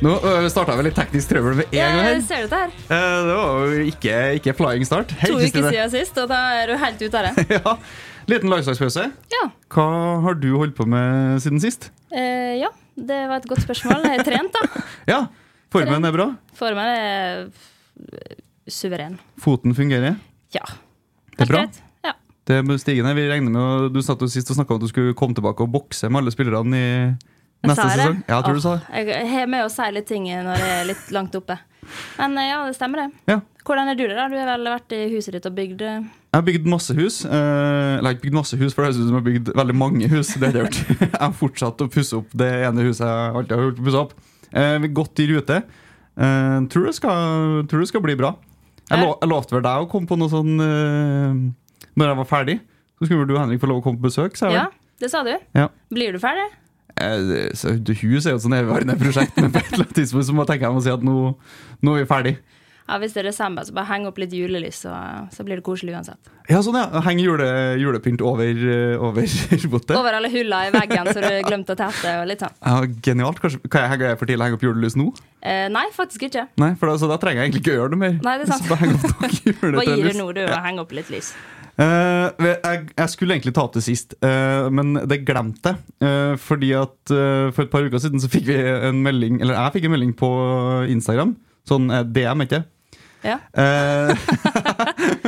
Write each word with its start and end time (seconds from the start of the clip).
Nå 0.00 0.14
uh, 0.24 0.46
starta 0.48 0.72
vi 0.78 0.86
litt 0.86 0.96
teknisk 0.96 1.28
trøbbel 1.28 1.58
med 1.58 1.66
en 1.66 1.76
gang. 1.76 1.98
Ja, 2.00 2.12
Jeg 2.14 2.22
ser 2.24 2.46
det 2.48 2.56
her. 2.56 2.70
Eh, 2.88 3.16
det 3.28 3.34
var 3.36 3.72
jo 3.74 3.80
ikke, 3.90 4.14
ikke 4.38 4.54
flying 4.56 4.86
start. 4.88 5.10
Hei, 5.20 5.28
To 5.28 5.36
uker 5.36 5.66
siden 5.66 5.90
sist, 5.92 6.20
og 6.22 6.30
da 6.30 6.38
er 6.56 6.70
du 6.72 6.76
helt 6.80 7.02
ute 7.04 7.20
av 7.20 7.26
det. 7.28 7.44
ja. 7.58 7.74
Liten 8.30 8.48
lagslagspause. 8.52 9.04
Ja. 9.34 9.42
Hva 9.74 9.84
har 10.24 10.38
du 10.40 10.48
holdt 10.56 10.72
på 10.78 10.86
med 10.88 11.42
siden 11.44 11.60
sist? 11.60 11.90
Eh, 12.16 12.56
ja, 12.62 12.70
det 12.96 13.18
var 13.28 13.42
et 13.42 13.48
godt 13.50 13.60
spørsmål. 13.66 14.06
Jeg 14.08 14.22
har 14.22 14.24
trent, 14.30 14.56
da. 14.56 14.84
Ja, 15.12 15.20
formen 15.74 16.08
er 16.08 16.16
bra. 16.16 16.30
Formen 16.56 16.92
er 16.94 17.44
suveren. 18.72 19.18
Foten 19.44 19.76
fungerer. 19.76 20.16
Ja. 20.56 20.64
Det 21.36 21.44
er 21.44 21.50
bra. 21.52 21.66
greit. 21.66 21.82
Ja. 22.08 22.14
Det 22.48 22.62
er 22.62 22.80
stigende. 22.80 23.12
Vi 23.20 23.28
regner 23.28 23.52
med, 23.52 23.92
Du 23.92 24.00
satt 24.06 24.24
jo 24.24 24.30
sist 24.32 24.48
og 24.48 24.56
snakka 24.56 24.72
om 24.72 24.80
at 24.80 24.88
du 24.88 24.94
skulle 24.94 25.18
komme 25.18 25.36
tilbake 25.36 25.60
og 25.66 25.74
bokse 25.76 26.08
med 26.08 26.22
alle 26.22 26.32
spillerne 26.32 26.80
i 26.80 26.88
neste 27.66 27.88
sesong. 27.92 28.22
Ja, 28.28 28.40
tror 28.44 28.56
du 28.56 28.62
sa 28.64 28.76
det. 28.78 29.02
Jeg 29.04 29.26
har 29.32 29.50
med 29.50 29.66
å 29.66 29.72
si 29.72 29.88
litt 29.92 30.08
ting 30.08 30.28
når 30.30 30.62
jeg 30.64 30.78
er 30.78 30.88
litt 30.88 31.10
langt 31.14 31.34
oppe. 31.36 31.58
Men 32.18 32.38
eh, 32.38 32.50
ja, 32.50 32.60
det 32.66 32.76
stemmer 32.76 33.04
det. 33.04 33.08
Ja. 33.30 33.40
Hvordan 33.66 33.90
er 33.92 33.98
du 33.98 34.04
det, 34.06 34.16
da? 34.16 34.26
Du 34.30 34.36
har 34.38 34.48
vel 34.54 34.70
vært 34.72 34.94
i 34.96 35.02
huset 35.12 35.36
ditt 35.36 35.46
og 35.48 35.54
bygd 35.56 35.82
eh, 35.84 36.00
Jeg 36.30 36.38
har 36.38 36.46
bygd 36.46 36.68
masse 36.70 36.96
hus. 36.96 37.20
Eh, 37.26 37.98
eller 37.98 38.16
ikke 38.16 38.28
bygd 38.28 38.38
masse 38.38 38.58
hus, 38.60 38.74
for 38.74 38.82
det 38.82 38.90
høres 38.90 39.00
ut 39.00 39.06
som 39.08 39.16
jeg 39.16 39.20
har 39.20 39.28
bygd 39.28 39.52
veldig 39.60 39.76
mange 39.82 40.10
hus. 40.12 40.32
Det 40.34 40.48
har 40.48 40.58
jeg 40.58 40.66
gjort. 40.66 40.80
Jeg 41.04 41.20
har 41.20 41.36
fortsatt 41.36 41.84
å 41.84 41.88
pusse 41.92 42.18
opp 42.20 42.36
det 42.42 42.50
ene 42.68 42.86
huset 42.86 43.04
jeg 43.06 43.34
alltid 43.40 43.56
har 43.56 43.66
gjort 43.66 43.80
å 43.80 43.86
pusse 43.88 44.02
opp. 44.04 44.14
Vi 44.50 44.62
er 44.88 44.94
godt 44.96 45.22
i 45.22 45.26
rute. 45.30 45.58
Tror, 46.20 46.86
det 46.88 46.94
skal, 46.96 47.60
tror 47.70 47.82
det 47.84 47.88
skal 47.90 48.02
bli 48.04 48.16
bra. 48.18 48.32
Jeg, 48.90 48.98
lo, 49.04 49.12
jeg 49.20 49.30
lovte 49.30 49.54
vel 49.54 49.62
deg 49.64 49.84
å 49.84 49.88
komme 49.90 50.10
på 50.10 50.16
noe 50.18 50.32
sånn 50.32 50.56
Når 50.58 52.08
jeg 52.10 52.18
var 52.18 52.28
ferdig. 52.28 52.56
Så 52.98 53.06
skulle 53.06 53.22
vel 53.22 53.30
du 53.30 53.38
Henrik 53.38 53.62
få 53.62 53.70
lov 53.70 53.80
å 53.80 53.84
komme 53.84 54.00
på 54.00 54.08
besøk, 54.08 54.34
Ja, 54.52 54.66
det 55.00 55.12
sa 55.12 55.22
du. 55.24 55.32
Ja. 55.56 55.68
Blir 55.94 56.16
du 56.16 56.20
ferdig? 56.22 56.48
Eh, 57.00 57.50
så 57.56 57.74
hus 57.78 58.26
er 58.26 58.34
jo 58.34 58.38
et 58.40 58.44
sånn 58.46 58.56
evigvarende 58.58 58.98
prosjekt, 59.00 59.36
men 59.40 59.52
på 59.54 59.62
et 59.62 59.72
eller 59.72 59.86
annet 59.86 59.98
tidspunkt 60.02 60.28
så 60.28 60.36
må 60.36 60.44
jeg 60.44 60.54
tenke 60.54 60.68
jeg 60.68 60.76
må 60.76 60.84
si 60.84 60.92
at 60.92 61.04
nå, 61.06 61.16
nå 61.86 61.96
er 61.96 62.04
vi 62.04 62.08
ferdig. 62.10 62.36
Ja, 62.90 62.96
Hvis 62.98 63.12
det 63.14 63.20
er 63.22 63.28
desember, 63.28 63.62
så 63.62 63.70
bare 63.76 63.86
heng 63.86 64.06
opp 64.08 64.16
litt 64.18 64.32
julelys, 64.34 64.80
så, 64.82 64.90
så 65.30 65.44
blir 65.46 65.60
det 65.60 65.62
koselig 65.62 65.92
uansett. 65.94 66.30
Ja, 66.50 66.58
sånn 66.66 66.74
ja. 66.74 66.88
Heng 67.06 67.20
jule, 67.22 67.46
julepynt 67.78 68.24
over, 68.26 68.48
eh, 68.50 68.96
over. 68.98 69.28
Over 69.94 70.16
alle 70.18 70.30
hulla 70.32 70.64
i 70.66 70.72
veggen 70.74 71.12
så 71.14 71.22
du 71.22 71.28
glemte 71.46 71.76
å 71.76 71.78
tette 71.78 72.16
og 72.18 72.26
litt 72.26 72.42
sånn. 72.42 72.56
Ja, 72.58 72.80
genialt. 73.06 73.38
Kanskje, 73.44 73.62
kan 73.70 73.86
jeg 73.86 73.92
henge 73.94 74.10
for 74.18 74.26
tidlig 74.26 74.48
henge 74.48 74.58
opp 74.58 74.66
julelys 74.66 74.98
nå? 74.98 75.06
Eh, 75.38 75.68
nei, 75.70 75.86
faktisk 75.94 76.26
ikke. 76.32 76.48
Nei, 76.58 76.72
for 76.80 76.90
da, 76.90 76.98
så 76.98 77.06
da 77.12 77.20
trenger 77.22 77.44
jeg 77.44 77.52
egentlig 77.52 77.62
ikke 77.62 77.76
å 77.76 77.78
gjøre 77.78 77.94
det 77.94 78.02
mer. 78.02 78.18
Nei, 78.26 78.36
det 78.42 78.48
er 78.48 78.52
sant. 78.56 78.66
Så 78.66 78.74
da 78.74 78.80
heng 78.82 78.98
opp 78.98 79.06
juletrelys. 79.38 79.78
Hva 79.78 79.86
gir 79.94 80.10
det 80.10 80.18
nå, 80.18 80.28
du, 80.34 80.44
å 80.50 80.60
henge 80.66 80.82
opp 80.88 80.98
litt 80.98 81.14
lys? 81.14 81.30
Eh, 81.80 82.26
jeg, 82.44 82.82
jeg 82.92 83.12
skulle 83.12 83.36
egentlig 83.36 83.54
ta 83.56 83.64
opp 83.64 83.76
det 83.76 83.84
sist, 83.86 84.12
uh, 84.24 84.68
men 84.74 84.98
det 85.08 85.22
glemte 85.28 85.72
jeg. 85.72 85.78
Uh, 86.04 86.34
fordi 86.40 86.74
at 86.76 87.14
for 87.54 87.64
et 87.64 87.72
par 87.72 87.86
uker 87.86 88.02
siden 88.02 88.20
så 88.20 88.28
fikk 88.30 88.46
vi 88.50 88.56
en 88.60 89.00
melding 89.04 89.40
Eller 89.40 89.56
jeg 89.56 89.74
fikk 89.78 89.88
en 89.88 89.94
melding 89.96 90.12
på 90.18 90.30
Instagram. 90.92 91.34
Sånn 91.68 91.88
DM, 92.12 92.44
ikke? 92.46 92.62
Ja. 93.24 93.36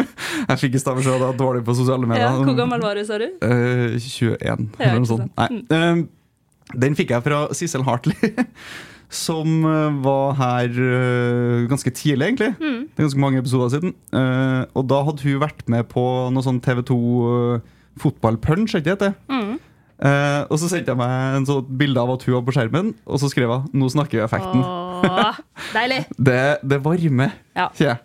Jeg 0.48 0.58
fikk 0.58 0.76
i 0.76 0.80
stad 0.80 0.96
beskjed 0.96 1.14
om 1.14 1.18
at 1.18 1.22
jeg 1.22 1.28
var 1.28 1.38
dårlig 1.38 1.62
på 1.66 1.74
sosiale 1.76 2.08
medier. 2.08 2.24
Ja, 2.24 2.40
hvor 2.40 2.56
gammel 2.56 2.82
var 2.82 2.98
du, 2.98 3.04
sa 3.06 3.18
du? 3.20 3.28
Eh, 3.28 3.98
21, 4.00 4.36
Ja, 4.42 4.56
eller 4.56 5.02
noe 5.02 5.10
sånt. 5.10 5.28
Mm. 5.36 5.38
Nei. 5.38 5.48
eh, 5.76 6.76
den 6.84 6.96
fikk 6.98 7.12
jeg 7.12 7.24
fra 7.26 7.42
Sissel 7.56 7.84
Hartley, 7.86 8.16
som 9.12 9.64
eh, 9.68 9.96
var 10.04 10.32
her 10.38 10.70
eh, 10.72 11.66
ganske 11.70 11.90
tidlig, 11.92 12.30
egentlig. 12.30 12.52
Mm. 12.60 12.78
Det 12.88 12.98
er 13.02 13.06
ganske 13.06 13.20
mange 13.20 13.42
episoder 13.42 13.72
siden. 13.74 13.92
Eh, 14.16 14.62
og 14.78 14.86
da 14.88 15.02
hadde 15.04 15.26
hun 15.26 15.42
vært 15.42 15.66
med 15.72 15.84
på 15.92 16.04
noe 16.32 16.44
sånn 16.46 16.60
TV2 16.64 16.96
uh, 16.96 17.60
fotballpunch, 18.00 18.74
ikke 18.78 18.96
det? 19.02 19.12
Mm. 19.28 19.58
Uh, 20.02 20.42
og 20.50 20.56
så 20.58 20.66
sendte 20.72 20.90
jeg 20.90 20.98
meg 20.98 21.36
en 21.36 21.44
sånn 21.46 21.68
bilde 21.78 22.00
av 22.02 22.10
at 22.16 22.24
hun 22.26 22.34
var 22.34 22.46
på 22.48 22.54
skjermen, 22.56 22.88
og 23.06 23.20
så 23.22 23.28
skrev 23.30 23.52
hun 23.52 23.68
'Nå 23.76 23.90
snakker 23.92 24.18
vi 24.18 24.24
effekten'. 24.24 24.64
Åh, 24.64 25.38
deilig. 25.76 26.00
Det, 26.26 26.40
det 26.66 26.80
varmer, 26.82 27.36
Ja. 27.54 27.68
sier 27.76 27.92
jeg. 27.92 28.00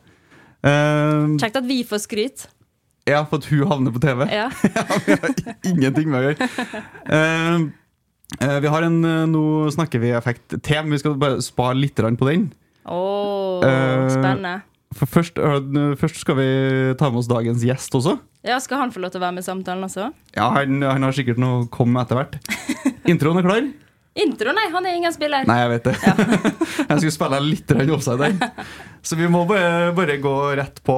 Eh, 0.67 1.37
Kjekt 1.41 1.57
at 1.57 1.65
vi 1.65 1.83
får 1.87 2.03
skryt. 2.03 2.47
ja, 3.07 3.23
for 3.23 3.37
at 3.39 3.45
hun 3.49 3.65
havner 3.71 3.91
på 3.95 3.99
TV. 4.03 4.27
Ja. 4.29 4.49
vi 5.07 5.15
har 5.15 5.33
Ingenting 5.65 6.09
med 6.11 6.19
å 6.19 6.23
gjøre. 6.27 6.49
Eh, 7.09 7.67
vi 8.35 8.67
har 8.71 8.83
en 8.83 8.97
eh, 9.07 9.25
Nå 9.31 9.43
snakker 9.71 10.01
vi 10.03 10.11
effekt 10.11 10.57
til, 10.59 10.79
men 10.83 10.95
vi 10.95 10.99
skal 11.01 11.15
bare 11.19 11.41
spare 11.45 11.77
litt 11.79 11.95
på 11.95 12.27
den. 12.27 12.49
Åh, 12.85 13.63
Eh, 13.65 14.09
spennende. 14.13 14.61
For 14.95 15.09
først, 15.09 15.39
først 15.99 16.21
skal 16.21 16.37
vi 16.37 16.47
ta 16.97 17.09
med 17.09 17.19
oss 17.19 17.27
dagens 17.27 17.63
gjest 17.65 17.93
også. 17.97 18.17
Ja, 18.47 18.59
Skal 18.63 18.79
han 18.79 18.91
få 18.93 19.01
lov 19.03 19.11
til 19.11 19.19
å 19.19 19.25
være 19.25 19.35
med 19.35 19.43
i 19.43 19.47
samtalen 19.47 19.83
også? 19.83 20.11
Ja, 20.37 20.49
Han, 20.55 20.81
han 20.81 21.03
har 21.03 21.11
sikkert 21.11 21.41
noe 21.41 21.65
å 21.65 21.67
komme 21.69 21.97
med 21.97 22.05
etter 22.05 22.15
hvert. 22.21 22.37
Introen 23.11 23.41
er 23.41 23.47
klar? 23.47 23.67
Intro, 24.17 24.53
nei. 24.55 24.65
Han 24.73 24.85
er 24.87 24.95
ingen 24.97 25.13
spiller. 25.13 25.45
Nei, 25.45 25.57
jeg 25.61 25.71
vet 25.75 25.89
det. 25.89 25.95
jeg 26.89 27.01
skulle 27.01 27.13
spille 27.13 27.41
litt 27.43 27.73
offside 27.93 28.29
der. 28.31 28.63
Så 29.05 29.17
vi 29.19 29.27
må 29.29 29.43
bare, 29.49 29.91
bare 29.97 30.17
gå 30.23 30.33
rett 30.57 30.81
på 30.87 30.95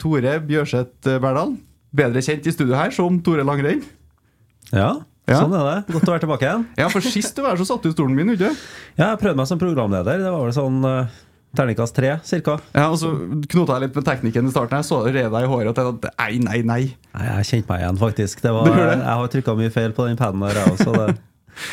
Tore 0.00 0.38
Bjørseth 0.48 1.18
Berdal. 1.22 1.54
Bedre 1.94 2.22
kjent 2.24 2.48
i 2.48 2.54
studio 2.54 2.74
her 2.78 2.94
som 2.94 3.20
Tore 3.22 3.44
Langrenn. 3.46 3.84
Ja, 4.72 5.02
Ja. 5.30 5.38
sånn 5.38 5.52
er 5.54 5.66
det. 5.68 5.94
Godt 5.94 6.08
å 6.08 6.12
være 6.16 6.24
tilbake 6.24 6.46
igjen. 6.48 6.62
Ja, 6.80 6.88
for 6.90 7.04
sist 7.04 7.36
du 7.36 7.42
var 7.44 7.54
her, 7.54 7.60
så 7.62 7.68
satt 7.68 7.84
du 7.84 7.90
i 7.92 7.94
stolen 7.94 8.16
min, 8.18 8.32
ikke 8.34 8.48
Ja, 8.98 9.12
jeg 9.12 9.20
prøvde 9.20 9.38
meg 9.38 9.46
som 9.50 9.60
programleder. 9.60 10.18
Det 10.18 10.32
var 10.34 10.42
vel 10.48 10.54
sånn 10.56 10.80
uh, 10.82 11.12
terningkast 11.56 11.94
tre, 11.94 12.14
cirka. 12.26 12.56
Ja, 12.74 12.88
og 12.90 12.98
så 12.98 13.12
knota 13.52 13.76
jeg 13.78 13.86
litt 13.86 13.98
med 14.00 14.06
teknikken 14.08 14.48
i 14.48 14.52
starten. 14.54 14.80
Jeg 14.80 14.88
så 14.88 14.98
det 15.06 15.14
red 15.18 15.30
deg 15.34 15.46
i 15.46 15.50
håret 15.52 15.70
og 15.70 15.76
tenkte 15.78 16.10
nei, 16.18 16.32
nei, 16.42 16.58
nei. 16.66 16.80
Nei, 17.14 17.26
jeg 17.28 17.48
kjente 17.52 17.70
meg 17.70 17.84
igjen, 17.84 18.00
faktisk. 18.02 18.42
Det 18.44 18.54
var, 18.56 18.66
Du 18.66 18.78
det? 18.80 18.96
Jeg 18.98 19.18
har 19.22 19.32
trykka 19.36 19.56
mye 19.62 19.74
feil 19.74 19.94
på 19.96 20.08
den 20.08 20.18
paden 20.20 20.42
her, 20.48 20.58
jeg 20.62 20.74
også. 20.74 20.96
Det, 20.98 21.16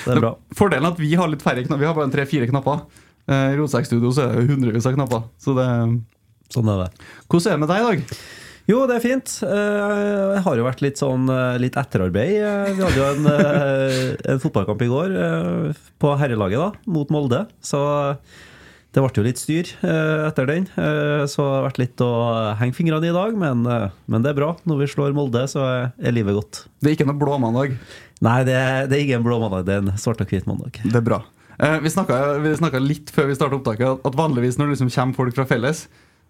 det 0.06 0.14
er 0.14 0.22
bra. 0.22 0.34
Fordelen 0.60 0.90
er 0.90 0.94
at 0.98 1.02
vi 1.02 1.14
har 1.18 1.32
litt 1.32 1.46
færre 1.46 1.64
knapper. 1.66 1.82
Vi 1.82 1.90
har 1.90 1.98
bare 1.98 2.14
tre-fire 2.14 2.50
knapper. 2.52 2.84
Eh, 3.30 3.54
I 3.54 3.58
Rotsekk 3.60 3.88
Studio 3.90 4.12
så 4.14 4.26
er 4.28 4.36
det 4.36 4.50
hundrevis 4.52 4.88
av 4.90 4.98
knapper. 4.98 5.26
Så 5.42 5.56
det 5.58 5.68
Sånn 6.50 6.70
er 6.74 6.80
det. 6.82 7.08
Hvordan 7.30 7.46
er 7.46 7.58
det 7.58 7.62
med 7.62 7.70
deg 7.70 7.80
i 7.82 7.88
dag? 7.88 8.22
Jo, 8.70 8.84
det 8.86 9.00
er 9.00 9.02
fint. 9.02 9.32
Jeg 9.42 10.42
har 10.46 10.60
jo 10.60 10.66
vært 10.68 10.84
litt 10.86 11.00
sånn 11.02 11.24
eh, 11.34 11.56
litt 11.62 11.78
etterarbeid. 11.80 12.36
Eh, 12.38 12.68
Vi 12.78 12.84
hadde 12.86 13.00
jo 13.00 13.08
en, 13.08 13.26
eh, 13.32 14.12
en 14.30 14.42
fotballkamp 14.44 14.84
i 14.86 14.90
går 14.92 15.16
eh, 15.18 15.80
på 16.00 16.12
herrelaget, 16.22 16.62
da, 16.62 16.92
mot 16.94 17.10
Molde. 17.10 17.40
Så 17.66 17.80
det 18.94 19.02
ble 19.02 19.10
jo 19.18 19.24
litt 19.26 19.42
styr 19.42 19.72
eh, 19.82 20.28
etter 20.28 20.46
den. 20.52 20.68
Eh, 20.78 21.24
Så 21.26 21.42
det 21.42 21.56
har 21.56 21.66
vært 21.72 21.82
litt 21.82 22.04
å 22.06 22.10
henge 22.62 22.78
fingrene 22.78 23.10
i 23.10 23.10
i 23.10 23.16
dag, 23.16 23.34
men, 23.42 23.66
eh, 23.66 23.88
men 24.06 24.22
det 24.26 24.36
er 24.36 24.38
bra. 24.38 24.52
Når 24.70 24.84
vi 24.84 24.90
slår 24.94 25.18
Molde, 25.18 25.48
så 25.50 25.66
er- 25.66 26.12
livet 26.14 26.38
godt. 26.38 26.62
Det 26.80 26.92
er 26.92 26.96
ikke 27.00 27.10
noe 27.10 27.18
blåmandag. 27.26 27.74
Nei, 28.22 28.38
det, 28.46 28.60
det 28.92 29.00
er 29.00 29.02
ikke 29.08 29.18
en 29.18 29.26
blå 29.26 29.40
mandag, 29.42 29.66
det 29.66 29.80
er 29.80 29.82
en 29.82 29.98
svart 29.98 30.22
og 30.22 30.30
hvit 30.30 30.46
mandag. 30.46 30.78
Det 30.84 30.94
er 31.02 31.08
bra. 31.10 31.24
Eh, 31.58 31.80
vi 31.82 31.90
snakka 31.90 32.80
litt 32.86 33.10
før 33.16 33.32
vi 33.32 33.40
starta 33.40 33.58
opptaket 33.58 34.06
at 34.06 34.14
vanligvis 34.22 34.62
når 34.62 34.70
det 34.70 34.78
liksom 34.78 34.94
kommer 34.94 35.18
folk 35.24 35.36
fra 35.42 35.48
felles, 35.50 35.88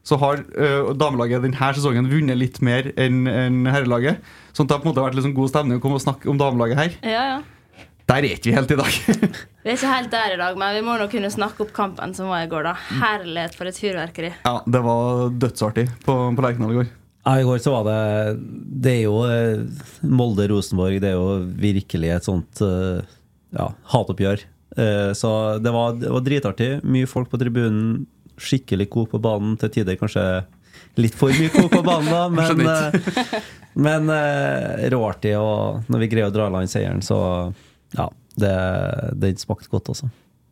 så 0.07 0.18
har 0.22 0.42
uh, 0.56 0.92
damelaget 0.98 1.44
denne 1.44 1.69
sesongen 1.75 2.07
vunnet 2.10 2.38
litt 2.40 2.62
mer 2.66 2.92
enn 2.98 3.28
en 3.30 3.62
herrelaget. 3.69 4.22
Sånn 4.56 4.66
at 4.66 4.72
det 4.72 4.78
har 4.78 4.84
på 4.84 4.88
en 4.90 4.94
måte 4.94 5.04
vært 5.06 5.18
liksom 5.19 5.36
god 5.38 5.51
stemning 5.51 5.80
å 5.80 5.84
komme 5.84 6.00
og 6.00 6.04
snakke 6.06 6.30
om 6.31 6.40
damelaget 6.40 6.80
her. 6.80 6.96
Ja, 7.06 7.24
ja. 7.36 7.86
Der 8.10 8.25
er 8.25 8.31
ikke 8.40 8.50
vi 8.50 8.56
helt 8.56 8.72
i 8.74 8.78
dag. 8.80 8.96
Vi 9.63 9.69
er 9.69 9.75
ikke 9.75 9.90
helt 9.92 10.10
der 10.10 10.31
i 10.34 10.38
dag, 10.40 10.56
men 10.57 10.72
vi 10.74 10.80
må 10.81 10.96
nå 10.98 11.06
kunne 11.12 11.30
snakke 11.30 11.62
opp 11.62 11.74
kampen 11.75 12.13
som 12.18 12.30
var 12.31 12.42
i 12.42 12.48
går, 12.50 12.63
da. 12.66 12.72
Herlighet 13.04 13.54
for 13.60 13.69
et 13.69 13.78
fyrverkeri. 13.78 14.31
ja, 14.48 14.54
Det 14.66 14.80
var 14.81 15.28
dødsartig 15.36 15.84
på, 16.07 16.16
på 16.34 16.42
Lerkendal 16.46 16.72
i 16.74 16.78
går. 16.80 16.88
Ja, 17.28 17.34
I 17.38 17.46
går 17.46 17.60
så 17.62 17.74
var 17.75 17.84
det 17.86 18.00
Det 18.81 18.94
er 18.96 19.04
jo 19.04 19.19
eh, 19.28 19.62
Molde-Rosenborg. 20.07 20.98
Det 21.04 21.12
er 21.12 21.18
jo 21.19 21.28
virkelig 21.60 22.10
et 22.16 22.25
sånt 22.25 22.62
eh, 22.66 23.04
ja, 23.60 23.68
hatoppgjør. 23.94 24.42
Eh, 24.80 25.12
Så 25.19 25.31
det 25.62 25.74
var, 25.75 25.94
det 26.00 26.10
var 26.16 26.25
dritartig. 26.25 26.69
Mye 26.88 27.10
folk 27.10 27.30
på 27.30 27.40
tribunen. 27.42 28.07
Skikkelig 28.39 28.89
god 28.94 29.09
på 29.13 29.21
banen. 29.24 29.57
Til 29.59 29.74
tider 29.74 30.00
kanskje 30.00 30.24
litt 31.00 31.18
for 31.18 31.33
mye 31.36 31.51
god 31.53 31.69
på 31.74 31.81
banen, 31.86 32.09
da. 32.09 32.24
Men, 32.39 32.63
eh, 32.65 33.44
men 33.80 34.09
eh, 34.12 34.88
råartig. 34.91 35.36
Og 35.39 35.91
når 35.91 36.01
vi 36.03 36.09
greier 36.12 36.31
å 36.31 36.33
dra 36.33 36.47
i 36.50 36.56
land 36.56 36.71
seieren, 36.71 37.03
så 37.06 37.19
ja. 37.95 38.09
Det, 38.39 38.50
den 39.19 39.36
smakte 39.39 39.68
godt, 39.71 39.89
altså. 39.91 40.07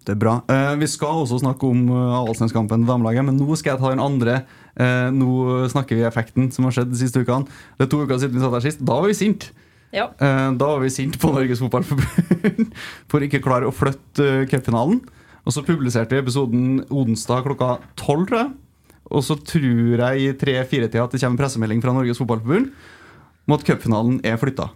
Det 0.08 0.14
er 0.14 0.20
bra. 0.20 0.38
Eh, 0.52 0.74
vi 0.80 0.88
skal 0.92 1.22
også 1.22 1.42
snakke 1.42 1.68
om 1.68 1.86
Avaldsnes-kampen 1.92 2.84
til 2.84 2.90
damelaget, 2.90 3.26
men 3.28 3.38
nå 3.40 3.56
skal 3.60 3.74
jeg 3.74 3.82
ta 3.82 3.92
den 3.92 4.04
andre. 4.04 4.42
Eh, 4.80 5.08
nå 5.16 5.68
snakker 5.72 6.00
vi 6.00 6.06
effekten 6.08 6.52
som 6.56 6.68
har 6.68 6.76
skjedd 6.76 6.92
de 6.94 7.00
siste 7.00 7.24
ukene. 7.24 7.48
Det 7.76 7.88
er 7.88 7.92
to 7.92 8.04
uker 8.04 8.20
siden 8.22 8.38
vi 8.38 8.44
satt 8.44 8.56
her 8.56 8.66
sist. 8.68 8.84
Da 8.88 9.00
var 9.02 9.12
vi 9.12 9.18
sinte. 9.18 9.52
Ja. 9.96 10.10
Eh, 10.20 10.50
da 10.60 10.72
var 10.74 10.84
vi 10.84 10.92
sinte 10.94 11.20
på 11.20 11.32
Norges 11.32 11.62
Fotballforbund 11.64 12.74
for 13.12 13.24
ikke 13.24 13.44
klare 13.44 13.70
å 13.70 13.76
flytte 13.76 14.46
cupfinalen. 14.52 15.02
Og 15.48 15.56
så 15.56 15.64
publiserte 15.64 16.16
vi 16.16 16.24
episoden 16.26 16.82
onsdag 16.92 17.46
klokka 17.48 17.78
tolv, 18.00 18.28
tror 18.28 18.42
jeg. 18.42 18.50
Og 19.08 19.24
så 19.24 19.38
tror 19.40 20.02
jeg 20.04 20.26
i 20.26 20.34
tre-fire-tida 20.36 21.06
at 21.06 21.14
det 21.16 21.22
kommer 21.22 21.38
en 21.38 21.40
pressemelding 21.40 21.84
fra 21.84 21.94
Norges 21.96 22.20
Fotballforbund 22.20 22.74
om 23.48 23.56
at 23.56 23.64
cupfinalen 23.64 24.20
er 24.28 24.36
flytta. 24.42 24.68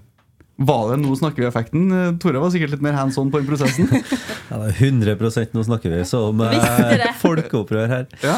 Var 0.62 0.84
det 0.92 0.98
nå 1.02 1.16
snakker 1.18 1.42
vi 1.42 1.48
effekten? 1.50 1.90
Tore 2.22 2.40
var 2.40 2.52
sikkert 2.54 2.76
litt 2.76 2.84
mer 2.86 2.96
hands 2.96 3.18
on 3.20 3.32
på 3.34 3.42
den 3.42 3.50
prosessen. 3.50 3.90
Ja, 4.52 4.58
det 4.60 4.74
er 4.74 4.80
100 4.84 5.52
nå 5.56 5.62
snakker 5.64 5.94
vi 5.94 6.02
som 6.04 6.42
eh, 6.44 7.06
folkeopprør 7.22 7.86
her. 7.88 8.08
Ja. 8.20 8.34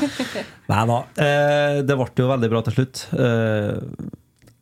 Nei 0.69 0.83
da. 0.91 0.97
Eh, 1.25 1.77
det 1.81 1.97
ble 1.97 2.05
jo 2.21 2.27
veldig 2.29 2.49
bra 2.51 2.61
til 2.67 2.75
slutt. 2.75 3.01
Eh, 3.17 4.11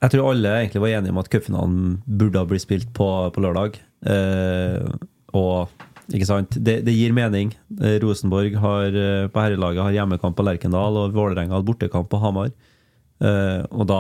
jeg 0.02 0.14
tror 0.14 0.30
alle 0.32 0.54
egentlig 0.62 0.84
var 0.86 0.94
enige 0.96 1.12
om 1.12 1.20
at 1.20 1.28
cupfinalen 1.34 1.82
burde 2.08 2.40
ha 2.40 2.48
blitt 2.48 2.64
spilt 2.64 2.94
på, 2.96 3.10
på 3.36 3.44
lørdag. 3.44 3.76
Eh, 4.08 4.88
og 5.36 5.84
ikke 6.12 6.28
sant? 6.28 6.58
Det, 6.58 6.82
det 6.86 6.96
gir 6.96 7.14
mening. 7.16 7.54
Eh, 7.80 7.98
Rosenborg 8.04 8.58
har, 8.60 8.88
eh, 8.92 9.30
på 9.32 9.44
herrelaget 9.44 9.86
har 9.86 9.96
hjemmekamp 9.96 10.38
på 10.38 10.46
Lerkendal, 10.46 11.00
og 11.00 11.16
Vålerenga 11.16 11.58
har 11.58 11.66
bortekamp 11.68 12.12
på 12.12 12.22
Hamar. 12.24 12.52
Uh, 13.22 13.62
og 13.70 13.86
da 13.86 14.00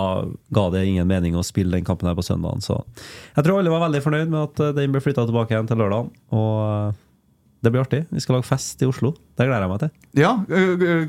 ga 0.50 0.63
det 0.74 0.80
ingen 0.90 1.06
mening 1.06 1.36
å 1.38 1.44
spille 1.46 1.75
den 1.75 1.86
kampen 1.86 2.08
her 2.10 2.16
på 2.18 2.24
søndagen. 2.25 2.63
Så 2.66 2.80
jeg 3.36 3.46
tror 3.46 3.60
alle 3.60 3.69
var 3.69 3.84
veldig 3.84 4.02
fornøyd 4.02 4.31
med 4.34 4.48
at 4.48 4.62
den 4.80 4.96
ble 4.96 5.02
flytta 5.06 5.28
tilbake 5.30 5.54
igjen 5.54 5.69
til 5.69 5.78
lørdag. 5.78 6.08
Og 6.34 6.96
det 7.62 7.69
blir 7.69 7.84
artig. 7.84 8.00
Vi 8.10 8.24
skal 8.24 8.40
lage 8.40 8.50
fest 8.50 8.81
i 8.81 8.90
Oslo. 8.90 9.12
Det 9.38 9.46
gleder 9.46 9.68
jeg 9.68 9.69
meg 9.69 9.84
til. 9.84 9.92
Ja, 10.18 10.31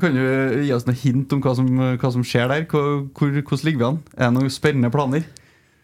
Kan 0.03 0.19
du 0.19 0.59
gi 0.61 0.69
oss 0.75 0.85
noen 0.85 0.99
hint 1.01 1.33
om 1.33 1.41
hva 1.41 1.55
som, 1.57 1.71
hva 1.73 2.11
som 2.13 2.25
skjer 2.27 2.53
der? 2.53 2.67
Hvor, 2.69 3.07
hvor, 3.17 3.33
hvordan 3.33 3.65
ligger 3.65 3.81
vi 3.81 3.87
an? 3.89 3.99
Er 4.13 4.29
det 4.29 4.35
noen 4.37 4.53
spennende 4.53 4.93
planer? 4.93 5.25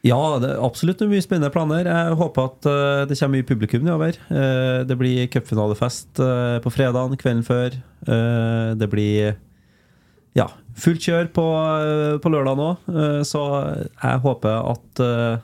Ja, 0.06 0.19
det 0.40 0.54
er 0.54 0.62
absolutt 0.63 1.01
mye 1.12 1.24
spennende 1.24 1.51
planer. 1.51 1.88
Jeg 1.90 2.16
håper 2.22 2.46
at 2.48 2.68
eh, 2.72 3.01
det 3.10 3.18
kommer 3.19 3.36
mye 3.40 3.48
publikum 3.50 3.84
nedover. 3.84 4.16
Uh, 4.31 4.88
det 4.88 4.96
blir 5.00 5.28
cupfinalefest 5.34 6.22
eh, 6.24 6.57
på 6.63 6.72
fredagen 6.72 7.19
kvelden 7.19 7.44
før. 7.44 7.75
Eh, 8.07 8.69
det 8.80 8.88
blir 8.94 9.36
ja, 10.38 10.48
fullt 10.80 11.04
kjør 11.04 11.30
på, 11.36 11.46
eh, 11.84 12.16
på 12.22 12.31
lørdag 12.31 12.60
nå. 12.60 12.69
Eh, 12.94 13.22
så 13.28 13.44
jeg 13.81 14.24
håper 14.25 14.72
at 14.74 15.04
eh, 15.04 15.42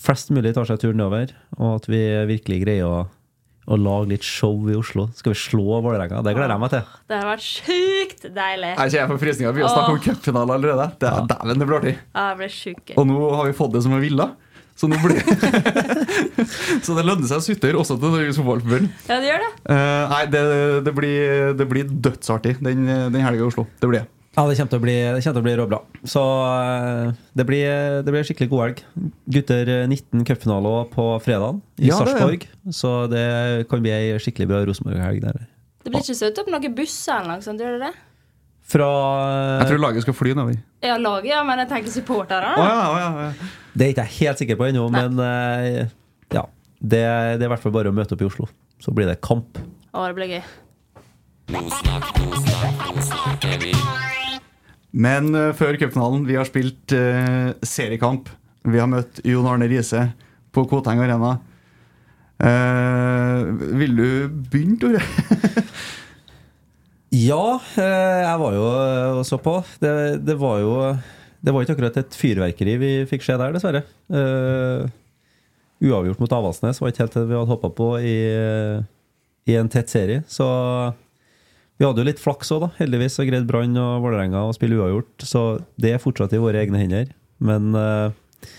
flest 0.00 0.32
mulig 0.34 0.54
tar 0.56 0.68
seg 0.68 0.80
turen 0.82 1.00
nedover, 1.00 1.32
og 1.58 1.80
at 1.80 1.88
vi 1.90 2.02
virkelig 2.30 2.60
greier 2.64 2.88
å, 2.88 2.98
å 3.70 3.78
lage 3.78 4.10
litt 4.10 4.26
show 4.26 4.56
i 4.70 4.76
Oslo. 4.78 5.06
Skal 5.16 5.34
vi 5.34 5.38
slå 5.38 5.78
Vålerenga? 5.84 6.24
Det 6.26 6.34
gleder 6.34 6.56
jeg 6.56 6.62
meg 6.64 6.72
til. 6.74 6.92
Det 7.10 7.18
har 7.20 7.28
vært 7.28 7.46
sjukt 7.46 8.28
deilig. 8.34 8.74
Jeg 8.74 8.94
kjenner 8.96 9.10
på 9.12 9.18
frysninger. 9.22 9.56
Vi 9.56 9.64
har 9.64 9.72
snakket 9.72 9.94
om 9.94 10.04
cupfinale 10.08 10.56
allerede. 10.58 10.86
Det 11.00 11.10
er, 11.10 11.26
Dæven, 11.30 11.62
det 11.62 11.68
blir 11.70 11.80
artig. 11.80 11.96
Ja. 12.10 12.96
Og 12.98 13.10
nå 13.10 13.18
har 13.38 13.50
vi 13.50 13.58
fått 13.60 13.74
det 13.76 13.84
som 13.86 13.94
vi 13.94 14.02
ville. 14.08 14.26
Så, 14.80 14.88
nå 14.88 14.96
blir 15.02 15.18
så 16.86 16.94
det 16.96 17.02
lønner 17.04 17.28
seg 17.28 17.36
å 17.36 17.44
sutre 17.44 17.74
også 17.76 17.98
til 18.00 18.14
Norges 18.14 18.38
Fotballforbund. 18.40 18.86
Ja, 19.10 19.18
det 19.20 19.28
gjør 19.28 19.42
det. 19.44 19.50
Uh, 19.68 20.14
nei, 20.14 20.22
det, 20.32 20.44
det, 20.86 20.94
blir, 20.96 21.50
det 21.58 21.66
blir 21.68 21.90
dødsartig 22.08 22.56
den, 22.64 22.88
den 22.88 23.20
helga 23.20 23.44
i 23.44 23.50
Oslo. 23.50 23.66
Det 23.76 23.90
blir 23.90 24.00
det. 24.00 24.08
Ja, 24.40 24.46
det 24.48 24.54
kommer 24.56 24.70
til 24.72 24.78
å 24.78 24.84
bli, 24.86 24.92
det 24.96 25.20
til 25.20 25.36
å 25.36 25.44
bli 25.44 25.52
råbra. 25.58 25.78
Så 26.08 26.20
eh, 26.48 27.10
det 27.36 27.44
blir, 27.44 28.00
det 28.06 28.12
blir 28.14 28.24
skikkelig 28.24 28.48
god 28.48 28.62
helg. 28.64 28.78
Gutter 29.36 29.68
eh, 29.68 29.82
19 29.84 30.22
cupfinale 30.24 30.70
på 30.94 31.04
fredag 31.20 31.58
i 31.76 31.90
Ja, 31.90 31.98
Sarpsborg. 31.98 32.46
Så 32.72 32.92
det 33.12 33.24
kan 33.68 33.82
bli 33.84 33.92
ei 33.92 34.14
skikkelig 34.16 34.48
bra 34.48 34.62
Rosenborg-helg. 34.64 35.26
Det 35.84 35.92
blir 35.92 36.00
ikke 36.00 36.16
satt 36.16 36.40
opp 36.40 36.48
noen 36.54 36.72
busser 36.78 37.18
eller 37.18 37.34
noe 37.34 37.44
sånt, 37.44 37.60
gjør 37.60 37.76
det 37.76 37.90
det? 37.90 37.92
Fra 38.70 38.88
Jeg 39.60 39.68
tror 39.74 39.82
laget 39.82 40.06
skal 40.06 40.16
fly 40.16 40.32
nedover. 40.32 40.56
Ja, 40.88 40.96
laget, 40.96 41.28
ja, 41.34 41.42
men 41.44 41.60
jeg 41.60 41.68
tenker 41.74 41.92
supportere. 41.92 42.54
Oh, 42.56 42.64
ja, 42.64 42.80
å 42.80 42.96
ja, 42.96 43.10
ja. 43.26 43.32
Det 43.74 43.82
er 43.84 43.92
ikke 43.92 44.06
jeg 44.08 44.16
helt 44.22 44.38
sikker 44.40 44.56
på 44.56 44.70
ennå, 44.70 44.86
men 44.94 45.20
eh, 45.26 45.84
ja. 46.32 46.46
Det, 46.80 47.02
det 47.02 47.44
er 47.44 47.44
i 47.44 47.52
hvert 47.52 47.60
fall 47.66 47.76
bare 47.76 47.92
å 47.92 47.96
møte 47.96 48.16
opp 48.16 48.24
i 48.24 48.28
Oslo. 48.30 48.48
Så 48.80 48.88
blir 48.96 49.10
det 49.10 49.20
kamp. 49.20 49.60
Å, 49.92 50.08
det 50.08 50.16
blir 50.16 50.32
gøy. 50.38 50.44
Men 54.92 55.30
eh, 55.36 55.52
før 55.56 55.78
cupfinalen, 55.80 56.26
vi 56.26 56.38
har 56.38 56.48
spilt 56.48 56.94
eh, 56.96 57.52
seriekamp. 57.66 58.30
Vi 58.66 58.80
har 58.80 58.90
møtt 58.90 59.22
Jon 59.24 59.46
Arne 59.48 59.68
Riise 59.70 60.08
på 60.54 60.66
Koteng 60.70 61.00
Arena. 61.02 61.36
Eh, 62.40 63.48
vil 63.80 63.96
du 63.96 64.10
begynne, 64.50 64.78
Tore? 64.80 65.02
Ja, 67.10 67.58
eh, 67.74 68.20
jeg 68.22 68.38
var 68.38 68.54
jo 68.54 68.66
og 69.18 69.24
så 69.26 69.38
på. 69.42 69.56
Det, 69.82 70.20
det 70.22 70.36
var 70.38 70.60
jo 70.62 70.74
Det 71.42 71.50
var 71.50 71.64
ikke 71.64 71.74
akkurat 71.74 71.96
et 71.98 72.14
fyrverkeri 72.14 72.76
vi 72.78 72.90
fikk 73.10 73.24
se 73.26 73.34
der, 73.40 73.50
dessverre. 73.56 73.80
Eh, 74.14 74.84
uavgjort 75.80 76.20
mot 76.22 76.34
Avaldsnes 76.36 76.78
var 76.78 76.92
ikke 76.92 77.02
helt 77.02 77.16
det 77.16 77.24
vi 77.26 77.34
hadde 77.34 77.50
håpa 77.50 77.70
på 77.74 77.88
i, 77.98 78.14
i 79.50 79.56
en 79.58 79.70
tett 79.72 79.90
serie. 79.90 80.22
Så 80.30 80.46
vi 81.80 81.86
hadde 81.88 82.02
jo 82.02 82.04
litt 82.10 82.20
flaks 82.20 82.50
òg, 82.52 82.66
da. 82.66 82.68
Heldigvis 82.76 83.14
så 83.16 83.24
greide 83.24 83.48
Brann 83.48 83.72
og 83.80 84.02
Vålerenga 84.04 84.42
å 84.44 84.52
spille 84.52 84.76
uavgjort. 84.76 85.24
Så 85.24 85.44
det 85.80 85.94
er 85.94 86.02
fortsatt 86.02 86.34
i 86.36 86.40
våre 86.42 86.60
egne 86.60 86.76
hender. 86.76 87.06
Men 87.40 87.72
eh, 87.72 88.50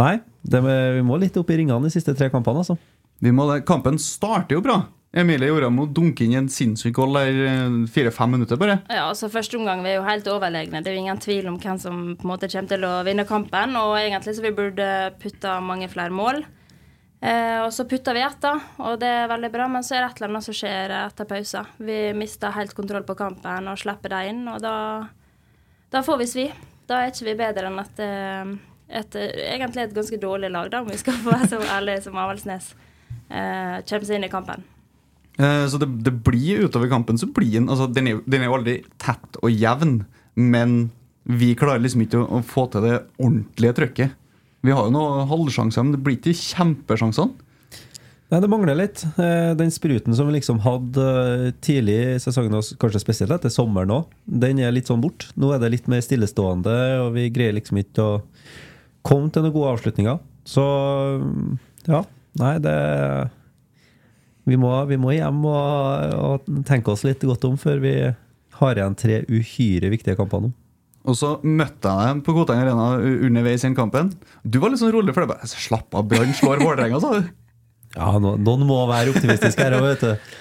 nei, 0.00 0.14
det, 0.48 0.62
vi 0.64 1.02
må 1.04 1.20
litt 1.20 1.36
opp 1.36 1.52
i 1.52 1.58
ringene 1.60 1.84
de 1.84 1.92
siste 1.92 2.16
tre 2.16 2.30
kampene, 2.32 2.64
altså. 2.64 2.78
Vi 3.20 3.34
må 3.36 3.44
det. 3.50 3.66
Kampen 3.68 4.00
starter 4.00 4.56
jo 4.56 4.64
bra. 4.64 4.78
Emilie 5.14 5.46
Joramo 5.52 5.84
dunker 5.86 6.24
inn 6.24 6.32
i 6.32 6.38
en 6.40 6.48
sinnssyk 6.50 6.96
goal 6.96 7.14
der 7.20 7.36
eh, 7.44 7.76
fire-fem 7.92 8.32
minutter, 8.34 8.56
bare. 8.58 8.80
Ja, 8.88 9.10
altså 9.10 9.28
Første 9.28 9.60
omgang 9.60 9.84
vi 9.84 9.92
er 9.92 10.00
jo 10.00 10.08
helt 10.08 10.32
overlegne. 10.32 10.80
Det 10.80 10.90
er 10.90 10.96
jo 10.96 11.04
ingen 11.04 11.20
tvil 11.20 11.52
om 11.52 11.60
hvem 11.60 11.84
som 11.84 12.02
på 12.16 12.24
en 12.24 12.32
måte 12.32 12.48
kommer 12.48 12.72
til 12.72 12.88
å 12.88 12.96
vinne 13.04 13.28
kampen. 13.28 13.76
Og 13.76 13.98
egentlig 14.00 14.38
så 14.38 14.48
vi 14.48 14.56
burde 14.56 14.88
putta 15.20 15.60
mange 15.60 15.92
flere 15.92 16.16
mål. 16.16 16.46
Eh, 17.24 17.62
og 17.64 17.70
så 17.72 17.86
putta 17.88 18.12
vi 18.12 18.20
ett, 18.20 18.36
da, 18.42 18.58
og 18.84 18.98
det 19.00 19.08
er 19.08 19.30
veldig 19.30 19.48
bra. 19.54 19.68
Men 19.72 19.84
så 19.86 19.96
er 19.96 20.04
det 20.04 20.10
et 20.10 20.20
eller 20.20 20.34
annet 20.34 20.46
som 20.48 20.56
skjer 20.58 20.92
etter 20.98 21.28
pausa. 21.30 21.64
Vi 21.80 21.98
mister 22.16 22.52
helt 22.52 22.74
kontroll 22.76 23.06
på 23.08 23.16
kampen 23.16 23.70
og 23.70 23.80
slipper 23.80 24.12
dem 24.12 24.30
inn, 24.32 24.42
og 24.52 24.60
da, 24.64 24.74
da 25.94 26.04
får 26.04 26.20
vi 26.20 26.28
svi. 26.28 26.46
Da 26.84 27.00
er 27.00 27.12
ikke 27.12 27.30
vi 27.30 27.36
bedre 27.38 27.70
enn 27.70 27.80
et, 27.80 28.02
eh, 28.04 28.50
et, 29.00 29.16
egentlig 29.16 29.86
et 29.86 29.96
ganske 29.96 30.20
dårlig 30.20 30.52
lag, 30.52 30.68
da, 30.72 30.82
om 30.84 30.90
vi 30.92 31.00
skal 31.00 31.16
få 31.22 31.32
være 31.32 31.48
så 31.54 31.62
ærlige 31.78 32.04
som 32.04 32.18
Avaldsnes 32.20 32.74
eh, 33.30 33.80
kommer 33.88 34.04
seg 34.10 34.18
inn 34.18 34.28
i 34.28 34.32
kampen. 34.32 34.66
Eh, 35.38 35.64
Så 35.72 35.80
det, 35.80 35.88
det 36.04 36.12
blir 36.26 36.66
utover 36.68 36.92
kampen 36.92 37.16
så 37.18 37.26
blir 37.32 37.56
den 37.56 37.70
altså, 37.72 37.88
den, 37.90 38.10
er, 38.10 38.20
den 38.28 38.44
er 38.44 38.50
jo 38.52 38.58
aldri 38.58 38.76
tett 39.00 39.40
og 39.40 39.48
jevn, 39.50 40.02
men 40.36 40.76
vi 41.24 41.54
klarer 41.56 41.80
liksom 41.80 42.04
ikke 42.04 42.20
å, 42.20 42.28
å 42.36 42.44
få 42.44 42.66
til 42.68 42.84
det 42.84 42.98
ordentlige 43.16 43.78
trøkket. 43.80 44.20
Vi 44.64 44.72
har 44.72 44.86
jo 44.86 44.94
noen 44.94 45.26
halvsjanser, 45.28 45.84
men 45.84 45.92
det 45.92 46.00
blir 46.04 46.16
ikke 46.16 46.32
kjempesjansene. 46.40 47.34
Nei, 48.32 48.38
det 48.40 48.48
mangler 48.48 48.78
litt. 48.78 49.02
Eh, 49.20 49.52
Den 49.58 49.70
spruten 49.70 50.16
som 50.16 50.26
vi 50.26 50.38
liksom 50.38 50.62
hadde 50.64 51.04
eh, 51.04 51.50
tidlig 51.62 51.96
i 52.00 52.22
sesongen, 52.22 52.56
kanskje 52.80 53.02
spesielt 53.02 53.34
etter 53.36 53.52
sommeren 53.52 53.92
òg, 53.92 54.08
den 54.24 54.62
er 54.64 54.72
litt 54.72 54.88
sånn 54.88 55.02
bort. 55.04 55.28
Nå 55.36 55.52
er 55.52 55.60
det 55.60 55.70
litt 55.74 55.90
mer 55.92 56.00
stillestående, 56.02 56.74
og 57.04 57.12
vi 57.18 57.28
greier 57.34 57.54
liksom 57.58 57.82
ikke 57.82 58.06
å 58.08 58.16
komme 59.04 59.28
til 59.30 59.44
noen 59.44 59.54
gode 59.54 59.76
avslutninger. 59.76 60.18
Så 60.48 60.64
ja. 61.86 62.02
Nei, 62.40 62.56
det 62.58 62.74
Vi 64.44 64.56
må, 64.60 64.72
vi 64.90 64.96
må 65.00 65.12
hjem 65.14 65.44
og, 65.46 66.16
og 66.18 66.64
tenke 66.68 66.90
oss 66.92 67.04
litt 67.06 67.22
godt 67.24 67.44
om 67.48 67.54
før 67.60 67.78
vi 67.80 67.94
har 68.58 68.76
igjen 68.80 68.96
tre 68.98 69.22
uhyre 69.30 69.92
viktige 69.92 70.16
kamper 70.18 70.42
nå. 70.44 70.50
Og 71.04 71.16
så 71.18 71.34
møtte 71.44 71.90
jeg 71.90 72.12
dem 72.12 72.22
på 72.24 72.32
Koteng 72.32 72.62
Arena 72.62 72.94
underveis 72.96 73.64
i 73.64 73.68
den 73.68 73.76
kampen. 73.76 74.12
Du 74.42 74.56
var 74.62 74.72
litt 74.72 74.80
sånn 74.80 74.94
rolig, 74.94 75.12
for 75.12 75.24
det 75.24 75.34
bare 75.34 75.48
Slapp 75.50 75.92
av, 75.92 76.06
Brann 76.08 76.32
slår 76.36 76.64
Vålerenga, 76.64 77.00
sa 77.02 77.18
du. 77.18 77.28
Ja, 77.94 78.08
no, 78.18 78.32
noen 78.34 78.64
må 78.66 78.80
være 78.90 79.12
optimistiske 79.12 79.62
her 79.62 79.76
òg, 79.76 79.84
vet 79.92 80.00
du. 80.02 80.32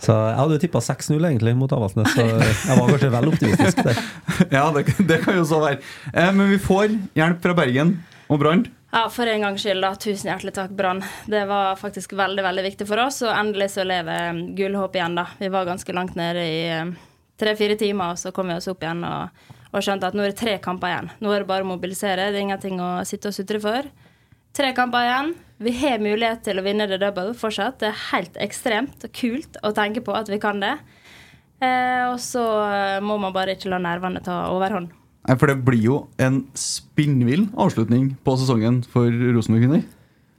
Så 0.00 0.14
Jeg 0.14 0.36
hadde 0.38 0.56
jo 0.56 0.60
tippa 0.62 0.80
6-0 0.84 1.16
egentlig 1.18 1.56
mot 1.58 1.72
Avaldsnes, 1.74 2.12
så 2.14 2.22
jeg 2.24 2.76
var 2.78 2.86
kanskje 2.92 3.10
vel 3.12 3.30
optimistisk 3.32 3.80
der. 3.88 3.98
Ja, 4.56 4.62
det, 4.76 4.84
det 5.08 5.18
kan 5.24 5.36
jo 5.40 5.42
så 5.48 5.58
være. 5.60 5.80
Eh, 6.14 6.30
men 6.36 6.52
vi 6.54 6.60
får 6.62 6.94
hjelp 7.18 7.42
fra 7.42 7.56
Bergen 7.58 7.96
og 8.30 8.40
Brann. 8.40 8.62
Ja, 8.90 9.04
for 9.12 9.28
en 9.28 9.44
gangs 9.44 9.62
skyld, 9.62 9.82
da. 9.84 9.92
Tusen 10.00 10.30
hjertelig 10.30 10.54
takk, 10.56 10.72
Brann. 10.78 11.02
Det 11.30 11.42
var 11.50 11.76
faktisk 11.78 12.14
veldig 12.18 12.46
veldig 12.46 12.64
viktig 12.70 12.88
for 12.88 13.02
oss, 13.04 13.20
og 13.26 13.34
endelig 13.34 13.72
så 13.74 13.84
lever 13.86 14.30
um, 14.30 14.40
gullhåp 14.58 14.96
igjen, 14.98 15.18
da. 15.18 15.26
Vi 15.38 15.50
var 15.52 15.68
ganske 15.68 15.94
langt 15.94 16.16
nede 16.18 16.46
i 16.46 16.64
um, 16.80 16.94
tre-fire 17.38 17.76
timer, 17.78 18.14
og 18.14 18.22
så 18.22 18.32
kom 18.34 18.50
vi 18.50 18.56
oss 18.56 18.70
opp 18.72 18.82
igjen 18.86 19.04
og, 19.06 19.50
og 19.70 19.84
skjønte 19.84 20.08
at 20.10 20.16
nå 20.16 20.24
er 20.24 20.32
det 20.32 20.40
tre 20.40 20.56
kamper 20.62 20.90
igjen. 20.90 21.10
Nå 21.22 21.32
er 21.34 21.42
det 21.42 21.50
bare 21.50 21.66
å 21.66 21.70
mobilisere, 21.70 22.30
det 22.30 22.40
er 22.40 22.46
ingenting 22.46 22.80
å 22.82 22.92
sitte 23.06 23.30
og 23.30 23.36
sutre 23.36 23.60
for. 23.62 23.90
Tre 24.56 24.72
kamper 24.74 25.06
igjen. 25.06 25.34
Vi 25.62 25.74
har 25.82 26.00
mulighet 26.02 26.42
til 26.46 26.58
å 26.58 26.64
vinne 26.64 26.88
the 26.90 26.98
double 26.98 27.34
fortsatt. 27.38 27.78
Det 27.82 27.90
er 27.90 28.00
helt 28.10 28.38
ekstremt 28.42 29.04
og 29.06 29.12
kult 29.14 29.60
å 29.62 29.70
tenke 29.76 30.02
på 30.02 30.14
at 30.16 30.30
vi 30.32 30.40
kan 30.42 30.62
det. 30.62 30.74
Eh, 31.60 32.06
og 32.08 32.16
så 32.24 32.42
eh, 32.64 32.98
må 33.04 33.18
man 33.20 33.34
bare 33.36 33.54
ikke 33.54 33.70
la 33.70 33.78
nervene 33.82 34.22
ta 34.24 34.46
overhånd. 34.50 34.90
Nei, 35.28 35.36
For 35.36 35.52
det 35.52 35.60
blir 35.66 35.82
jo 35.84 35.98
en 36.22 36.42
spinnvill 36.56 37.46
avslutning 37.60 38.14
på 38.24 38.36
sesongen 38.40 38.80
for 38.88 39.06
Rosenborg 39.06 39.66
kvinner. 39.66 39.84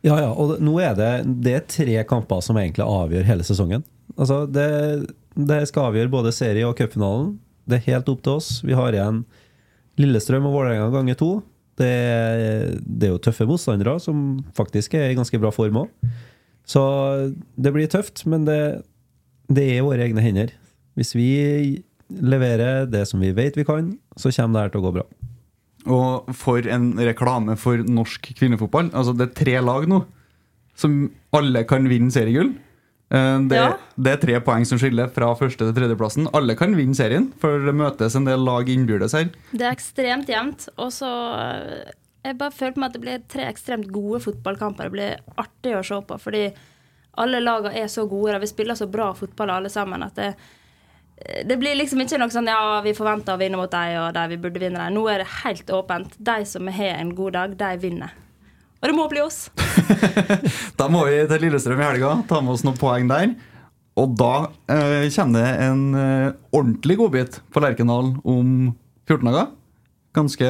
Ja, 0.01 0.15
ja, 0.17 0.31
og 0.33 0.57
nå 0.65 0.79
er 0.81 0.95
det, 0.97 1.11
det 1.45 1.53
er 1.53 1.67
tre 1.69 1.99
kamper 2.09 2.41
som 2.41 2.57
egentlig 2.57 2.87
avgjør 2.87 3.27
hele 3.27 3.45
sesongen. 3.45 3.85
Altså, 4.17 4.43
det, 4.49 4.65
det 5.37 5.61
skal 5.69 5.91
avgjøre 5.91 6.11
både 6.11 6.33
serie- 6.33 6.65
og 6.65 6.73
cupfinalen. 6.79 7.35
Det 7.71 7.79
er 7.79 7.87
helt 7.93 8.11
opp 8.11 8.21
til 8.25 8.37
oss. 8.37 8.49
Vi 8.67 8.75
har 8.77 8.95
igjen 8.95 9.23
Lillestrøm 10.01 10.47
og 10.49 10.55
Vålerenga 10.57 10.89
ganger 10.93 11.19
to. 11.19 11.31
Det, 11.79 11.91
det 12.83 13.07
er 13.07 13.13
jo 13.13 13.21
tøffe 13.23 13.47
motstandere, 13.49 13.95
som 14.03 14.41
faktisk 14.57 14.95
er 14.99 15.09
i 15.09 15.17
ganske 15.17 15.39
bra 15.41 15.53
form 15.55 15.85
òg. 15.85 16.11
Så 16.67 16.81
det 17.57 17.71
blir 17.73 17.89
tøft, 17.91 18.25
men 18.29 18.45
det, 18.47 18.59
det 19.49 19.65
er 19.65 19.79
i 19.79 19.85
våre 19.85 20.05
egne 20.05 20.23
hender. 20.23 20.53
Hvis 20.99 21.15
vi 21.15 21.31
leverer 22.11 22.85
det 22.91 23.05
som 23.09 23.23
vi 23.23 23.31
vet 23.35 23.57
vi 23.57 23.65
kan, 23.67 23.93
så 24.19 24.31
kommer 24.35 24.59
det 24.59 24.65
her 24.65 24.73
til 24.73 24.81
å 24.81 24.85
gå 24.87 24.95
bra. 24.99 25.05
Og 25.91 26.33
for 26.37 26.67
en 26.69 26.91
reklame 26.99 27.55
for 27.57 27.81
norsk 27.81 28.33
kvinnefotball. 28.37 28.91
Altså 28.93 29.15
Det 29.17 29.29
er 29.29 29.37
tre 29.39 29.55
lag 29.63 29.87
nå 29.89 30.03
som 30.77 31.07
alle 31.35 31.63
kan 31.67 31.87
vinne 31.89 32.13
seriegull. 32.13 32.53
Eh, 33.11 33.39
Det, 33.47 33.55
Ja. 33.57 33.77
det 33.99 34.11
er 34.13 34.17
tre 34.25 34.39
poeng 34.39 34.65
som 34.65 34.77
skiller 34.79 35.09
fra 35.11 35.33
første 35.35 35.57
til 35.67 35.73
tredjeplassen. 35.75 36.29
Alle 36.33 36.55
kan 36.55 36.75
vinne 36.75 36.95
serien, 36.95 37.31
for 37.39 37.59
det 37.59 37.75
møtes 37.75 38.15
en 38.15 38.25
del 38.25 38.39
lag 38.39 38.69
innbyrdes 38.69 39.11
her. 39.17 39.29
Det 39.51 39.61
er 39.67 39.71
ekstremt 39.75 40.27
jevnt. 40.31 40.69
Og 40.77 40.91
så 40.91 41.09
eh, 41.39 41.91
Jeg 42.23 42.37
bare 42.37 42.51
føler 42.51 42.73
på 42.75 42.77
meg 42.83 42.89
at 42.91 42.93
det 42.93 43.01
blir 43.01 43.21
tre 43.27 43.47
ekstremt 43.49 43.87
gode 43.91 44.19
fotballkamper. 44.21 44.83
Det 44.83 44.91
blir 44.93 45.15
artig 45.41 45.73
å 45.73 45.83
se 45.83 45.97
på, 46.05 46.19
fordi 46.21 46.53
alle 47.17 47.39
lagene 47.41 47.73
er 47.75 47.87
så 47.89 48.07
gode. 48.07 48.35
og 48.35 48.41
Vi 48.41 48.47
spiller 48.47 48.75
så 48.75 48.85
bra 48.89 49.11
fotball 49.13 49.49
alle 49.49 49.69
sammen 49.69 50.03
at 50.03 50.13
det, 50.15 50.35
det 51.47 51.57
blir 51.59 51.75
liksom 51.75 51.99
ikke 52.01 52.19
noe 52.19 52.29
sånn 52.29 52.45
ja, 52.47 52.79
vi 52.85 52.93
forventer 52.93 53.33
å 53.33 53.39
vinne 53.41 53.57
mot 53.57 53.71
dem, 53.71 53.97
og 54.03 54.13
de 54.13 54.27
vi 54.29 54.37
burde 54.37 54.59
vinne 54.61 54.77
dem. 54.77 54.93
Nå 54.93 55.07
er 55.09 55.17
det 55.23 55.27
helt 55.43 55.65
åpent. 55.73 56.13
De 56.17 56.45
som 56.45 56.67
har 56.67 56.95
en 57.01 57.15
god 57.15 57.33
dag, 57.33 57.57
de 57.57 57.77
vinner. 57.77 58.11
Og 58.81 58.89
det 58.89 58.97
må 58.97 59.05
bli 59.11 59.21
oss. 59.23 59.45
Da 60.79 60.87
må 60.89 61.03
vi 61.05 61.19
til 61.29 61.43
Lillestrøm 61.45 61.81
i 61.81 61.85
helga, 61.85 62.15
ta 62.29 62.39
med 62.41 62.55
oss 62.55 62.63
noen 62.65 62.79
poeng 62.81 63.09
der. 63.11 63.35
Og 64.01 64.15
da 64.17 64.33
eh, 64.71 65.05
kommer 65.13 65.37
det 65.37 65.51
en 65.67 65.81
eh, 65.99 66.31
ordentlig 66.55 66.97
godbit 66.97 67.37
på 67.53 67.61
Lerkendal 67.61 68.15
om 68.23 68.71
14 69.05 69.27
dager. 69.27 69.51
Ganske 70.17 70.49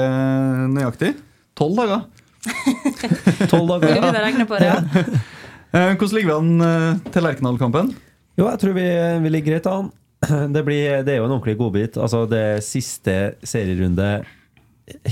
nøyaktig. 0.72 1.16
12 1.60 1.76
dager. 1.82 2.06
Tolv 3.52 3.82
Vi 3.84 3.92
dager. 3.92 4.46
på 4.46 4.58
det. 4.58 4.72
Ja. 4.72 5.04
Eh, 5.72 5.94
hvordan 5.96 6.18
ligger 6.18 6.28
vi 6.28 6.34
an 6.36 6.64
eh, 6.66 7.12
til 7.16 7.24
Lerkendal-kampen? 7.24 7.94
Jo, 8.36 8.44
jeg 8.50 8.60
tror 8.60 8.74
vi, 8.76 8.82
vi 9.24 9.30
ligger 9.32 9.54
greit 9.54 9.70
an. 9.72 9.86
Det, 10.52 10.66
blir, 10.68 10.98
det 11.08 11.14
er 11.14 11.22
jo 11.22 11.30
en 11.30 11.36
ordentlig 11.38 11.54
godbit. 11.62 11.96
Altså, 11.96 12.26
det 12.28 12.60
siste 12.68 13.38
serierunde. 13.48 14.10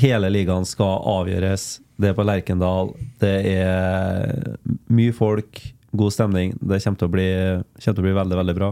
Hele 0.02 0.28
ligaen 0.36 0.68
skal 0.68 1.00
avgjøres. 1.14 1.78
Det 2.00 2.12
er 2.12 2.15
på 2.15 2.24
Lerkendal. 2.24 2.94
Det 3.20 3.34
er 3.51 4.56
mye 4.88 5.15
folk, 5.15 5.60
god 5.91 6.13
stemning. 6.15 6.53
Det 6.62 6.79
kommer 6.84 7.01
til 7.01 7.10
å 7.10 7.15
bli, 7.15 7.32
til 7.84 7.91
å 7.98 8.06
bli 8.06 8.13
veldig, 8.15 8.38
veldig 8.39 8.56
bra. 8.56 8.70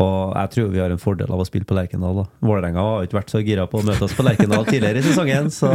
Og 0.00 0.36
jeg 0.38 0.52
tror 0.54 0.70
vi 0.70 0.80
har 0.80 0.94
en 0.94 1.02
fordel 1.02 1.32
av 1.34 1.42
å 1.42 1.46
spille 1.48 1.66
på 1.66 1.74
Lerkendal. 1.76 2.22
Vålerenga 2.44 2.84
har 2.86 3.08
ikke 3.08 3.18
vært 3.18 3.34
så 3.34 3.42
gira 3.42 3.66
på 3.70 3.80
å 3.80 3.86
møte 3.86 4.06
oss 4.06 4.14
på 4.16 4.24
Lerkendal 4.24 4.62
tidligere 4.68 5.02
i 5.02 5.08
sesongen, 5.08 5.50
så 5.52 5.72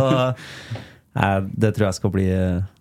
jeg, 1.15 1.43
det 1.51 1.73
tror 1.75 1.89
jeg 1.89 1.99
skal 1.99 2.13
bli, 2.15 2.29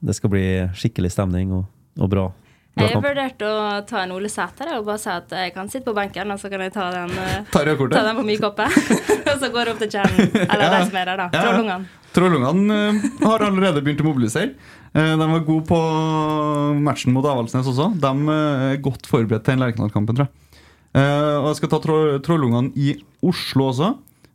det 0.07 0.17
skal 0.17 0.33
bli 0.33 0.47
skikkelig 0.79 1.11
stemning 1.17 1.53
og, 1.59 1.67
og 1.99 2.13
bra. 2.15 2.29
bra 2.31 2.87
Jeg 2.87 2.95
har 2.95 3.05
vurdert 3.05 3.45
å 3.47 3.53
ta 3.91 4.05
en 4.05 4.15
Ole 4.15 4.31
Sæter 4.33 4.73
og 4.79 4.87
bare 4.87 5.03
si 5.03 5.11
at 5.13 5.37
jeg 5.43 5.57
kan 5.59 5.69
sitte 5.73 5.89
på 5.91 5.97
benken, 5.99 6.31
og 6.31 6.39
så 6.39 6.53
kan 6.53 6.63
jeg 6.63 6.77
ta 6.79 6.89
den, 6.95 7.13
eh, 7.27 7.51
Ta 7.51 7.67
den 7.67 8.23
på 8.23 8.27
mykoppet. 8.31 8.81
og 9.35 9.37
så 9.43 9.51
går 9.51 9.67
det 9.67 9.77
opp 9.77 9.85
til 9.85 9.93
kjernen. 9.99 10.33
Eller 10.47 10.67
de 10.79 10.81
som 10.87 11.03
er 11.03 11.13
der, 11.13 11.27
da. 11.27 11.29
Ja, 11.35 11.61
ja. 11.75 12.04
Trollungene. 12.15 12.79
Eh, 12.95 13.27
har 13.27 13.43
allerede 13.45 13.83
begynt 13.85 14.01
å 14.05 14.07
mobilisere. 14.07 14.55
Eh, 14.95 15.15
de 15.19 15.27
var 15.27 15.43
gode 15.47 15.67
på 15.67 15.79
matchen 16.85 17.15
mot 17.15 17.27
Avaldsnes 17.27 17.67
også. 17.71 17.91
De 18.01 18.13
eh, 18.35 18.65
er 18.75 18.83
godt 18.85 19.09
forberedt 19.11 19.45
til 19.47 19.57
den 19.57 19.65
Lerkendal-kampen, 19.65 20.19
tror 20.19 20.29
jeg. 20.29 20.41
Og 20.95 21.49
jeg 21.51 21.57
skal 21.59 21.71
ta 21.73 21.79
Trollungene 22.23 22.71
i 22.79 22.93
Oslo 23.27 23.65
også, 23.73 23.89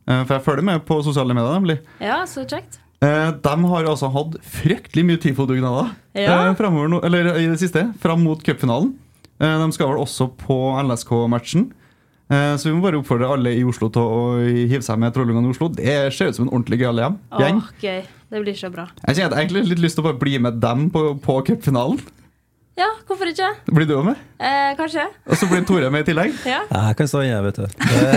for 0.04 0.32
jeg 0.34 0.42
følger 0.44 0.66
med 0.68 0.82
på 0.84 0.98
sosiale 1.06 1.32
medier. 1.32 1.54
nemlig. 1.56 1.78
Ja, 2.04 2.18
så 2.28 2.44
kjekt. 2.44 2.76
De 3.00 3.54
har 3.70 3.88
altså 3.88 4.10
hatt 4.12 4.36
fryktelig 4.44 5.06
mye 5.08 5.16
TIFO-dugnader 5.22 5.94
Ja. 6.20 6.52
fremover 6.58 7.00
eller 7.08 7.30
i 7.40 7.46
det 7.48 7.56
siste, 7.62 7.86
fram 8.02 8.20
mot 8.20 8.44
cupfinalen. 8.44 8.92
De 9.40 9.72
skal 9.72 9.88
vel 9.88 10.02
også 10.04 10.28
på 10.36 10.58
LSK-matchen. 10.84 11.70
Eh, 12.30 12.54
så 12.56 12.68
vi 12.68 12.76
må 12.76 12.84
bare 12.84 13.00
oppfordre 13.00 13.26
alle 13.34 13.52
i 13.58 13.64
Oslo 13.66 13.88
til 13.90 14.06
å 14.06 14.20
hive 14.44 14.84
seg 14.86 15.00
med 15.02 15.14
Trollungene 15.16 15.50
i 15.50 15.54
Oslo. 15.54 15.68
Det 15.74 15.98
ser 16.14 16.30
ut 16.30 16.38
som 16.38 16.46
en 16.46 16.52
ordentlig 16.54 16.78
gøyal 16.84 17.00
gjeng. 17.02 17.18
Åh, 17.34 17.74
gøy. 17.82 18.00
Det 18.30 18.44
blir 18.44 18.54
så 18.54 18.70
bra. 18.70 18.86
Jeg 19.08 19.16
kjenner 19.18 19.32
at 19.34 19.40
jeg 19.40 19.48
egentlig 19.48 19.72
litt 19.72 19.82
lyst 19.82 19.98
til 19.98 20.04
å 20.04 20.08
bare 20.12 20.20
bli 20.20 20.36
med 20.38 20.60
dem 20.62 20.86
på, 20.94 21.08
på 21.24 21.40
cupfinalen. 21.48 21.98
Ja, 22.78 22.86
hvorfor 23.04 23.28
ikke? 23.28 23.48
Blir 23.74 23.84
du 23.90 23.96
med? 24.06 24.20
Eh, 24.40 24.70
kanskje. 24.78 25.02
Og 25.28 25.36
så 25.36 25.48
blir 25.50 25.64
Tore 25.68 25.90
med 25.92 26.06
i 26.06 26.06
tillegg. 26.06 26.32
Ja. 26.48 26.62
Ja, 26.70 26.84
Jeg 26.92 26.96
kan 27.00 27.10
stå 27.10 27.24
inne, 27.26 27.40
vet 27.44 27.58
du. 27.58 27.66
Det, 27.66 28.14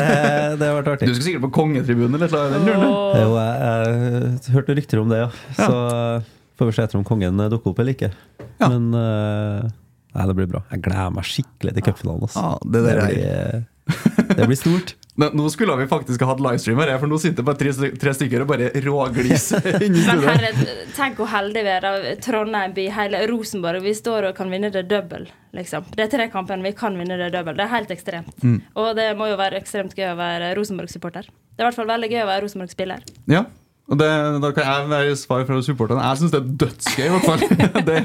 det 0.61 0.69
har 0.69 0.77
vært 0.77 0.91
artig. 0.93 1.09
Du 1.09 1.15
skal 1.17 1.25
sikkert 1.25 1.43
på 1.47 1.51
kongetribunen 1.57 2.15
eller 2.19 2.31
noe. 2.53 2.61
luren. 2.63 2.85
Jo, 3.17 3.33
jeg, 3.41 4.37
jeg 4.45 4.55
hørte 4.55 4.77
rykter 4.77 5.01
om 5.01 5.11
det, 5.11 5.19
ja. 5.25 5.29
Så 5.57 5.73
får 6.61 6.69
vi 6.69 6.77
se 6.77 6.85
etter 6.85 7.01
om 7.01 7.03
kongen 7.07 7.41
dukker 7.51 7.73
opp 7.73 7.81
eller 7.83 7.97
ikke. 7.97 8.11
Ja. 8.61 8.69
Men 8.69 8.93
uh, 8.93 9.67
nei, 10.13 10.29
det 10.29 10.37
blir 10.37 10.51
bra. 10.53 10.63
Jeg 10.71 10.85
gleder 10.85 11.11
meg 11.17 11.27
skikkelig 11.27 11.75
til 11.79 11.87
cupfinalen. 11.89 12.27
altså. 12.29 12.45
Ah, 12.45 12.57
det 12.63 12.85
der 12.85 13.01
det 13.01 13.09
blir, 13.09 13.65
det 14.37 14.45
blir 14.47 14.57
stort. 14.59 14.95
Nå 15.19 15.27
nå 15.37 15.45
skulle 15.53 15.75
vi 15.77 15.85
faktisk 15.89 16.23
ha 16.25 16.31
hatt 16.31 16.41
livestream 16.41 16.79
her, 16.81 16.93
for 16.97 17.11
nå 17.11 17.19
sitter 17.21 17.45
bare 17.45 17.59
tre, 17.59 17.73
tre 18.01 18.13
stykker 18.17 18.43
og 18.43 18.49
bare 18.49 18.71
rågliser 18.81 19.67
Men 19.83 20.23
herre, 20.25 20.51
tenk 20.95 21.19
hvor 21.21 21.29
heldig 21.29 21.65
vi 21.65 21.73
er. 21.75 21.85
da. 21.85 22.13
Trondheim 22.23 22.73
by, 22.73 22.87
hele 22.95 23.21
Rosenborg. 23.29 23.83
Vi 23.85 23.93
står 23.97 24.31
og 24.31 24.37
kan 24.37 24.49
vinne 24.53 24.71
det 24.73 24.87
double, 24.89 25.27
liksom. 25.53 25.85
Det 25.93 26.07
er 26.07 26.13
tre 26.15 26.29
kampene 26.33 26.65
vi 26.65 26.73
kan 26.77 26.97
vinne 26.97 27.19
det 27.21 27.29
double. 27.35 27.53
Det 27.59 27.67
er 27.67 27.75
helt 27.75 27.93
ekstremt. 27.93 28.33
Mm. 28.41 28.61
Og 28.79 28.93
det 28.97 29.11
må 29.19 29.29
jo 29.29 29.37
være 29.39 29.61
ekstremt 29.61 29.93
gøy 29.97 30.13
å 30.15 30.19
være 30.19 30.53
Rosenborg-supporter. 30.57 31.29
Det 31.29 31.61
er 31.61 31.67
i 31.67 31.69
hvert 31.69 31.81
fall 31.81 31.91
veldig 31.93 32.09
gøy 32.09 32.23
å 32.23 32.31
være 32.31 32.45
Rosenborg-spiller. 32.47 33.05
Ja, 33.29 33.45
og 33.91 33.99
det, 33.99 34.09
Da 34.41 34.51
kan 34.55 34.63
jeg 34.69 34.89
være 34.89 35.15
svar 35.19 35.43
fra 35.45 35.59
supporterne. 35.61 36.05
Jeg 36.07 36.21
syns 36.21 36.33
det 36.33 36.39
er 36.39 36.53
dødsgøy. 36.63 37.03
i 37.05 37.11
hvert 37.13 37.27
fall 37.27 37.83
det, 37.89 37.97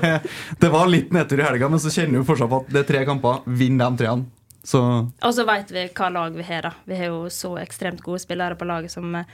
det 0.60 0.72
var 0.74 0.90
litt 0.90 1.14
nedtur 1.14 1.40
i 1.40 1.46
helga, 1.46 1.70
men 1.70 1.80
så 1.82 1.92
kjenner 1.94 2.20
vi 2.20 2.28
fortsatt 2.28 2.50
på 2.50 2.60
at 2.64 2.74
det 2.74 2.82
er 2.82 2.90
tre 2.90 3.04
kamper. 3.08 3.46
Vinn 3.46 3.78
de 3.80 3.88
treene. 4.02 4.26
Så 4.64 4.80
Og 5.22 5.34
så 5.34 5.44
veit 5.48 5.70
vi 5.72 5.86
hva 5.94 6.08
lag 6.12 6.34
vi 6.34 6.42
har, 6.44 6.62
da. 6.62 6.72
Vi 6.84 6.96
har 6.98 7.12
jo 7.12 7.28
så 7.32 7.54
ekstremt 7.62 8.02
gode 8.04 8.18
spillere 8.22 8.58
på 8.58 8.66
laget 8.68 8.92
som 8.92 9.14
eh, 9.14 9.24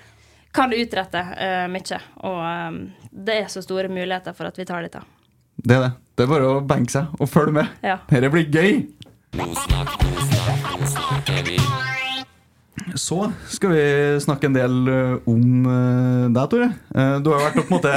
kan 0.54 0.72
utrette 0.72 1.18
uh, 1.18 1.66
mye. 1.70 2.00
Og 2.22 2.38
um, 2.44 2.92
det 3.10 3.40
er 3.42 3.48
så 3.50 3.62
store 3.64 3.88
muligheter 3.90 4.36
for 4.36 4.46
at 4.46 4.58
vi 4.58 4.64
tar 4.68 4.86
dette. 4.86 5.02
det 5.56 5.74
er 5.74 5.80
det. 5.88 5.92
Det 6.14 6.22
er 6.22 6.30
bare 6.30 6.46
å 6.46 6.60
benke 6.62 6.94
seg 6.94 7.04
og 7.18 7.28
følge 7.28 7.56
med. 7.56 7.66
Ja. 7.82 7.98
Dette 8.10 8.30
blir 8.30 8.46
gøy. 8.54 8.86
Så 13.00 13.16
skal 13.48 13.70
vi 13.72 13.84
snakke 14.20 14.48
en 14.50 14.56
del 14.56 14.74
eh, 14.92 15.14
om 15.30 15.64
eh, 15.70 16.26
deg, 16.34 16.48
Tore. 16.52 16.68
Eh, 16.94 17.14
Du 17.24 17.30
har 17.32 17.40
vært 17.46 17.56
på 17.56 17.64
en 17.64 17.78
måte 17.78 17.92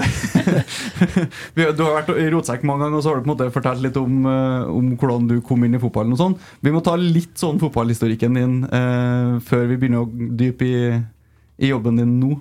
Du 1.76 1.84
har 1.84 1.98
vært 1.98 2.12
i 2.16 2.28
rotsekk 2.32 2.64
mange 2.68 2.86
ganger, 2.86 2.98
og 2.98 3.04
så 3.04 3.12
har 3.12 3.20
du 3.20 3.26
på 3.26 3.30
en 3.30 3.34
måte 3.36 3.50
fortalt 3.54 3.84
litt 3.84 4.00
om, 4.00 4.26
om 4.72 4.92
hvordan 4.96 5.28
du 5.30 5.36
kom 5.46 5.66
inn 5.68 5.76
i 5.76 5.82
fotballen 5.82 6.16
og 6.16 6.22
sånn. 6.22 6.38
Vi 6.64 6.72
må 6.74 6.82
ta 6.86 6.96
litt 7.00 7.36
sånn 7.40 7.60
fotballhistorikken 7.62 8.38
din 8.40 8.56
før 9.48 9.66
vi 9.70 9.78
begynner 9.80 10.06
å 10.06 10.30
dype 10.40 10.68
i, 10.68 10.78
i 11.60 11.72
jobben 11.74 12.00
din 12.00 12.16
nå. 12.22 12.38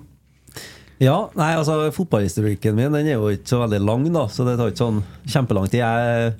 Ja, 1.03 1.27
nei, 1.37 1.51
altså 1.53 1.91
Fotballhistorikken 1.93 2.73
min 2.77 2.95
den 2.95 3.05
er 3.11 3.19
jo 3.19 3.27
ikke 3.29 3.51
så 3.51 3.59
veldig 3.65 3.81
lang, 3.85 4.07
da 4.15 4.23
så 4.33 4.47
det 4.47 4.55
tar 4.57 4.71
ikke 4.71 4.81
sånn 4.85 5.03
kjempelang 5.29 5.67
tid. 5.69 5.83
Jeg 5.83 6.31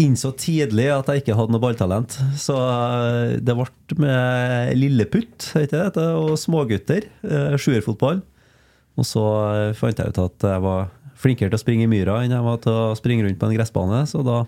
innså 0.00 0.32
tidlig 0.36 0.90
at 0.92 1.08
jeg 1.08 1.22
ikke 1.22 1.36
hadde 1.38 1.54
noe 1.54 1.62
balltalent, 1.62 2.18
så 2.36 2.56
eh, 2.60 3.36
det 3.40 3.54
ble 3.56 3.98
med 4.02 4.74
lilleputt 4.76 5.50
heter 5.56 5.88
det, 5.94 6.06
og 6.20 6.36
smågutter. 6.40 7.08
eh, 7.24 7.56
Sjuerfotball. 7.60 8.20
Og 8.96 9.08
så 9.08 9.24
eh, 9.54 9.72
fant 9.76 9.98
jeg 10.00 10.12
ut 10.12 10.20
at 10.26 10.46
jeg 10.50 10.64
var 10.64 10.90
flinkere 11.16 11.48
til 11.48 11.56
å 11.58 11.62
springe 11.62 11.86
i 11.86 11.90
myra 11.90 12.20
enn 12.22 12.34
jeg 12.36 12.44
var 12.44 12.60
til 12.64 12.76
å 12.76 12.94
springe 12.98 13.24
rundt 13.24 13.40
på 13.40 13.48
en 13.48 13.56
gressbane, 13.56 14.02
så 14.08 14.20
da, 14.24 14.42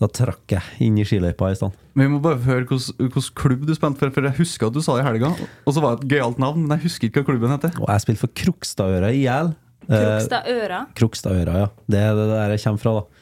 da 0.00 0.08
trakk 0.12 0.52
jeg 0.52 0.84
inn 0.84 0.98
i 1.00 1.06
skiløypa 1.08 1.48
i 1.52 1.56
stedet. 1.56 1.76
Men 1.96 2.10
Vi 2.10 2.12
må 2.12 2.20
bare 2.24 2.42
høre 2.44 2.68
hvilken 2.68 3.30
klubb 3.40 3.64
du 3.66 3.72
spilte 3.74 4.02
for, 4.02 4.12
for 4.14 4.28
jeg 4.28 4.36
husker 4.42 4.68
at 4.68 4.76
du 4.76 4.82
sa 4.84 4.98
det 4.98 5.06
i 5.06 5.08
helga. 5.08 5.32
Og 5.64 5.72
så 5.74 5.84
var 5.84 5.96
det 5.96 6.04
et 6.04 6.12
gøyalt 6.16 6.42
navn, 6.44 6.66
men 6.66 6.76
jeg 6.76 6.90
husker 6.90 7.08
ikke 7.08 7.24
hva 7.24 7.30
klubben 7.32 7.56
heter. 7.56 7.72
Og 7.80 7.88
jeg 7.88 8.04
spilte 8.04 8.22
for 8.26 8.36
Krokstadøra 8.44 9.14
IL. 9.16 9.54
Eh, 9.88 9.96
Krokstadøra. 9.96 10.82
Krokstadøra, 11.00 11.56
ja. 11.64 11.70
Det 11.88 12.04
er 12.04 12.20
det 12.20 12.28
der 12.34 12.52
jeg 12.54 12.62
kommer 12.66 12.84
fra, 12.84 12.94
da. 13.00 13.17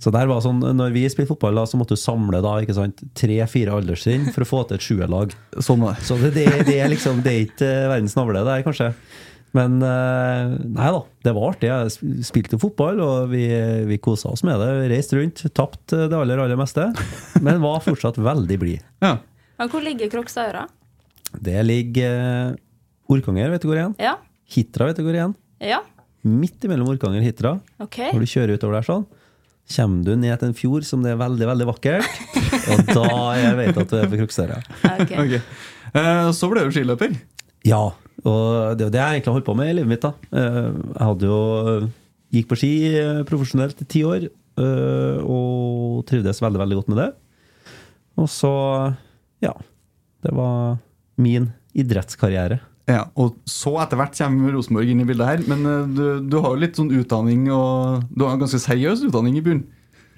Så 0.00 0.12
der 0.14 0.28
var 0.30 0.40
sånn, 0.40 0.62
når 0.76 0.94
vi 0.94 1.02
spilte 1.12 1.34
fotball, 1.34 1.58
da, 1.60 1.66
så 1.68 1.76
måtte 1.76 1.96
du 1.96 2.00
samle 2.00 2.40
da, 2.40 2.54
ikke 2.64 2.76
sant, 2.76 3.02
tre-fire 3.18 3.74
alderstrinn 3.76 4.30
for 4.32 4.46
å 4.46 4.48
få 4.48 4.60
til 4.68 4.78
et 4.78 4.86
sjuerlag. 4.86 5.34
Sånn 5.60 5.82
var. 5.84 5.98
Så 6.04 6.16
det, 6.22 6.32
det, 6.38 6.46
det 6.68 6.78
er 6.80 6.88
liksom 6.88 7.20
Det 7.24 7.34
er 7.34 7.42
ikke 7.44 7.68
eh, 7.68 7.88
verdens 7.92 8.16
navle, 8.16 8.44
det 8.46 8.54
er 8.54 8.64
kanskje. 8.64 8.88
Men 9.56 9.80
eh, 9.82 10.54
nei 10.78 10.90
da, 10.94 11.02
det 11.26 11.34
var 11.36 11.52
artig. 11.52 11.68
Jeg 11.68 12.24
spilte 12.26 12.60
fotball, 12.62 13.02
og 13.04 13.32
vi, 13.34 13.44
vi 13.90 14.00
kosa 14.02 14.30
oss 14.32 14.44
med 14.46 14.62
det. 14.62 14.70
Reiste 14.92 15.18
rundt, 15.18 15.44
tapte 15.56 16.06
det 16.08 16.16
aller, 16.16 16.40
aller 16.46 16.60
meste. 16.60 16.86
Men 17.44 17.60
var 17.64 17.82
fortsatt 17.84 18.20
veldig 18.22 18.60
blid. 18.62 18.84
Ja. 19.04 19.16
Men 19.60 19.72
hvor 19.72 19.84
ligger 19.84 20.08
Krokstadøra? 20.12 20.64
Det 21.44 21.60
ligger 21.66 22.18
eh, 22.24 22.58
Orkanger, 23.10 23.52
vet 23.52 23.62
du 23.62 23.68
hvor 23.68 23.78
igjen? 23.82 23.96
Ja. 24.00 24.16
Hitra, 24.50 24.88
vet 24.88 25.00
du 25.00 25.04
hvor 25.04 25.18
igjen? 25.18 25.36
Ja. 25.60 25.82
Midt 26.24 26.64
imellom 26.64 26.88
Orkanger 26.94 27.20
og 27.20 27.26
Hitra. 27.26 27.56
OK. 27.82 27.98
Når 28.14 28.24
du 28.24 28.30
kjører 28.30 28.56
utover 28.56 28.78
der 28.78 28.86
sånn, 28.86 29.04
kommer 29.70 30.04
du 30.06 30.14
ned 30.18 30.36
til 30.40 30.50
en 30.50 30.56
fjord 30.56 30.86
som 30.88 31.04
det 31.04 31.14
er 31.14 31.20
veldig, 31.20 31.46
veldig 31.52 31.68
vakkert. 31.68 32.20
Og 32.72 32.84
da 32.90 33.06
jeg 33.38 33.56
vet 33.60 33.80
at 33.82 33.92
du 33.92 33.96
er 33.98 34.10
på 34.10 34.20
Krokstadøra. 34.20 34.60
Okay. 35.04 35.16
okay. 35.24 35.42
Uh, 35.94 36.30
Så 36.36 36.50
ble 36.50 36.66
du 36.66 36.74
skiløper. 36.74 37.14
Ja, 37.66 37.90
og 38.20 38.76
det 38.76 38.84
er 38.84 38.88
jo 38.88 38.92
det 38.94 39.00
jeg 39.00 39.16
egentlig 39.16 39.30
har 39.30 39.36
holdt 39.36 39.48
på 39.48 39.56
med 39.58 39.70
i 39.70 39.74
livet 39.78 39.90
mitt. 39.90 40.04
da. 40.04 40.12
Uh, 40.32 40.76
Jeg 40.94 41.06
hadde 41.08 41.30
jo 41.30 41.40
gikk 42.30 42.50
på 42.50 42.58
ski 42.60 42.72
eh, 42.94 43.22
profesjonelt 43.26 43.80
i 43.82 43.86
ti 43.90 44.04
år, 44.06 44.28
uh, 44.60 45.18
og 45.24 46.04
trivdes 46.06 46.38
veldig, 46.38 46.60
veldig 46.62 46.78
godt 46.78 46.92
med 46.92 47.00
det. 47.02 47.08
Og 48.20 48.28
så, 48.30 48.52
ja 49.42 49.54
Det 50.22 50.32
var 50.36 50.78
min 51.20 51.50
idrettskarriere. 51.74 52.60
Ja, 52.88 53.04
og 53.20 53.36
så 53.46 53.74
etter 53.82 53.98
hvert 54.00 54.16
kommer 54.18 54.54
Rosenborg 54.56 54.88
inn 54.90 55.02
i 55.02 55.06
bildet 55.06 55.26
her. 55.28 55.42
Men 55.50 55.66
eh, 55.68 55.84
du, 55.94 56.04
du 56.30 56.38
har 56.40 56.54
jo 56.56 56.62
litt 56.62 56.78
sånn 56.80 56.90
utdanning, 56.96 57.44
og 57.54 58.06
du 58.14 58.24
har 58.26 58.34
en 58.34 58.40
ganske 58.42 58.58
seriøs 58.62 59.04
utdanning 59.06 59.36
i 59.38 59.44
bunnen. 59.44 59.66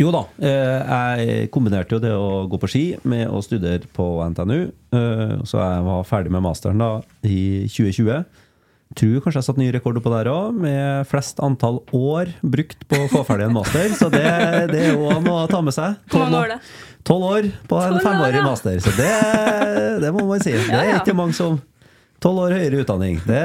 Jo 0.00 0.08
da, 0.14 0.22
eh, 0.40 1.26
jeg 1.28 1.50
kombinerte 1.52 1.94
jo 1.94 2.00
det 2.02 2.14
å 2.16 2.46
gå 2.50 2.58
på 2.62 2.70
ski 2.72 2.84
med 3.06 3.26
å 3.28 3.42
studere 3.44 3.84
på 3.94 4.06
NTNU. 4.32 4.60
eh, 4.96 5.34
Så 5.44 5.60
jeg 5.60 5.82
var 5.84 6.06
ferdig 6.08 6.32
med 6.32 6.42
masteren 6.46 6.80
da 6.80 6.94
i 7.28 7.68
2020. 7.68 8.24
Tror 8.96 9.20
kanskje 9.24 9.38
jeg 9.40 9.46
satte 9.46 9.60
ny 9.60 9.68
rekord 9.72 9.96
oppå 10.00 10.10
der 10.12 10.28
òg, 10.32 10.56
med 10.64 11.06
flest 11.08 11.38
antall 11.44 11.78
år 11.96 12.32
brukt 12.44 12.82
på 12.88 12.98
å 13.04 13.10
få 13.12 13.22
ferdig 13.28 13.46
en 13.50 13.54
master. 13.56 13.88
Så 13.96 14.08
det, 14.12 14.24
det 14.72 14.80
er 14.88 14.96
jo 14.96 15.12
noe 15.24 15.44
å 15.44 15.48
ta 15.48 15.60
med 15.64 15.72
seg. 15.76 15.94
Hvor 16.12 16.24
mange 16.26 16.40
år, 16.40 16.50
da? 16.56 16.58
Tolv 17.08 17.24
år 17.28 17.48
på 17.70 17.78
en 17.84 18.00
femårig 18.04 18.42
master. 18.44 18.76
Så 18.84 18.92
det, 18.96 19.12
det 20.04 20.10
må 20.12 20.24
man 20.28 20.40
si. 20.44 20.52
Det 20.56 20.76
er 20.82 20.98
ikke 20.98 21.16
mange 21.16 21.36
som 21.36 21.56
Tolv 22.22 22.38
år 22.44 22.54
høyere 22.54 22.82
utdanning. 22.84 23.16
Det, 23.26 23.40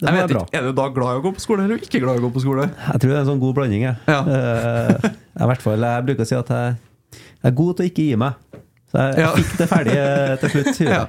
det 0.00 0.06
Jeg 0.08 0.14
vet 0.16 0.30
bra. 0.32 0.42
ikke, 0.46 0.56
Er 0.58 0.66
du 0.66 0.72
da 0.78 0.86
glad 0.96 1.12
i 1.12 1.20
å 1.20 1.24
gå 1.26 1.32
på 1.36 1.42
skole, 1.44 1.66
eller 1.66 1.82
ikke 1.82 2.00
glad 2.00 2.16
i 2.16 2.22
å 2.22 2.26
gå 2.26 2.30
på 2.36 2.42
skole? 2.46 2.66
Jeg 2.72 3.02
tror 3.02 3.10
det 3.12 3.16
er 3.18 3.22
en 3.24 3.30
sånn 3.32 3.42
god 3.42 3.54
blanding. 3.58 3.84
Jeg, 3.86 3.96
Ja. 4.08 4.20
Uh, 4.24 5.10
jeg, 5.36 5.50
hvert 5.52 5.64
fall, 5.66 5.84
jeg 5.84 6.06
bruker 6.08 6.24
å 6.24 6.30
si 6.30 6.38
at 6.38 6.52
jeg, 6.56 6.76
jeg 7.20 7.50
er 7.50 7.56
god 7.60 7.76
til 7.76 7.84
å 7.84 7.90
ikke 7.92 8.06
gi 8.08 8.16
meg. 8.24 8.42
Så 8.88 9.02
jeg, 9.04 9.20
jeg 9.20 9.42
fikk 9.42 9.54
det 9.60 9.68
ferdig 9.74 9.96
til 10.42 10.54
slutt. 10.56 10.80
Ja. 10.88 11.02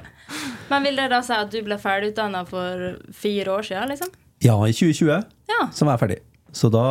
Men 0.68 0.84
vil 0.84 0.98
det 1.00 1.08
da 1.14 1.22
si 1.24 1.32
at 1.32 1.48
du 1.54 1.58
ble 1.64 1.78
ferdigutdanna 1.80 2.42
for 2.48 2.86
fire 3.16 3.54
år 3.56 3.64
siden, 3.70 3.88
liksom? 3.94 4.10
Ja, 4.44 4.58
i 4.68 4.74
2020 4.76 5.24
Ja. 5.48 5.62
så 5.72 5.86
var 5.88 5.96
jeg 5.96 6.02
ferdig. 6.04 6.18
Så 6.52 6.68
da, 6.72 6.84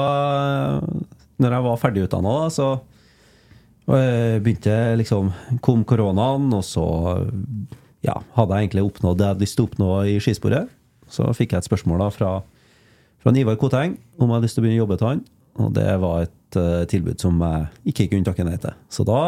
når 1.41 1.53
jeg 1.59 1.65
var 1.67 1.77
ferdigutdanna, 1.81 2.33
da, 2.41 2.49
så 2.57 2.67
eh, 3.93 4.37
begynte 4.43 4.73
liksom 4.99 5.29
Kom 5.63 5.85
koronaen, 5.87 6.49
og 6.57 6.65
så 6.65 6.83
ja, 8.05 8.19
hadde 8.37 8.53
jeg 8.57 8.67
egentlig 8.67 8.85
oppnådd 8.87 9.17
det 9.17 9.25
jeg 9.25 9.33
hadde 9.33 9.45
lyst 9.45 9.57
til 9.57 9.65
å 9.65 9.69
oppnå 9.69 9.89
i 10.05 10.17
skisporet. 10.23 10.69
Så 11.11 11.25
fikk 11.37 11.55
jeg 11.55 11.63
et 11.63 11.69
spørsmål 11.69 12.03
da 12.03 12.09
fra, 12.13 12.31
fra 13.23 13.33
Ivar 13.33 13.57
Koteng 13.59 13.97
om 14.17 14.27
jeg 14.27 14.35
hadde 14.35 14.47
lyst 14.47 14.57
til 14.57 14.63
å 14.63 14.65
begynne 14.65 14.79
å 14.79 14.83
jobbe 14.85 14.99
til 14.99 15.11
han. 15.11 15.23
Og 15.57 15.71
det 15.73 15.87
var 16.03 16.27
et 16.27 16.57
uh, 16.59 16.83
tilbud 16.89 17.21
som 17.21 17.39
jeg 17.41 17.93
ikke 17.93 18.09
kunne 18.11 18.27
takke 18.27 18.45
nei 18.45 18.57
til. 18.61 18.75
Så 18.93 19.05
da 19.07 19.21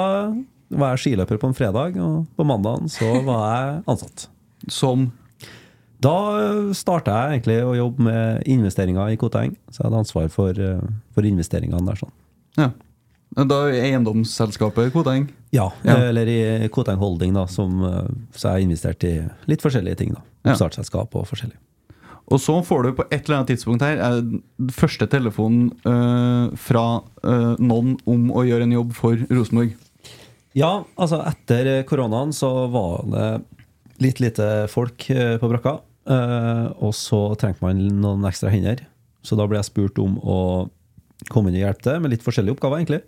var 0.69 0.93
jeg 0.93 1.03
skiløper 1.05 1.39
på 1.41 1.49
en 1.49 1.57
fredag, 1.57 1.97
og 1.97 2.27
på 2.37 2.45
mandagen 2.45 2.91
så 2.91 3.07
var 3.25 3.47
jeg 3.47 3.79
ansatt. 3.89 4.27
Som 4.69 5.11
Da 5.99 6.13
starta 6.77 7.11
jeg 7.11 7.39
egentlig 7.39 7.57
å 7.65 7.73
jobbe 7.75 8.05
med 8.05 8.45
investeringer 8.47 9.09
i 9.11 9.17
Koteng. 9.19 9.57
Så 9.67 9.81
jeg 9.81 9.89
hadde 9.89 9.99
ansvar 9.99 10.29
for, 10.31 10.55
eh, 10.55 10.85
for 11.11 11.27
investeringene 11.27 11.83
der. 11.85 11.97
sånn. 11.99 12.13
Ja. 12.55 12.69
Da 13.35 13.59
eiendomsselskapet 13.69 14.91
Koteng? 14.93 15.27
Ja, 15.53 15.71
Ja. 15.85 15.95
eller 16.09 16.27
i 16.27 16.67
Koteng 16.69 16.97
Holding, 16.97 17.33
da, 17.33 17.45
som, 17.45 17.83
eh, 17.85 18.07
så 18.33 18.49
jeg 18.49 18.51
har 18.51 18.59
investert 18.65 19.03
i 19.03 19.29
litt 19.47 19.61
forskjellige 19.61 19.97
ting. 19.97 20.13
da. 20.13 20.21
Oppstartsselskap 20.51 21.13
og 21.15 21.27
forskjellig. 21.27 21.55
Og 22.31 22.37
så 22.39 22.63
får 22.63 22.83
du 22.83 22.91
på 22.93 23.05
et 23.11 23.25
eller 23.27 23.37
annet 23.39 23.47
tidspunkt 23.57 23.81
her 23.81 23.97
eh, 23.97 24.69
første 24.71 25.07
telefonen 25.09 25.71
øh, 25.85 26.55
fra 26.57 27.01
øh, 27.23 27.55
noen 27.59 27.97
om 28.05 28.29
å 28.31 28.43
gjøre 28.45 28.63
en 28.63 28.71
jobb 28.75 28.93
for 28.93 29.15
Rosenborg. 29.29 29.75
Ja, 30.55 30.83
altså 30.97 31.21
etter 31.29 31.83
koronaen 31.89 32.33
så 32.33 32.69
var 32.71 33.03
det 33.09 33.41
litt 34.01 34.19
lite 34.19 34.67
folk 34.69 35.09
eh, 35.09 35.37
på 35.37 35.49
brakka. 35.49 35.79
eh, 36.09 36.67
Og 36.81 36.93
så 36.93 37.35
trengte 37.37 37.61
man 37.61 37.77
noen 38.01 38.25
ekstra 38.25 38.49
hender. 38.49 38.85
Så 39.23 39.35
da 39.37 39.45
ble 39.47 39.57
jeg 39.57 39.65
spurt 39.65 39.97
om 39.99 40.17
å 40.21 40.69
komme 41.29 41.49
inn 41.49 41.57
og 41.61 41.65
hjelpe 41.73 41.81
til 41.83 41.99
med 41.99 42.11
litt 42.11 42.23
forskjellige 42.23 42.55
oppgaver, 42.57 42.77
egentlig. 42.81 43.01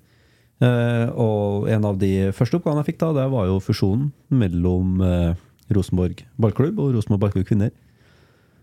Eh, 0.61 1.07
Og 1.17 1.69
en 1.73 1.85
av 1.89 1.97
de 2.01 2.29
første 2.37 2.59
oppgavene 2.59 2.83
jeg 2.83 2.91
fikk, 2.93 2.99
da, 3.01 3.11
det 3.17 3.29
var 3.33 3.47
jo 3.49 3.59
fusjonen 3.63 4.11
mellom 4.29 5.01
eh, 5.01 5.31
Rosenborg 5.73 6.21
ballklubb 6.41 6.79
og 6.83 6.93
Rosenborg 6.97 7.23
ballklubb 7.25 7.47
kvinner. 7.49 7.71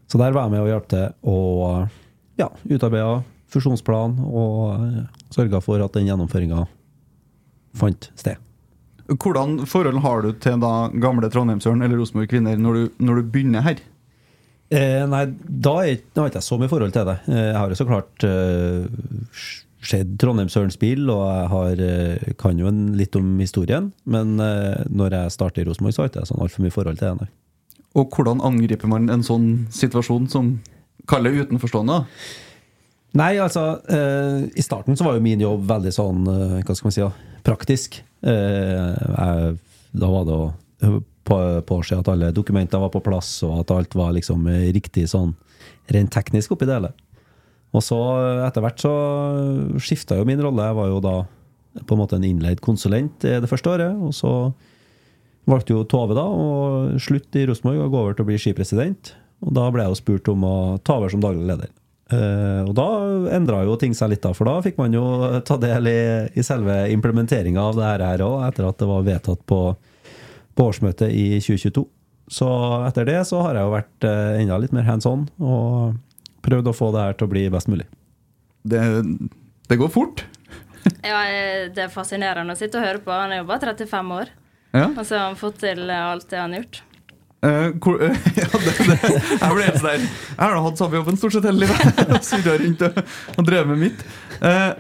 Så 0.08 0.20
der 0.20 0.32
var 0.32 0.46
jeg 0.46 0.54
med 0.54 0.62
og 0.64 0.70
hjalp 0.70 0.87
til 0.92 1.08
å 1.28 1.38
ja, 2.38 2.48
utarbeide 2.70 3.22
fusjonsplan 3.52 4.18
og 4.28 4.58
eh, 4.76 5.02
sørga 5.34 5.61
for 5.64 5.82
at 5.84 5.96
den 5.98 6.06
gjennomføringa 6.08 6.66
fant 7.78 8.11
sted. 8.18 8.38
Hvordan 9.08 9.62
forhold 9.68 10.02
har 10.04 10.22
du 10.22 10.34
til 10.37 10.58
da 10.61 10.72
gamle 11.00 11.30
Trondheimsøren 11.32 11.80
eller 11.82 11.96
Rosenborg 12.00 12.28
kvinner 12.30 12.58
når 12.61 12.74
du, 12.76 12.82
når 13.08 13.22
du 13.22 13.30
begynner 13.32 13.64
her? 13.64 13.78
Eh, 14.68 15.02
nei, 15.08 15.22
da 15.48 15.78
er, 15.80 15.94
jeg 15.94 16.02
da 16.12 16.22
har 16.26 16.28
ikke 16.30 16.42
jeg 16.42 16.46
så 16.50 16.58
mye 16.61 16.68
forhold 16.68 16.92
til 16.92 17.08
det. 17.08 17.14
Jeg 17.32 17.54
har 17.56 17.72
jo 17.72 17.78
så 17.78 17.87
klart 17.88 18.26
eh, 18.28 18.84
sett 19.84 20.16
Trondheimsøren 20.18 20.72
spille, 20.74 21.12
og 21.12 21.26
jeg 21.28 21.50
har, 21.52 21.82
eh, 21.84 22.32
kan 22.40 22.58
jo 22.58 22.70
en, 22.70 22.96
litt 22.98 23.16
om 23.18 23.36
historien. 23.38 23.92
Men 24.04 24.38
eh, 24.42 24.84
når 24.90 25.14
jeg 25.16 25.36
starter 25.36 25.62
i 25.62 25.68
Rosenborg, 25.68 25.94
så 25.94 26.02
har 26.02 26.10
ikke 26.10 26.24
jeg 26.24 26.32
sånn 26.32 26.42
altfor 26.42 26.64
mye 26.64 26.74
forhold 26.74 26.98
til 26.98 27.20
det. 27.20 27.28
Og 27.98 28.12
hvordan 28.14 28.42
angriper 28.44 28.90
man 28.90 29.08
en 29.12 29.24
sånn 29.26 29.48
situasjon 29.74 30.28
som 30.30 30.52
kaller 31.08 31.38
utenforstående? 31.40 32.02
Nei, 33.16 33.32
altså 33.40 33.80
eh, 33.88 34.44
I 34.52 34.64
starten 34.64 34.98
så 34.98 35.06
var 35.06 35.16
jo 35.16 35.24
min 35.24 35.40
jobb 35.40 35.64
veldig 35.68 35.92
sånn 35.96 36.26
eh, 36.28 36.56
Hva 36.60 36.76
skal 36.76 36.90
man 36.90 36.96
si? 36.96 37.06
Praktisk. 37.46 38.02
Eh, 38.20 38.92
jeg, 38.92 39.54
da 39.96 40.10
var 40.12 40.26
det 40.28 40.38
å 40.38 40.48
påse 41.68 41.96
at 41.96 42.08
alle 42.08 42.30
dokumenter 42.32 42.80
var 42.80 42.92
på 42.92 43.02
plass, 43.04 43.30
og 43.44 43.58
at 43.62 43.72
alt 43.74 43.94
var 43.96 44.14
liksom 44.16 44.46
riktig 44.72 45.06
sånn 45.10 45.34
rent 45.92 46.12
teknisk 46.12 46.54
oppi 46.54 46.68
det 46.68 46.78
hele. 46.78 46.90
Og 47.76 47.85
så 47.85 47.98
etter 48.46 48.64
hvert 48.64 48.81
så 48.81 48.92
skifta 49.83 50.16
jo 50.16 50.26
min 50.28 50.40
rolle. 50.40 50.70
Jeg 50.70 50.78
var 50.78 50.88
jo 50.88 51.00
da 51.04 51.16
på 51.85 51.94
en 51.94 52.00
måte 52.00 52.16
en 52.16 52.26
innleid 52.26 52.62
konsulent 52.64 53.20
det 53.22 53.50
første 53.50 53.74
året. 53.74 53.98
Og 54.00 54.14
så 54.16 54.33
valgte 55.48 55.74
jo 55.74 55.87
Tove 55.88 56.16
da 56.16 56.24
å 56.24 56.96
slutte 57.00 57.42
i 57.42 57.48
Rosenborg 57.48 57.85
og 57.85 57.92
gå 57.92 58.04
over 58.04 58.16
til 58.16 58.24
å 58.24 58.31
bli 58.31 58.40
skipresident. 58.40 59.12
Og 59.44 59.52
da 59.54 59.68
ble 59.72 59.85
jeg 59.85 59.92
jo 59.92 60.00
spurt 60.00 60.33
om 60.33 60.46
å 60.48 60.57
ta 60.85 60.96
over 60.98 61.12
som 61.12 61.22
daglig 61.22 61.46
leder. 61.48 61.70
Eh, 62.09 62.62
og 62.64 62.72
da 62.76 62.88
endra 63.37 63.61
jo 63.68 63.76
ting 63.81 63.92
seg 63.96 64.14
litt, 64.14 64.22
da, 64.24 64.33
for 64.37 64.48
da 64.48 64.57
fikk 64.64 64.78
man 64.81 64.96
jo 64.96 65.04
ta 65.44 65.59
del 65.61 65.90
i, 65.90 66.00
i 66.33 66.44
selve 66.46 66.87
implementeringa 66.94 67.68
av 67.68 67.76
det 67.76 67.90
her 67.90 68.24
òg, 68.24 68.40
etter 68.48 68.68
at 68.68 68.81
det 68.81 68.88
var 68.88 69.07
vedtatt 69.07 69.44
på, 69.48 69.61
på 70.57 70.68
årsmøtet 70.72 71.12
i 71.12 71.37
2022. 71.37 71.85
Så 72.33 72.48
etter 72.88 73.09
det 73.09 73.20
så 73.28 73.42
har 73.44 73.57
jeg 73.57 73.68
jo 73.68 73.74
vært 73.76 74.09
eh, 74.09 74.40
enda 74.40 74.61
litt 74.61 74.74
mer 74.76 74.88
hands 74.88 75.09
on 75.09 75.26
og 75.40 75.96
prøvd 76.44 76.70
å 76.70 76.77
få 76.77 76.90
det 76.94 77.05
her 77.07 77.16
til 77.18 77.29
å 77.29 77.33
bli 77.33 77.44
best 77.53 77.70
mulig. 77.70 77.87
Det, 78.68 78.83
det 79.70 79.79
går 79.81 79.92
fort. 79.92 80.24
Ja, 81.05 81.22
eh, 81.29 81.68
det 81.74 81.87
er 81.87 81.92
fascinerende 81.92 82.55
å 82.55 82.59
sitte 82.59 82.81
og 82.81 82.87
høre 82.87 83.03
på. 83.05 83.14
Han 83.14 83.35
er 83.35 83.42
jo 83.42 83.48
bare 83.48 83.72
35 83.74 84.12
år, 84.18 84.35
Ja. 84.77 84.87
og 84.90 85.01
så 85.05 85.16
har 85.16 85.27
han 85.31 85.40
fått 85.40 85.61
til 85.64 85.88
eh, 85.88 86.05
alt 86.12 86.29
det 86.31 86.38
han 86.40 86.55
har 86.55 86.62
gjort. 86.62 86.83
Eh, 87.38 87.68
hvor, 87.79 88.01
ja, 88.40 88.48
det, 88.51 88.72
det, 88.83 88.96
jeg 88.98 89.55
ble 89.55 89.62
helt 89.62 89.77
sånn 89.79 89.87
der 89.87 90.01
Jeg 90.03 90.40
har 90.40 90.57
da 90.57 90.62
hatt 90.64 90.81
samme 90.81 90.98
jobben 90.98 91.18
stort 91.20 91.37
sett 91.37 91.46
hele 91.46 91.66
livet. 91.66 92.24
Surra 92.27 92.57
rundt 92.59 92.83
og, 92.88 92.98
og 93.37 93.46
drevet 93.46 93.70
med 93.70 93.83
mitt. 93.85 94.03
Uh, 94.42 94.72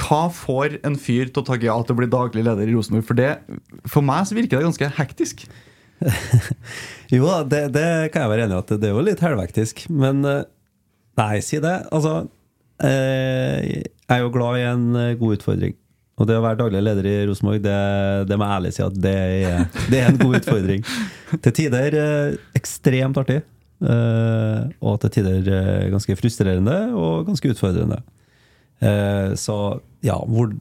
hva 0.00 0.22
får 0.32 0.78
en 0.88 0.96
fyr 0.98 1.28
til 1.30 1.42
å 1.42 1.46
takke 1.46 1.68
ja 1.68 1.76
til 1.84 1.94
å 1.94 2.00
bli 2.00 2.08
daglig 2.10 2.42
leder 2.46 2.66
i 2.66 2.74
Rosenborg? 2.74 3.06
For, 3.06 3.18
det, 3.18 3.30
for 3.92 4.06
meg 4.06 4.26
så 4.26 4.36
virker 4.38 4.58
det 4.58 4.66
ganske 4.70 4.92
hektisk. 4.98 5.46
Jo 7.14 7.22
da, 7.28 7.38
det, 7.46 7.60
det 7.76 7.86
kan 8.12 8.24
jeg 8.24 8.32
være 8.32 8.46
enig 8.48 8.56
i 8.56 8.58
at 8.64 8.72
det 8.82 8.88
er 8.88 8.96
jo 8.96 9.04
litt 9.06 9.22
helvektisk, 9.22 9.84
men 9.94 10.24
eh, 10.26 10.40
Nei, 11.16 11.40
si 11.44 11.58
det. 11.62 11.74
Altså, 11.94 12.26
eh, 12.84 13.64
jeg 13.72 14.14
er 14.18 14.22
jo 14.22 14.32
glad 14.34 14.60
i 14.60 14.66
en 14.68 14.86
eh, 15.00 15.14
god 15.20 15.38
utfordring. 15.38 15.76
Og 16.16 16.24
det 16.28 16.36
å 16.38 16.44
være 16.44 16.56
daglig 16.62 16.80
leder 16.80 17.06
i 17.10 17.16
Rosenborg, 17.28 17.60
det, 17.64 17.76
det 18.28 18.38
må 18.40 18.46
jeg 18.46 18.56
ærlig 18.56 18.70
si 18.72 18.82
at 18.84 18.94
det 19.04 19.12
er, 19.12 19.66
det 19.92 19.98
er 20.00 20.06
en 20.08 20.20
god 20.22 20.38
utfordring. 20.38 20.86
Til 21.44 21.54
tider 21.58 21.96
eh, 22.00 22.38
ekstremt 22.56 23.20
artig. 23.20 23.42
eh, 23.84 24.62
og 24.80 24.96
til 25.02 25.12
tider 25.18 25.90
ganske 25.92 26.16
frustrerende 26.16 26.76
og 26.96 27.26
ganske 27.28 27.50
utfordrende. 27.52 28.00
Eh, 28.80 29.34
så 29.36 29.56
ja, 30.04 30.16
hvor 30.16 30.54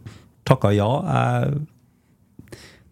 takka 0.47 0.69
ja 0.75 0.87
Jeg 1.07 1.63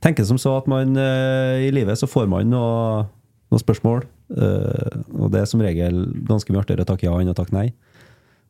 tenker 0.03 0.25
som 0.27 0.39
så 0.39 0.57
at 0.57 0.67
man 0.67 0.95
i 0.97 1.69
livet 1.71 1.99
så 1.99 2.07
får 2.11 2.27
man 2.31 2.49
noe, 2.51 3.03
noen 3.51 3.61
spørsmål. 3.61 4.03
Eh, 4.37 4.97
og 5.13 5.31
det 5.33 5.41
er 5.41 5.49
som 5.49 5.63
regel 5.63 6.03
ganske 6.27 6.53
mye 6.53 6.63
artigere 6.63 6.85
å 6.85 6.89
takke 6.89 7.07
ja 7.07 7.15
enn 7.19 7.31
å 7.31 7.37
takke 7.37 7.55
nei. 7.55 7.67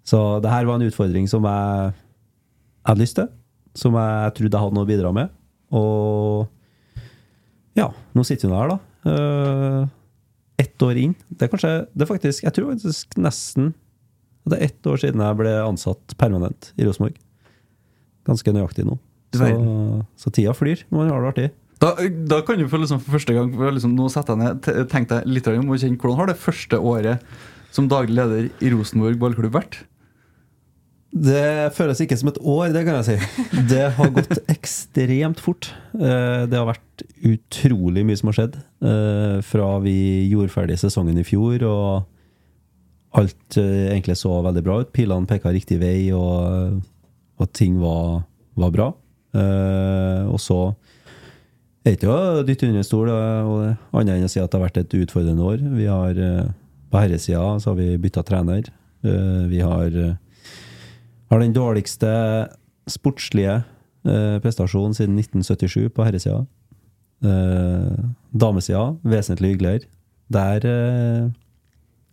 Så 0.08 0.20
det 0.44 0.52
her 0.52 0.68
var 0.68 0.80
en 0.80 0.88
utfordring 0.88 1.30
som 1.32 1.46
jeg 1.48 1.94
hadde 2.88 3.00
lyst 3.02 3.18
til. 3.20 3.30
Som 3.78 3.96
jeg 3.98 4.34
trodde 4.38 4.52
jeg 4.52 4.66
hadde 4.66 4.78
noe 4.78 4.86
å 4.86 4.90
bidra 4.90 5.14
med. 5.16 5.32
Og 5.74 6.50
ja, 7.80 7.88
nå 8.14 8.26
sitter 8.28 8.52
vi 8.52 8.58
her, 8.60 8.74
da. 8.74 8.80
Uh, 9.04 9.88
ett 10.62 10.86
år 10.86 11.00
inn. 11.02 11.16
Det 11.28 11.48
er 11.48 11.50
kanskje 11.52 11.72
Det 11.92 12.06
er 12.06 12.08
faktisk 12.08 12.46
Jeg 12.46 12.56
tror 12.56 12.70
faktisk 12.70 13.18
nesten 13.20 13.74
det 14.48 14.58
er 14.58 14.66
ett 14.68 14.88
år 14.88 15.00
siden 15.00 15.22
jeg 15.24 15.40
ble 15.40 15.52
ansatt 15.64 16.16
permanent 16.20 16.74
i 16.76 16.84
Rosenborg. 16.84 17.16
Ganske 18.28 18.52
nøyaktig 18.52 18.84
nå. 18.84 18.98
Så, 19.34 19.48
så 20.20 20.32
tida 20.36 20.52
flyr 20.56 20.84
når 20.90 20.98
man 21.00 21.12
har 21.14 21.24
det 21.24 21.30
artig. 21.32 21.46
Da, 21.84 21.90
da 22.32 22.38
kan 22.48 22.62
du 22.62 22.68
for, 22.72 22.80
liksom 22.80 23.02
for 23.04 23.18
første 23.18 23.34
gang 23.36 23.50
for 23.58 23.74
liksom, 23.76 23.96
Nå 23.98 24.06
setter 24.14 24.38
jeg 24.38 24.44
ned 24.44 24.88
Tenk 24.92 25.10
deg 25.12 25.26
litt 25.28 25.50
om 25.52 25.74
å 25.74 25.80
kjenne 25.82 26.00
hvordan 26.00 26.20
har 26.22 26.30
det 26.32 26.38
første 26.40 26.80
året 26.80 27.26
som 27.74 27.88
daglig 27.92 28.14
leder 28.16 28.46
i 28.64 28.70
Rosenborg 28.70 29.18
ballklubb 29.20 29.56
vært? 29.56 29.80
Det 31.14 31.70
føles 31.74 32.00
ikke 32.06 32.18
som 32.18 32.30
et 32.30 32.38
år, 32.42 32.68
det 32.74 32.84
kan 32.86 33.00
jeg 33.00 33.06
si. 33.08 33.42
Det 33.70 33.84
har 33.98 34.12
gått 34.14 34.40
ekstremt 34.54 35.42
fort. 35.42 35.72
Eh, 35.98 36.46
Det 36.50 36.58
har 36.58 36.68
vært 36.70 37.04
utrolig 37.26 38.04
mye 38.06 38.18
som 38.18 38.30
har 38.32 38.38
skjedd. 38.38 38.56
eh, 38.86 39.40
Fra 39.46 39.68
vi 39.82 39.96
gjorde 40.30 40.54
ferdig 40.54 40.78
sesongen 40.82 41.18
i 41.22 41.26
fjor, 41.26 41.66
og 41.66 43.18
alt 43.18 43.58
eh, 43.62 43.90
egentlig 43.96 44.20
så 44.22 44.38
veldig 44.46 44.64
bra 44.66 44.80
ut. 44.82 44.94
Pilene 44.94 45.30
peka 45.30 45.54
riktig 45.54 45.78
vei, 45.82 45.98
og, 46.14 46.78
og 47.42 47.52
ting 47.58 47.78
var, 47.82 48.24
var 48.58 48.74
bra. 48.74 48.92
Og 50.30 50.38
så 50.42 50.60
er 51.84 51.92
det 51.92 52.00
ikke 52.00 52.14
å 52.16 52.44
dytte 52.48 52.68
under 52.70 52.86
stol, 52.88 53.10
annet 53.12 54.14
enn 54.16 54.28
å 54.28 54.32
si 54.32 54.40
at 54.40 54.48
det 54.52 54.56
har 54.56 54.64
vært 54.70 54.80
et 54.80 54.94
utfordrende 55.02 55.44
år. 55.44 55.64
Vi 55.76 55.88
har 55.90 56.16
eh, 56.16 56.52
På 56.94 57.02
herresida 57.02 57.60
så 57.60 57.72
har 57.72 57.78
vi 57.80 57.98
bytta 58.00 58.24
trener. 58.24 58.70
Eh, 59.04 59.48
Vi 59.52 59.60
har 59.60 59.92
eh, 59.92 60.16
har 61.32 61.40
den 61.42 61.54
dårligste 61.56 62.10
sportslige 62.88 63.64
prestasjonen 64.04 64.94
siden 64.94 65.16
1977 65.18 65.88
på 65.96 66.04
herresida. 66.04 66.44
Damesida 68.36 68.98
vesentlig 69.02 69.54
hyggeligere. 69.54 69.88
Der 70.30 70.68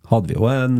hadde 0.08 0.30
vi 0.30 0.38
jo 0.38 0.46
en 0.48 0.78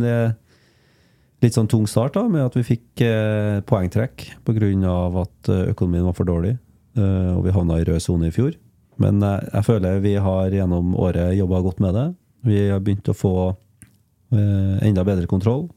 litt 1.43 1.53
sånn 1.53 1.69
tung 1.69 1.85
start, 1.85 2.15
da, 2.15 2.23
med 2.31 2.47
at 2.47 2.55
vi 2.57 2.63
fikk 2.65 3.03
eh, 3.05 3.59
poengtrekk 3.67 4.25
pga. 4.47 4.95
at 5.21 5.51
økonomien 5.75 6.07
var 6.07 6.15
for 6.17 6.25
dårlig. 6.25 6.57
Og 6.97 7.45
vi 7.45 7.53
havna 7.53 7.77
i 7.79 7.85
rød 7.85 8.01
sone 8.01 8.31
i 8.31 8.33
fjor. 8.33 8.55
Men 9.01 9.21
eh, 9.23 9.39
jeg 9.53 9.67
føler 9.67 10.01
vi 10.03 10.15
har 10.19 10.55
gjennom 10.55 10.95
året 10.99 11.35
jobba 11.37 11.61
godt 11.65 11.83
med 11.83 11.95
det. 11.97 12.07
Vi 12.47 12.63
har 12.69 12.81
begynt 12.83 13.11
å 13.11 13.17
få 13.17 13.35
eh, 13.49 14.81
enda 14.87 15.05
bedre 15.07 15.29
kontroll. 15.29 15.67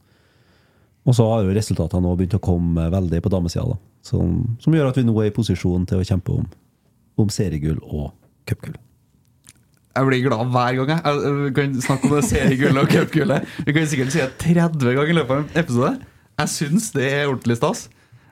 Og 1.04 1.16
så 1.16 1.26
har 1.28 1.44
jo 1.44 1.54
resultatene 1.54 2.04
nå 2.04 2.14
begynt 2.16 2.38
å 2.38 2.42
komme 2.42 2.88
veldig 2.92 3.20
på 3.24 3.32
damesida, 3.32 3.66
da. 3.74 3.80
Som, 4.04 4.56
som 4.60 4.74
gjør 4.76 4.90
at 4.90 4.98
vi 4.98 5.04
nå 5.06 5.14
er 5.22 5.30
i 5.30 5.36
posisjon 5.36 5.86
til 5.88 6.00
å 6.00 6.04
kjempe 6.04 6.34
om, 6.36 6.48
om 7.20 7.30
seriegull 7.32 7.78
og 7.84 8.10
cupgull. 8.48 8.76
Jeg 9.94 10.08
blir 10.08 10.24
glad 10.24 10.50
hver 10.50 10.80
gang. 10.80 10.90
Jeg 10.98 11.34
jeg 11.44 11.52
kan 11.56 11.76
snakke 11.84 12.08
om 12.08 12.16
det 12.16 12.24
seriegullet 12.26 12.82
og 12.82 12.90
cupgullet. 12.90 13.52
Vi 13.64 13.74
kan 13.76 13.86
sikkert 13.88 14.12
si 14.12 14.20
det 14.20 14.32
30 14.42 14.96
ganger 14.98 15.12
i 15.12 15.16
løpet 15.20 15.36
av 15.36 15.44
en 15.44 15.60
episode. 15.62 15.92
Jeg 16.40 16.50
syns 16.50 16.88
det 16.96 17.06
er 17.12 17.28
ordentlig 17.30 17.56
stas. 17.60 17.84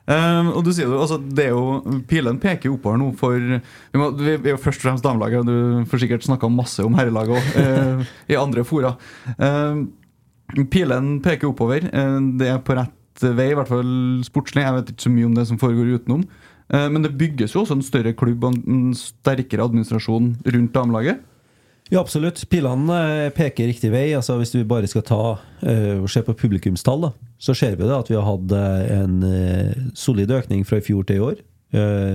Um, 0.03 0.49
og 0.51 0.65
du 0.65 0.73
sier 0.75 0.89
jo, 0.89 0.97
altså, 0.99 1.15
det 1.15 1.45
er 1.45 1.53
jo 1.53 2.01
Pilen 2.09 2.35
peker 2.43 2.67
jo 2.67 2.73
oppover 2.75 2.97
nå 2.99 3.05
for 3.15 3.37
Vi, 3.39 3.99
må, 4.01 4.09
vi 4.19 4.33
er 4.35 4.49
jo 4.51 4.59
først 4.59 4.81
og 4.81 4.89
fremst 4.89 5.05
damelaget, 5.05 5.45
og 5.45 5.47
du 5.47 5.87
får 5.87 6.01
sikkert 6.03 6.25
snakka 6.27 6.49
masse 6.51 6.83
om 6.83 6.97
herrelaget 6.99 7.37
òg, 7.39 8.03
i 8.33 8.39
andre 8.39 8.65
fora. 8.67 8.97
Um, 9.37 9.85
pilen 10.73 11.15
peker 11.23 11.47
oppover. 11.53 11.87
Uh, 11.95 12.19
det 12.39 12.51
er 12.51 12.59
på 12.65 12.75
rett 12.75 13.23
vei, 13.23 13.51
i 13.53 13.55
hvert 13.55 13.71
fall 13.71 13.93
sportslig. 14.27 14.65
Jeg 14.65 14.75
vet 14.75 14.91
ikke 14.91 15.07
så 15.07 15.13
mye 15.13 15.29
om 15.29 15.37
det 15.37 15.47
som 15.47 15.61
foregår 15.61 15.95
utenom. 15.95 16.25
Uh, 16.67 16.87
men 16.91 17.05
det 17.05 17.15
bygges 17.19 17.55
jo 17.55 17.63
også 17.63 17.79
en 17.79 17.85
større 17.85 18.15
klubb 18.17 18.43
og 18.43 18.59
en 18.59 18.89
sterkere 18.97 19.69
administrasjon 19.69 20.33
rundt 20.43 20.75
damelaget. 20.75 21.23
Ja, 21.93 22.01
absolutt. 22.01 22.39
Pilene 22.49 22.95
eh, 23.25 23.31
peker 23.35 23.67
riktig 23.69 23.91
vei. 23.93 24.07
Altså, 24.17 24.39
hvis 24.39 24.55
vi 24.55 24.63
bare 24.65 24.89
skal 24.89 25.03
ta 25.05 25.21
eh, 25.61 25.99
og 26.01 26.07
se 26.09 26.23
på 26.25 26.33
publikumstall, 26.39 27.03
da, 27.05 27.11
så 27.37 27.53
ser 27.53 27.75
vi 27.77 27.85
det 27.85 27.93
at 27.93 28.09
vi 28.09 28.17
har 28.17 28.25
hatt 28.25 28.53
eh, 28.57 28.93
en 28.95 29.91
solid 29.97 30.33
økning 30.33 30.63
fra 30.65 30.79
i 30.81 30.85
fjor 30.85 31.05
til 31.05 31.19
i 31.19 31.27
år. 31.31 31.41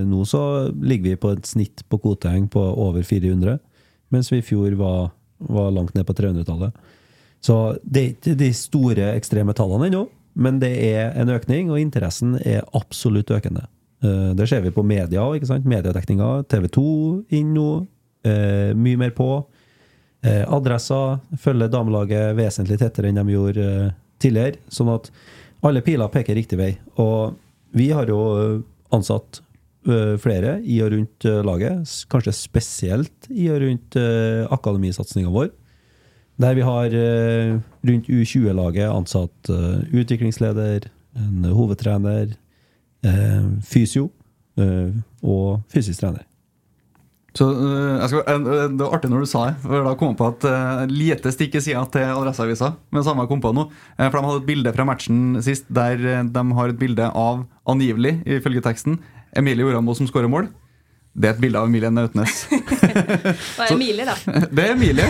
Nå 0.07 0.23
så 0.31 0.41
ligger 0.71 1.09
vi 1.09 1.19
på 1.19 1.33
et 1.35 1.49
snitt 1.49 1.81
på 1.91 1.99
kvoteheng 1.99 2.45
på 2.47 2.61
over 2.63 3.03
400, 3.03 3.57
mens 4.15 4.29
vi 4.31 4.39
i 4.39 4.45
fjor 4.47 4.77
var, 4.79 5.09
var 5.51 5.73
langt 5.75 5.97
ned 5.99 6.07
på 6.07 6.15
300-tallet. 6.15 6.77
Så 7.43 7.57
det 7.83 8.03
er 8.03 8.13
ikke 8.13 8.37
de 8.39 8.53
store 8.55 9.09
ekstreme 9.17 9.57
tallene 9.59 9.89
ennå, 9.91 10.05
men 10.39 10.61
det 10.63 10.71
er 10.93 11.11
en 11.19 11.35
økning, 11.35 11.73
og 11.75 11.83
interessen 11.83 12.37
er 12.39 12.63
absolutt 12.79 13.35
økende. 13.35 13.67
Det 14.39 14.47
ser 14.47 14.63
vi 14.63 14.71
på 14.71 14.87
media 14.87 15.27
òg. 15.27 15.43
Mediedekninga. 15.43 16.31
TV 16.47 16.71
2 16.79 16.87
inn 17.41 17.51
nå. 17.59 17.69
Mye 18.79 19.03
mer 19.03 19.17
på. 19.19 19.33
Eh, 20.27 20.45
adresser 20.51 21.19
følger 21.39 21.71
damelaget 21.71 22.37
vesentlig 22.39 22.79
tettere 22.81 23.11
enn 23.11 23.21
de 23.21 23.35
gjorde 23.37 23.67
eh, 23.67 23.93
tidligere. 24.19 24.59
Sånn 24.73 24.91
at 24.93 25.11
alle 25.67 25.83
piler 25.83 26.11
peker 26.13 26.39
riktig 26.39 26.59
vei. 26.59 26.73
Og 27.03 27.37
vi 27.77 27.91
har 27.95 28.09
jo 28.11 28.19
eh, 28.39 28.59
ansatt 28.95 29.41
eh, 29.89 30.15
flere 30.21 30.59
i 30.65 30.81
og 30.85 30.93
rundt 30.95 31.29
eh, 31.29 31.41
laget. 31.47 31.95
Kanskje 32.13 32.37
spesielt 32.37 33.31
i 33.31 33.49
og 33.53 33.63
rundt 33.65 33.99
akademisatsinga 34.55 35.33
vår. 35.35 35.51
Der 36.39 36.55
vi 36.55 36.63
har 36.63 36.93
rundt 36.95 38.07
U20-laget 38.07 38.87
ansatt 38.87 39.49
utviklingsleder, 39.51 40.87
en 41.19 41.49
hovedtrener, 41.51 42.37
fysio 43.67 44.05
og 44.55 45.67
fysisk 45.75 45.99
trener. 45.99 46.28
Så 47.39 47.47
uh, 47.55 47.99
jeg 48.03 48.11
skal, 48.11 48.47
uh, 48.47 48.65
Det 48.73 48.83
var 48.83 48.97
artig 48.97 49.11
når 49.13 49.25
du 49.25 49.31
sa 49.31 49.45
det, 49.49 49.59
for 49.63 49.87
da 49.87 49.95
kom 49.99 50.13
jeg 50.13 50.19
på 50.19 50.31
at 50.33 50.47
uh, 50.49 50.85
lite 50.91 51.33
stikk 51.35 51.59
i 51.59 51.63
sida 51.63 51.85
til 51.95 52.07
Adresseavisa. 52.11 52.73
Men 52.95 53.07
samme 53.07 53.27
jeg 53.27 53.33
kom 53.33 53.43
på 53.45 53.55
nå. 53.55 53.69
For 53.99 54.19
de 54.19 54.25
hadde 54.27 54.43
et 54.43 54.49
bilde 54.49 54.75
fra 54.75 54.87
matchen 54.89 55.21
sist 55.45 55.69
der 55.71 56.01
de 56.27 56.47
har 56.59 56.73
et 56.73 56.81
bilde 56.81 57.11
av, 57.13 57.45
angivelig, 57.69 58.19
ifølge 58.39 58.65
teksten, 58.65 58.99
Emilie 59.37 59.67
Orambo 59.69 59.95
som 59.95 60.09
skårer 60.09 60.31
mål. 60.33 60.49
Det 61.19 61.27
er 61.27 61.35
et 61.35 61.41
bilde 61.43 61.59
av 61.59 61.67
Emilie 61.67 61.91
Nautnes. 61.91 62.45
det 62.53 63.65
er 63.65 63.73
Emilie, 63.75 64.07
da. 64.07 64.15
Det 64.55 64.65
er 64.65 64.75
Emilie. 64.77 65.07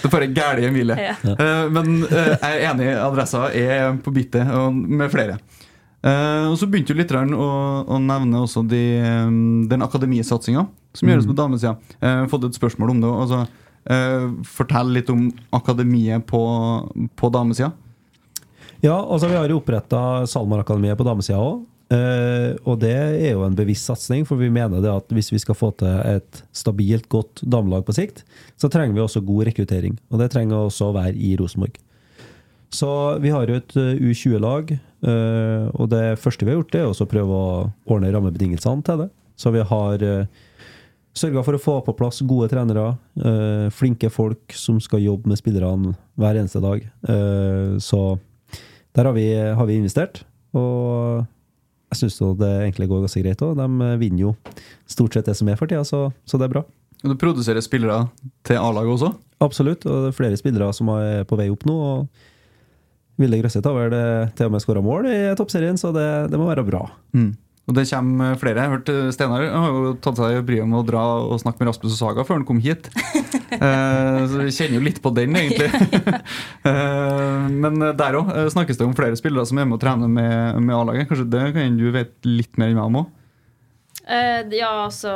Det 0.00 0.10
får 0.12 0.24
en 0.24 0.36
gæli 0.36 0.64
Emilie. 0.68 0.96
Ja. 0.96 1.16
Eh, 1.34 1.66
men 1.72 1.98
jeg 2.06 2.38
er 2.40 2.64
enig, 2.70 2.88
adressa 3.02 3.50
er 3.52 3.98
på 4.00 4.14
bittet, 4.16 4.48
med 4.72 5.12
flere. 5.12 5.36
Eh, 6.00 6.46
og 6.48 6.56
Så 6.60 6.68
begynte 6.70 6.94
jo 6.94 7.00
lytteren 7.00 7.36
å, 7.36 7.48
å 7.84 8.00
nevne 8.00 8.44
også 8.46 8.64
de, 8.68 8.82
den 9.68 9.84
akademisatsinga 9.84 10.66
som 10.96 11.12
gjøres 11.12 11.28
på 11.28 11.36
damesida. 11.36 11.76
Uh, 12.00 12.24
fått 12.32 12.48
et 12.48 12.58
spørsmål 12.58 12.94
om 12.96 13.04
det. 13.04 13.12
Altså, 13.24 13.44
eh, 13.90 14.28
fortell 14.56 14.92
litt 14.96 15.10
om 15.12 15.28
akademiet 15.56 16.26
på, 16.28 16.42
på 17.16 17.30
damesida. 17.34 17.72
Ja, 18.84 18.98
altså 18.98 19.30
vi 19.30 19.38
har 19.38 19.48
jo 19.48 19.60
oppretta 19.60 20.26
SalMar-akademiet 20.28 20.98
på 20.98 21.06
damesida 21.06 21.40
òg. 21.40 21.64
Eh, 21.86 22.56
og 22.66 22.80
det 22.82 22.96
er 22.96 23.36
jo 23.36 23.44
en 23.46 23.56
bevisst 23.56 23.86
satsing, 23.86 24.24
for 24.26 24.40
vi 24.40 24.50
mener 24.50 24.82
det 24.82 24.90
at 24.90 25.12
hvis 25.14 25.30
vi 25.30 25.38
skal 25.42 25.56
få 25.58 25.70
til 25.78 26.00
et 26.16 26.42
stabilt, 26.56 27.06
godt 27.12 27.44
damelag 27.46 27.86
på 27.86 27.94
sikt, 27.94 28.24
så 28.58 28.70
trenger 28.72 28.96
vi 28.96 29.04
også 29.04 29.22
god 29.26 29.46
rekruttering. 29.50 29.94
Og 30.10 30.22
det 30.22 30.32
trenger 30.34 30.66
også 30.66 30.90
å 30.90 30.96
være 30.96 31.14
i 31.14 31.36
Rosenborg. 31.38 31.78
Så 32.74 32.90
vi 33.22 33.30
har 33.30 33.46
jo 33.46 33.60
et 33.60 33.76
eh, 33.78 34.02
U20-lag, 34.02 34.74
eh, 34.74 35.68
og 35.70 35.92
det 35.92 36.18
første 36.20 36.44
vi 36.44 36.52
har 36.52 36.58
gjort, 36.60 36.72
det 36.74 36.82
er 36.82 36.90
også 36.90 37.06
å 37.06 37.12
prøve 37.12 37.38
å 37.38 37.46
ordne 37.86 38.10
rammebetingelsene 38.12 38.84
til 38.86 39.04
det. 39.04 39.08
Så 39.38 39.52
vi 39.54 39.62
har 39.70 40.02
eh, 40.02 40.44
sørga 41.16 41.42
for 41.44 41.56
å 41.56 41.60
få 41.60 41.76
på 41.86 41.94
plass 41.96 42.20
gode 42.28 42.50
trenere, 42.52 42.90
eh, 43.16 43.66
flinke 43.74 44.10
folk 44.12 44.54
som 44.56 44.80
skal 44.82 45.04
jobbe 45.04 45.30
med 45.30 45.40
spillerne 45.40 45.94
hver 46.20 46.38
eneste 46.40 46.62
dag. 46.64 46.84
Uh, 47.08 47.76
så 47.82 48.18
der 48.96 49.08
har 49.08 49.16
vi, 49.16 49.28
har 49.34 49.66
vi 49.68 49.78
investert. 49.80 50.22
Og 50.56 51.24
jeg 51.92 52.00
syns 52.00 52.18
det 52.40 52.52
egentlig 52.64 52.88
går 52.90 53.04
ganske 53.04 53.22
greit 53.22 53.44
òg. 53.44 53.56
De 53.58 53.90
vinner 54.00 54.28
jo 54.28 54.34
stort 54.88 55.16
sett 55.16 55.28
det 55.28 55.36
som 55.38 55.48
er 55.48 55.58
for 55.60 55.68
tida, 55.70 55.84
så, 55.84 56.08
så 56.28 56.40
det 56.40 56.48
er 56.48 56.54
bra. 56.56 56.64
Og 57.04 57.12
Du 57.12 57.18
produserer 57.20 57.64
spillere 57.64 58.06
til 58.46 58.60
A-laget 58.60 58.96
også? 58.96 59.12
Absolutt, 59.44 59.84
og 59.84 60.06
det 60.06 60.12
er 60.12 60.16
flere 60.16 60.40
spillere 60.40 60.72
som 60.76 60.88
er 60.96 61.26
på 61.28 61.36
vei 61.38 61.50
opp 61.52 61.66
nå. 61.68 61.76
og 61.76 63.20
Vilde 63.20 63.40
Grøsset 63.40 63.64
har 63.64 63.76
vel 63.76 63.96
til 64.36 64.48
og 64.48 64.54
med 64.54 64.64
skåra 64.64 64.82
mål 64.84 65.08
i 65.08 65.18
toppserien, 65.36 65.76
så 65.80 65.92
det, 65.96 66.08
det 66.32 66.40
må 66.40 66.48
være 66.48 66.64
bra. 66.66 66.82
Mm. 67.16 67.34
Og 67.66 67.74
det 67.74 67.82
kommer 67.90 68.36
flere. 68.38 68.62
Jeg 68.62 68.72
hørte 68.76 68.94
Steinar 69.14 69.42
har 69.50 69.72
jo 69.74 69.94
tatt 69.98 70.20
seg 70.20 70.38
bryet 70.46 70.68
med 70.70 70.78
å 70.78 70.86
dra 70.86 71.02
og 71.24 71.40
snakke 71.42 71.58
med 71.58 71.72
Rasmus 71.72 71.96
og 71.96 71.98
Saga 71.98 72.24
før 72.26 72.38
han 72.38 72.46
kom 72.46 72.60
hit. 72.62 72.86
eh, 73.56 74.20
så 74.30 74.38
vi 74.38 74.54
kjenner 74.54 74.78
jo 74.78 74.84
litt 74.86 75.00
på 75.02 75.10
den, 75.16 75.34
egentlig. 75.34 75.66
eh, 76.70 77.48
men 77.50 77.82
der 77.98 78.20
òg 78.20 78.30
snakkes 78.54 78.78
det 78.78 78.86
om 78.86 78.94
flere 78.98 79.18
spillere 79.18 79.48
som 79.50 79.58
er 79.58 79.66
med 79.66 79.80
og 79.80 79.82
trener 79.82 80.10
med, 80.10 80.62
med 80.62 80.76
A-laget. 80.78 81.10
Kanskje 81.10 81.26
det 81.34 81.44
kan 81.58 81.80
du 81.80 81.88
vet 81.90 82.14
litt 82.28 82.54
mer 82.54 82.70
enn 82.70 82.78
meg 82.78 82.86
om 82.86 83.00
òg? 83.02 83.12
Eh, 84.06 84.46
ja, 84.54 84.70
altså 84.84 85.10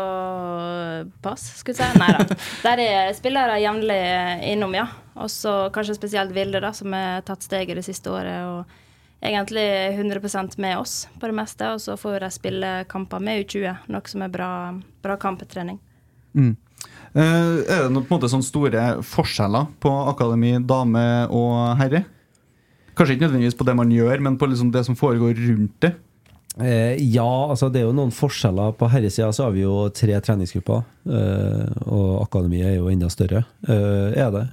Pass, 1.23 1.47
skulle 1.61 1.79
jeg 1.79 1.95
si. 1.95 2.03
Nei 2.03 2.11
da. 2.17 2.39
Der 2.67 2.83
er 2.83 3.15
spillere 3.15 3.63
jevnlig 3.63 4.03
innom, 4.51 4.75
ja. 4.75 4.89
Og 5.21 5.31
så 5.31 5.69
kanskje 5.71 6.01
spesielt 6.01 6.35
Vilde, 6.35 6.59
da, 6.67 6.75
som 6.75 6.99
har 6.99 7.23
tatt 7.23 7.47
steget 7.47 7.79
det 7.79 7.87
siste 7.87 8.11
året. 8.11 8.43
og 8.51 8.80
Egentlig 9.21 9.67
100% 9.99 10.57
med 10.59 10.79
oss 10.81 11.05
på 11.21 11.29
det 11.29 11.37
meste, 11.37 11.75
og 11.75 11.83
så 11.83 11.97
får 12.01 12.23
de 12.25 12.31
spille 12.33 12.71
kamper 12.89 13.21
med 13.21 13.45
U20, 13.45 13.87
noe 13.93 14.09
som 14.09 14.25
er 14.25 14.33
bra, 14.33 14.51
bra 15.05 15.17
kamptrening. 15.21 15.77
Mm. 16.33 16.55
Uh, 17.13 17.61
er 17.67 17.85
det 17.85 17.91
noen 17.91 18.07
på 18.07 18.15
en 18.15 18.17
måte 18.17 18.31
sånne 18.33 18.47
store 18.47 18.85
forskjeller 19.05 19.69
på 19.83 19.93
akademi 20.13 20.55
dame 20.65 21.05
og 21.29 21.75
herre? 21.81 22.05
Kanskje 22.97 23.17
ikke 23.17 23.27
nødvendigvis 23.27 23.59
på 23.59 23.67
det 23.69 23.77
man 23.77 23.93
gjør, 23.93 24.23
men 24.25 24.39
på 24.41 24.49
liksom 24.49 24.73
det 24.73 24.87
som 24.89 24.97
foregår 24.99 25.37
rundt 25.37 25.77
det? 25.85 25.95
Eh, 26.59 26.99
ja, 27.15 27.51
altså 27.51 27.69
det 27.71 27.81
er 27.81 27.89
jo 27.89 27.97
noen 27.97 28.13
forskjeller. 28.15 28.75
På 28.79 28.89
herresida 28.91 29.31
så 29.33 29.47
har 29.47 29.55
vi 29.55 29.63
jo 29.65 29.87
tre 29.95 30.19
treningsgrupper. 30.25 30.83
Eh, 31.07 31.83
og 31.87 32.25
akademiet 32.25 32.73
er 32.73 32.79
jo 32.81 32.91
enda 32.91 33.11
større. 33.13 33.45
Eh, 33.69 34.19
er 34.19 34.33
det. 34.35 34.45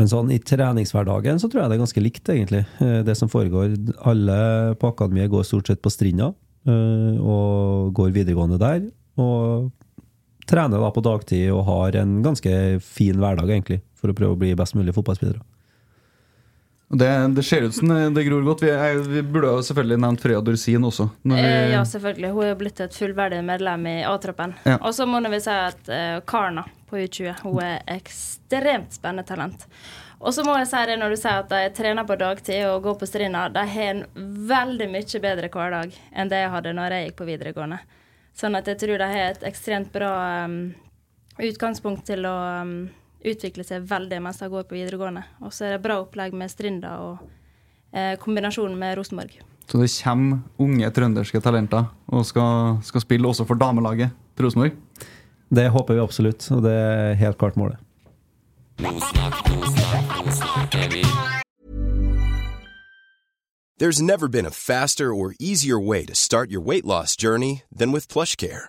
Men 0.00 0.10
sånn 0.10 0.32
i 0.34 0.40
treningshverdagen 0.42 1.38
så 1.38 1.48
tror 1.50 1.62
jeg 1.64 1.70
det 1.70 1.76
er 1.76 1.84
ganske 1.84 2.02
likt, 2.02 2.30
egentlig. 2.32 2.64
Eh, 2.82 3.00
det 3.06 3.14
som 3.18 3.30
foregår. 3.30 3.76
Alle 4.10 4.38
på 4.80 4.90
akademiet 4.90 5.30
går 5.32 5.46
stort 5.46 5.70
sett 5.70 5.82
på 5.84 5.92
Strinda 5.92 6.32
eh, 6.66 7.16
og 7.22 7.94
går 7.94 8.14
videregående 8.16 8.58
der. 8.62 8.88
Og 9.22 9.70
trener 10.50 10.82
da 10.82 10.90
på 10.92 11.04
dagtid 11.04 11.46
og 11.54 11.64
har 11.68 12.00
en 12.02 12.18
ganske 12.24 12.54
fin 12.84 13.20
hverdag, 13.22 13.48
egentlig, 13.48 13.80
for 13.94 14.10
å 14.10 14.16
prøve 14.18 14.36
å 14.36 14.40
bli 14.40 14.54
best 14.58 14.76
mulig 14.76 14.96
fotballspillere. 14.96 15.42
Det, 16.88 17.34
det 17.34 17.42
ser 17.42 17.62
ut 17.62 17.74
som 17.74 17.88
det- 18.14 18.24
gror 18.24 18.42
godt. 18.42 18.62
Vi, 18.62 18.70
er, 18.70 18.98
vi 19.08 19.22
burde 19.22 19.48
jo 19.48 19.62
selvfølgelig 19.62 19.98
nevnt 19.98 20.20
Freya 20.20 20.40
Dorsin 20.40 20.84
også. 20.84 21.08
Vi, 21.22 21.34
Eh, 21.34 21.72
ja, 21.72 21.82
selvfølgelig. 21.84 22.30
Hun 22.30 22.44
er 22.44 22.54
blitt 22.54 22.80
et 22.80 22.94
fullverdig 22.94 23.42
medlem 23.44 23.86
i 23.86 24.04
A-troppen. 24.04 24.54
Ja. 24.64 24.76
Og 24.80 24.94
så 24.94 25.06
må 25.06 25.20
vi 25.28 25.40
si 25.40 25.50
at 25.50 25.88
uh, 25.88 26.20
Karna 26.26 26.64
på 26.90 26.96
U20 26.96 27.40
hun 27.42 27.60
er 27.62 27.82
ekstremt 27.88 28.92
spennende 28.92 29.26
talent. 29.26 29.66
Og 30.20 30.32
så 30.32 30.44
må 30.44 30.54
jeg 30.56 30.68
si 30.70 30.84
det 30.88 30.98
når 31.00 31.10
du 31.10 31.16
sier 31.20 31.42
at 31.42 31.50
de 31.50 31.64
trener 31.76 32.06
på 32.08 32.16
dagtid 32.16 32.64
og 32.68 32.82
går 32.86 32.94
på 33.00 33.06
Strinda. 33.08 33.48
De 33.52 33.64
har 33.68 33.90
en 33.90 34.04
veldig 34.48 34.88
mye 34.92 35.20
bedre 35.20 35.50
hverdag 35.52 35.92
enn 36.14 36.30
det 36.30 36.44
jeg 36.44 36.52
hadde 36.54 36.72
når 36.72 36.94
jeg 36.96 37.08
gikk 37.08 37.18
på 37.18 37.26
videregående. 37.28 37.80
Sånn 38.34 38.56
at 38.56 38.66
jeg 38.70 38.78
tror 38.80 38.98
de 38.98 39.08
har 39.10 39.32
et 39.34 39.44
ekstremt 39.46 39.92
bra 39.92 40.12
um, 40.46 40.74
utgangspunkt 41.38 42.06
til 42.08 42.24
å 42.26 42.34
um, 42.62 42.76
utvikle 43.24 43.64
seg 43.66 43.86
veldig 43.88 44.20
mens 44.24 44.40
de 44.40 44.50
går 44.52 44.66
på 44.68 44.76
videregående. 44.76 45.24
Og 45.44 45.54
så 45.54 45.68
er 45.68 45.76
det 45.76 45.84
bra 45.84 45.98
opplegg 46.02 46.36
med 46.36 46.52
Strinda 46.52 46.94
og 47.02 47.24
eh, 47.94 48.14
kombinasjonen 48.20 48.78
med 48.78 48.98
Rosenborg. 48.98 49.38
Så 49.64 49.80
det 49.80 49.88
kommer 50.02 50.42
unge 50.60 50.90
trønderske 50.92 51.40
talenter 51.40 51.88
og 52.12 52.26
skal, 52.28 52.78
skal 52.84 53.04
spille 53.04 53.28
også 53.28 53.46
for 53.48 53.60
damelaget 53.60 54.12
til 54.36 54.48
Rosenborg. 54.48 54.76
Det 55.54 55.70
håper 55.70 55.94
vi 55.96 56.04
absolutt, 56.04 56.44
og 56.52 56.62
det 56.64 56.72
er 56.72 57.14
helt 57.20 57.38
klart 57.38 57.56
målet. 57.56 57.78
There's 63.78 64.00
never 64.00 64.28
been 64.28 64.46
a 64.46 64.50
faster 64.50 65.12
or 65.12 65.34
easier 65.40 65.78
way 65.78 66.04
to 66.06 66.14
start 66.14 66.50
your 66.50 66.60
weight 66.60 66.84
loss 66.84 67.16
journey 67.16 67.62
than 67.76 67.92
with 67.92 68.06
PlushCare. 68.08 68.68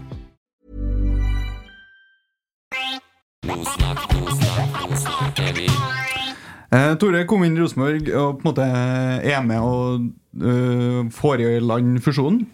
Eh, 6.71 6.91
Tore 7.01 7.23
kom 7.27 7.41
inn 7.43 7.55
i 7.57 7.61
Rosenborg 7.63 8.11
og 8.13 8.37
på 8.37 8.43
en 8.43 8.47
måte 8.47 8.67
er 8.67 9.41
med 9.43 9.65
og 9.65 10.05
uh, 10.43 11.09
får 11.15 11.41
i 11.43 11.47
land 11.63 11.97
fusjonen. 12.05 12.45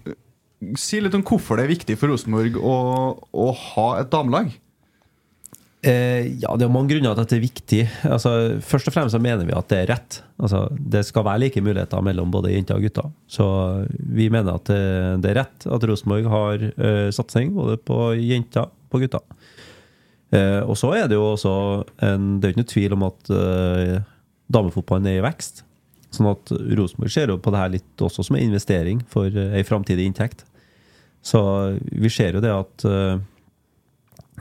Si 0.79 1.01
litt 1.03 1.17
om 1.17 1.25
hvorfor 1.27 1.59
det 1.59 1.67
er 1.67 1.73
viktig 1.75 1.97
for 1.99 2.13
Rosenborg 2.13 2.55
å, 2.55 2.77
å 3.19 3.49
ha 3.51 3.89
et 3.99 4.09
damelag. 4.13 4.55
Eh, 5.85 6.39
ja, 6.41 6.55
Det 6.57 6.65
er 6.65 6.71
mange 6.73 6.95
grunner 6.95 7.13
til 7.13 7.25
at 7.27 7.33
det 7.33 7.37
er 7.37 7.43
viktig. 7.43 7.81
Altså, 8.07 8.31
først 8.65 8.89
og 8.89 8.95
fremst 8.95 9.13
så 9.13 9.21
mener 9.21 9.45
vi 9.45 9.53
at 9.59 9.69
det 9.69 9.83
er 9.83 9.91
rett. 9.91 10.21
Altså, 10.41 10.63
det 10.73 11.03
skal 11.05 11.27
være 11.27 11.43
like 11.45 11.61
muligheter 11.61 12.01
mellom 12.07 12.31
både 12.33 12.55
jenter 12.55 12.79
og 12.79 12.87
gutter. 12.87 13.11
Så 13.29 13.45
vi 13.91 14.31
mener 14.33 14.57
at 14.57 14.71
det, 14.71 14.81
det 15.21 15.33
er 15.35 15.41
rett 15.43 15.67
at 15.67 15.85
Rosenborg 15.91 16.31
har 16.31 16.65
eh, 16.71 17.09
satsing 17.13 17.53
både 17.59 17.77
på 17.83 18.15
jenter 18.23 18.65
og 18.65 18.73
på 18.87 19.03
gutter. 19.03 19.23
Eh, 20.35 20.59
og 20.63 20.75
så 20.79 20.91
er 20.97 21.07
det 21.07 21.15
jo 21.15 21.23
også 21.23 21.53
en, 22.03 22.39
Det 22.41 22.49
er 22.49 22.51
ikke 22.51 22.63
noe 22.63 22.73
tvil 22.73 22.95
om 22.97 23.05
at 23.07 23.29
eh, 23.31 23.93
damefotballen 24.51 25.07
er 25.11 25.21
i 25.21 25.25
vekst. 25.25 25.63
Sånn 26.13 26.29
at 26.31 26.51
Rosenborg 26.51 27.11
ser 27.11 27.31
jo 27.31 27.39
på 27.39 27.51
det 27.53 27.61
her 27.61 27.73
litt 27.77 28.03
også 28.03 28.25
som 28.27 28.37
en 28.37 28.45
investering 28.47 29.01
for 29.11 29.31
eh, 29.31 29.55
ei 29.59 29.65
framtidig 29.67 30.07
inntekt. 30.07 30.45
Så 31.23 31.41
vi 31.91 32.11
ser 32.13 32.37
jo 32.37 32.43
det 32.43 32.53
at 32.53 32.87
eh, 32.87 33.17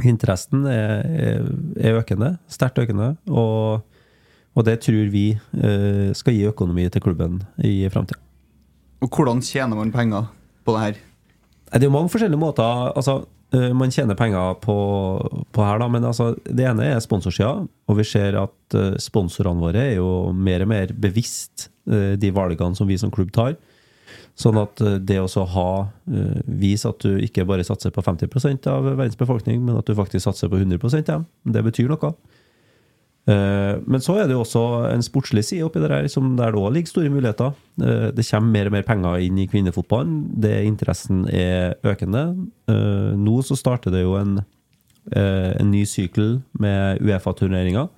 Interessen 0.05 0.66
er, 0.68 1.07
er, 1.09 1.46
er 1.81 1.96
økende, 1.96 2.35
sterkt 2.53 2.77
økende, 2.83 3.14
og, 3.33 3.81
og 4.53 4.66
det 4.68 4.75
tror 4.85 5.09
vi 5.09 5.31
eh, 5.33 6.11
skal 6.12 6.37
gi 6.37 6.42
økonomi 6.51 6.85
til 6.92 7.01
klubben 7.01 7.38
i 7.64 7.88
framtida. 7.88 8.20
Og 9.01 9.09
hvordan 9.09 9.40
tjener 9.40 9.79
man 9.79 9.94
penger 9.94 10.29
på 10.68 10.75
det 10.77 10.83
her? 10.83 11.01
Det 11.72 11.81
er 11.81 11.88
jo 11.88 11.94
mange 11.96 12.12
forskjellige 12.12 12.42
måter. 12.42 12.92
altså 12.92 13.22
Man 13.54 13.92
tjener 13.94 14.18
penger 14.18 14.56
på, 14.59 14.74
på 15.54 15.64
her, 15.64 15.78
da, 15.78 15.87
men 15.88 16.04
altså, 16.04 16.32
det 16.44 16.66
ene 16.66 16.88
er 16.90 16.98
sponsorsida. 17.00 17.62
Og 17.87 17.98
vi 18.00 18.04
ser 18.04 18.37
at 18.40 18.76
eh, 18.76 18.96
sponsorene 19.00 19.62
våre 19.62 19.85
er 19.92 19.94
jo 20.00 20.32
mer 20.35 20.64
og 20.64 20.70
mer 20.72 20.90
bevisst 20.90 21.68
eh, 21.87 22.16
de 22.18 22.32
valgene 22.35 22.76
som 22.76 22.90
vi 22.90 22.98
som 22.98 23.12
klubb 23.14 23.30
tar. 23.37 23.54
Sånn 24.37 24.59
at 24.61 24.80
eh, 24.85 24.98
det 25.00 25.18
å 25.22 25.44
ha 25.54 25.68
eh, 26.12 26.40
vise 26.61 26.90
at 26.90 27.00
du 27.04 27.20
ikke 27.24 27.46
bare 27.48 27.64
satser 27.64 27.94
på 27.94 28.04
50% 28.04 28.68
av 28.72 28.90
verdens 28.90 29.18
befolkning, 29.18 29.62
men 29.64 29.78
at 29.80 29.88
du 29.88 29.96
faktisk 29.96 30.26
satser 30.26 30.52
på 30.52 30.61
100 30.61 31.06
ja, 31.06 31.20
det 31.56 31.62
betyr 31.70 31.88
noe. 31.92 32.12
Eh, 33.26 33.78
Men 33.86 34.00
så 34.00 34.14
er 34.20 34.28
det 34.28 34.36
jo 34.36 34.44
også 34.44 34.62
en 34.92 35.02
sportslig 35.02 35.42
side 35.44 35.66
oppi 35.66 35.80
det 35.82 35.90
der, 35.90 36.06
som 36.08 36.36
der 36.38 36.52
det 36.54 36.60
òg 36.60 36.72
ligger 36.76 36.92
store 36.92 37.10
muligheter. 37.10 37.54
Eh, 37.82 38.10
Det 38.14 38.26
kommer 38.30 38.52
mer 38.52 38.66
og 38.66 38.72
mer 38.72 38.82
penger 38.86 39.18
inn 39.26 39.38
i 39.38 39.48
kvinnefotballen. 39.50 40.30
Det 40.40 40.64
Interessen 40.66 41.26
er 41.28 41.74
økende. 41.82 42.46
Eh, 42.68 43.16
Nå 43.18 43.42
så 43.42 43.56
starter 43.58 43.90
det 43.90 44.02
jo 44.04 44.14
en, 44.16 44.44
en 45.14 45.70
ny 45.70 45.84
sykkel 45.86 46.42
med 46.58 46.98
Uefa-turneringer 47.00 47.88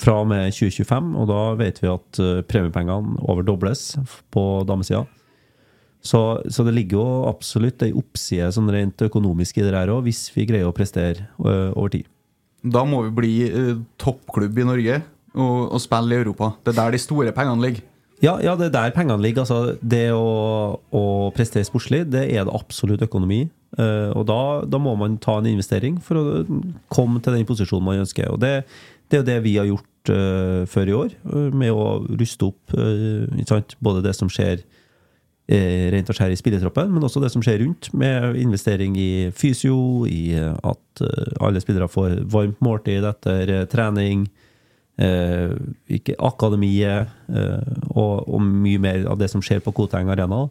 fra 0.00 0.14
og 0.22 0.28
med 0.28 0.52
2025, 0.52 1.10
og 1.20 1.26
da 1.28 1.40
vet 1.60 1.80
vi 1.82 1.88
at 1.92 2.20
premiepengene 2.48 3.18
overdobles 3.28 3.98
på 4.32 4.64
damesida. 4.64 5.02
Så, 6.00 6.40
så 6.48 6.64
det 6.64 6.72
ligger 6.72 6.96
jo 6.96 7.28
absolutt 7.28 7.82
ei 7.84 7.92
oppside 7.92 8.48
sånn 8.56 8.70
rent 8.72 9.02
økonomisk 9.04 9.58
i 9.58 9.66
det 9.66 9.74
her 9.76 9.92
òg, 9.92 10.06
hvis 10.06 10.30
vi 10.32 10.46
greier 10.48 10.70
å 10.70 10.72
prestere 10.72 11.28
over 11.36 11.92
tid. 11.92 12.08
Da 12.62 12.84
må 12.84 13.04
vi 13.06 13.14
bli 13.16 13.34
eh, 13.48 13.78
toppklubb 14.00 14.58
i 14.60 14.66
Norge 14.68 14.98
og, 15.34 15.70
og 15.70 15.80
spille 15.80 16.16
i 16.16 16.20
Europa. 16.20 16.52
Det 16.64 16.74
er 16.74 16.82
der 16.82 16.96
de 16.96 17.00
store 17.00 17.32
pengene 17.36 17.64
ligger. 17.64 17.86
Ja, 18.20 18.34
ja, 18.44 18.52
det 18.58 18.68
er 18.68 18.74
der 18.74 18.92
pengene 18.92 19.22
ligger. 19.22 19.46
Altså, 19.46 19.78
det 19.80 20.10
å, 20.12 20.76
å 20.92 21.04
prestere 21.32 21.64
sportslig, 21.64 22.04
det 22.12 22.26
er 22.28 22.44
det 22.44 22.56
absolutt 22.56 23.04
økonomi. 23.06 23.46
Uh, 23.78 24.10
og 24.18 24.26
da, 24.28 24.40
da 24.68 24.80
må 24.82 24.92
man 24.98 25.16
ta 25.22 25.38
en 25.38 25.48
investering 25.48 26.00
for 26.04 26.18
å 26.18 26.24
komme 26.92 27.22
til 27.22 27.38
den 27.38 27.46
posisjonen 27.48 27.86
man 27.86 28.02
ønsker. 28.02 28.28
Og 28.34 28.42
det, 28.42 28.66
det 29.08 29.16
er 29.16 29.22
jo 29.22 29.28
det 29.30 29.38
vi 29.46 29.54
har 29.56 29.70
gjort 29.70 30.12
uh, 30.12 30.66
før 30.68 30.90
i 30.90 30.98
år, 30.98 31.16
med 31.56 31.72
å 31.72 31.86
ruste 32.10 32.50
opp 32.50 32.76
både 33.80 34.04
det 34.04 34.12
som 34.18 34.28
skjer 34.32 34.66
rent 35.50 36.10
og 36.10 36.16
skjær 36.16 36.30
i 36.30 36.38
spillertroppen, 36.38 36.92
men 36.94 37.04
også 37.06 37.22
det 37.22 37.32
som 37.32 37.42
skjer 37.42 37.62
rundt, 37.64 37.88
med 37.96 38.36
investering 38.38 38.94
i 39.00 39.30
fysio, 39.34 40.06
i 40.06 40.30
eh, 40.38 40.52
at 40.54 41.02
eh, 41.06 41.32
alle 41.42 41.62
spillere 41.62 41.90
får 41.90 42.20
varmt 42.30 42.60
måltid 42.62 43.06
etter 43.08 43.50
eh, 43.50 43.64
trening, 43.70 44.28
eh, 45.02 45.56
ikke 45.90 46.18
akademiet, 46.30 47.10
eh, 47.32 47.72
og, 47.90 48.28
og 48.28 48.44
mye 48.46 48.82
mer 48.82 49.08
av 49.10 49.18
det 49.20 49.30
som 49.32 49.42
skjer 49.42 49.62
på 49.64 49.74
Koteng 49.76 50.12
Arena. 50.12 50.46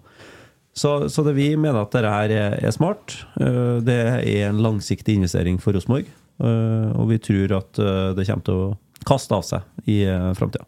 Så, 0.75 1.09
så 1.09 1.23
det 1.25 1.35
vi 1.37 1.51
mener 1.59 1.81
at 1.81 1.93
dette 1.95 2.11
her 2.13 2.33
er, 2.59 2.71
smart. 2.75 3.21
Eh, 3.41 3.79
det 3.83 3.99
er 4.19 4.49
en 4.49 4.61
langsiktig 4.63 5.17
investering 5.19 5.59
for 5.61 5.75
Rosenborg, 5.75 6.09
eh, 6.43 6.89
og 6.95 7.09
vi 7.13 7.21
tror 7.23 7.55
at 7.61 7.79
eh, 7.83 8.09
det 8.17 8.27
kommer 8.29 8.47
til 8.47 8.59
å 8.59 8.75
kaste 9.07 9.35
av 9.35 9.47
seg 9.47 9.87
i 9.89 10.01
framtida. 10.35 10.67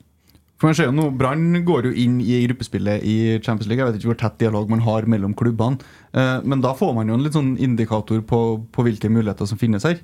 For 0.61 0.69
man 0.69 0.75
ser 0.77 0.91
jo 0.91 0.93
nå, 0.93 1.07
Brann 1.17 1.63
går 1.65 1.87
jo 1.89 1.91
inn 1.97 2.19
i 2.21 2.43
gruppespillet 2.45 3.01
i 3.01 3.15
Champions 3.41 3.65
League. 3.65 3.81
Jeg 3.81 3.89
vet 3.89 3.95
ikke 3.97 4.11
hvor 4.11 4.19
tett 4.21 4.35
dialog 4.43 4.69
man 4.69 4.83
har 4.85 5.07
mellom 5.09 5.33
klubbene. 5.33 5.81
Eh, 6.13 6.37
Men 6.45 6.61
da 6.61 6.75
får 6.77 6.93
man 6.93 7.09
jo 7.09 7.15
en 7.17 7.23
litt 7.25 7.33
sånn 7.33 7.55
indikator 7.57 8.21
på, 8.21 8.41
på 8.69 8.85
hvilke 8.85 9.09
muligheter 9.09 9.49
som 9.49 9.57
finnes 9.57 9.87
her. 9.89 9.97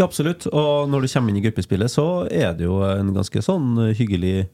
Ja, 0.00 0.08
absolutt. 0.08 0.48
Og 0.50 0.90
når 0.90 1.06
du 1.06 1.12
kommer 1.12 1.30
inn 1.30 1.38
i 1.38 1.44
gruppespillet, 1.46 1.94
så 1.94 2.26
er 2.26 2.58
det 2.58 2.66
jo 2.66 2.80
en 2.88 3.14
ganske 3.14 3.44
sånn 3.46 3.94
hyggelig, 3.94 4.48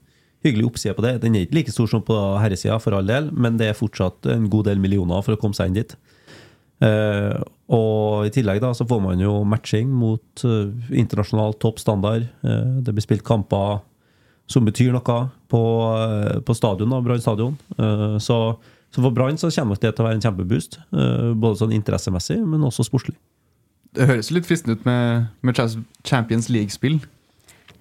hyggelig 0.44 0.68
oppside 0.68 0.98
på 0.98 1.06
det. 1.06 1.14
Den 1.24 1.40
er 1.40 1.48
ikke 1.48 1.62
like 1.62 1.72
stor 1.72 1.88
som 1.88 2.04
på 2.04 2.20
herresida, 2.42 2.76
for 2.82 2.98
all 2.98 3.08
del, 3.08 3.32
men 3.32 3.56
det 3.56 3.70
er 3.72 3.80
fortsatt 3.80 4.28
en 4.28 4.50
god 4.52 4.68
del 4.68 4.82
millioner 4.82 5.24
for 5.24 5.38
å 5.38 5.40
komme 5.40 5.56
seg 5.56 5.72
inn 5.72 5.80
dit. 5.80 5.96
Eh, 6.84 7.38
og 7.74 8.28
i 8.28 8.34
tillegg 8.36 8.60
da 8.62 8.76
så 8.76 8.84
får 8.86 9.00
man 9.08 9.24
jo 9.24 9.40
matching 9.48 9.88
mot 9.88 10.44
eh, 10.44 10.68
internasjonal 11.00 11.56
topp 11.64 11.80
standard. 11.80 12.28
Eh, 12.44 12.82
det 12.84 12.92
blir 12.92 13.08
spilt 13.08 13.24
kamper 13.26 13.80
som 14.48 14.64
betyr 14.66 14.94
noe 14.94 15.18
på, 15.52 15.62
eh, 16.02 16.40
på 16.40 16.56
stadion, 16.56 16.94
Brann 17.04 17.20
stadion. 17.20 17.58
Eh, 17.78 18.16
så, 18.18 18.38
så 18.90 19.04
for 19.04 19.14
Brann 19.14 19.38
så 19.40 19.50
kommer 19.54 19.76
det 19.80 19.92
til 19.94 20.04
å 20.04 20.08
være 20.08 20.18
en 20.18 20.24
kjempeboost. 20.24 20.80
eh, 20.92 21.34
både 21.34 21.60
sånn 21.62 21.76
interessemessig, 21.76 22.40
men 22.44 22.64
også 22.64 22.86
sportslig. 22.88 23.16
Det 23.96 24.08
høres 24.08 24.32
litt 24.32 24.48
fristende 24.48 24.76
ut 24.78 24.84
med, 24.88 25.28
med 25.42 25.60
Champions 26.06 26.48
League-spill. 26.52 26.98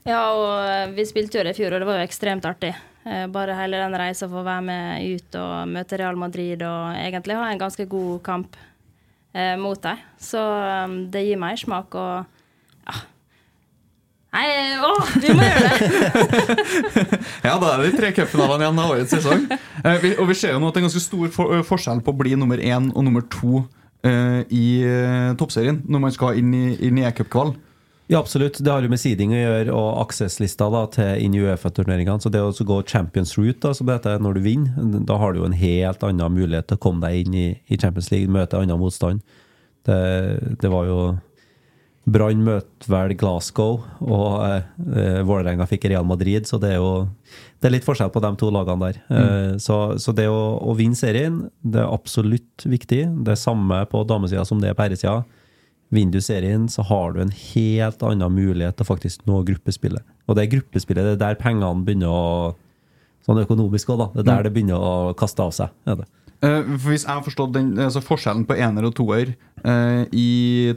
Ja, 0.08 0.22
og 0.32 0.94
vi 0.96 1.04
spilte 1.08 1.40
jo 1.40 1.44
det 1.44 1.52
i 1.56 1.58
fjor, 1.58 1.74
og 1.76 1.84
det 1.84 1.88
var 1.90 2.00
jo 2.00 2.08
ekstremt 2.08 2.46
artig. 2.48 2.72
Eh, 3.08 3.26
Bare 3.32 3.56
hele 3.60 3.80
den 3.82 3.96
reisa 4.00 4.28
for 4.28 4.42
å 4.42 4.48
være 4.48 4.64
med 4.68 5.18
ut 5.18 5.36
og 5.40 5.68
møte 5.72 6.00
Real 6.00 6.20
Madrid 6.20 6.64
og 6.64 6.96
egentlig 6.96 7.36
ha 7.40 7.50
en 7.52 7.60
ganske 7.62 7.88
god 7.92 8.22
kamp 8.24 8.56
eh, 9.34 9.56
mot 9.60 9.80
dem. 9.84 10.00
Så 10.20 10.42
det 11.12 11.26
gir 11.28 11.40
meg 11.40 11.60
smak 11.60 11.96
og 12.00 12.26
ja. 12.88 13.00
Nei, 14.36 14.48
å, 14.84 14.92
vi 15.24 15.34
må 15.34 15.46
gjøre 15.46 15.70
det! 15.72 15.78
Ja, 17.48 17.56
da 17.62 17.72
er 17.72 17.82
det 17.82 17.92
de 17.92 18.00
tre 18.00 18.12
cupfinalene 18.16 18.66
igjen 18.66 18.82
av 18.84 18.92
årets 18.92 19.14
sesong. 19.16 19.46
Eh, 19.48 20.00
vi, 20.04 20.12
og 20.20 20.28
vi 20.30 20.36
ser 20.36 20.52
jo 20.54 20.60
nå 20.62 20.68
at 20.68 20.76
det 20.76 20.82
er 20.82 20.84
en 20.84 20.90
ganske 20.90 21.04
stor 21.06 21.30
for, 21.34 21.56
eh, 21.56 21.64
forskjell 21.66 22.04
på 22.04 22.14
å 22.14 22.20
bli 22.20 22.36
nummer 22.40 22.60
én 22.60 22.90
og 22.92 23.08
nummer 23.08 23.24
to 23.32 23.64
uh, 23.64 24.42
i 24.54 24.68
toppserien 25.40 25.80
når 25.88 26.04
man 26.04 26.14
skal 26.16 26.42
inn 26.42 26.52
i, 26.54 26.66
inn 26.90 27.00
i 27.00 27.08
e-cupkvall. 27.08 27.56
Ja, 28.08 28.20
absolutt. 28.20 28.60
Det 28.64 28.72
har 28.72 28.84
jo 28.84 28.92
med 28.92 29.02
seeding 29.02 29.34
å 29.36 29.40
gjøre, 29.40 29.74
og 29.76 29.88
access-lista 30.06 30.70
da, 30.72 30.86
til 30.92 31.26
inn 31.26 31.34
i 31.36 31.42
Uefa-turneringene. 31.44 32.24
Så 32.24 32.32
det 32.32 32.40
å 32.40 32.54
gå 32.56 32.78
Champions 32.88 33.36
Route, 33.36 33.60
da, 33.66 33.74
som 33.76 33.90
det 33.90 33.98
heter, 33.98 34.22
når 34.24 34.38
du 34.38 34.46
vinner, 34.46 35.02
da 35.10 35.18
har 35.20 35.36
du 35.36 35.42
jo 35.42 35.50
en 35.50 35.58
helt 35.60 36.06
annen 36.08 36.36
mulighet 36.38 36.70
til 36.70 36.80
å 36.80 36.84
komme 36.88 37.04
deg 37.04 37.26
inn 37.26 37.36
i, 37.36 37.48
i 37.68 37.80
Champions 37.80 38.08
League, 38.14 38.32
møte 38.32 38.60
annen 38.60 38.80
motstand. 38.80 39.20
Det, 39.88 40.00
det 40.62 40.72
var 40.72 40.88
jo 40.88 41.02
Brann 42.08 42.44
møtte 42.46 42.88
vel 42.88 43.12
Glasgow, 43.20 43.82
og 44.00 44.44
eh, 44.48 45.22
Vålerenga 45.28 45.66
fikk 45.68 45.90
Real 45.92 46.06
Madrid, 46.08 46.48
så 46.48 46.60
det 46.62 46.76
er 46.76 46.78
jo 46.80 47.08
det 47.60 47.68
er 47.68 47.74
litt 47.74 47.88
forskjell 47.88 48.12
på 48.14 48.22
de 48.24 48.30
to 48.40 48.52
lagene 48.54 48.86
der. 48.86 49.00
Eh, 49.12 49.56
så, 49.60 49.98
så 50.00 50.14
det 50.16 50.30
å, 50.32 50.58
å 50.64 50.76
vinne 50.78 50.96
serien, 50.96 51.42
det 51.66 51.82
er 51.82 51.92
absolutt 51.92 52.64
viktig. 52.64 53.02
Det 53.26 53.34
er 53.34 53.42
samme 53.42 53.82
på 53.92 54.06
damesida 54.08 54.46
som 54.48 54.62
det 54.62 54.72
er 54.72 54.78
på 54.78 54.86
herresida. 54.86 55.24
Vinner 55.92 56.20
du 56.20 56.24
serien, 56.24 56.70
så 56.72 56.86
har 56.88 57.16
du 57.16 57.24
en 57.24 57.34
helt 57.34 58.04
annen 58.06 58.36
mulighet 58.36 58.78
til 58.80 58.88
faktisk 58.88 59.26
nå 59.28 59.42
gruppespillet. 59.48 60.06
Og 60.28 60.38
det 60.38 60.46
er 60.46 60.54
gruppespillet, 60.54 61.10
det 61.10 61.18
er 61.18 61.24
der 61.26 61.42
pengene 61.42 61.84
begynner 61.88 62.14
å 62.14 62.24
Sånn 63.28 63.42
økonomisk 63.42 63.90
òg, 63.92 64.00
da. 64.00 64.06
Det 64.14 64.22
er 64.22 64.28
der 64.30 64.46
det 64.46 64.54
begynner 64.56 64.80
å 64.80 64.92
kaste 65.20 65.44
av 65.44 65.50
seg. 65.52 65.74
Er 65.84 65.98
det. 66.00 66.06
Eh, 66.46 66.62
for 66.78 66.94
Hvis 66.94 67.04
jeg 67.04 67.12
har 67.12 67.26
forstått 67.26 67.58
den, 67.58 67.74
altså 67.84 68.00
forskjellen 68.00 68.46
på 68.48 68.56
ener 68.56 68.88
og 68.88 68.94
toer 68.96 69.34
eh, 69.34 70.04
i 70.16 70.30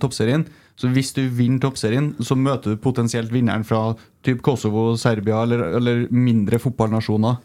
toppserien 0.03 0.43
Så 0.81 0.89
hvis 0.95 1.13
du 1.13 1.27
vinner 1.29 1.61
toppserien, 1.61 2.15
så 2.25 2.37
møter 2.39 2.73
du 2.73 2.81
potensielt 2.81 3.33
vinneren 3.35 3.67
fra 3.69 3.91
typ 4.25 4.41
Kosovo, 4.45 4.95
Serbia 5.01 5.43
eller, 5.45 5.67
eller 5.77 6.07
mindre 6.09 6.61
fotballnasjoner 6.63 7.37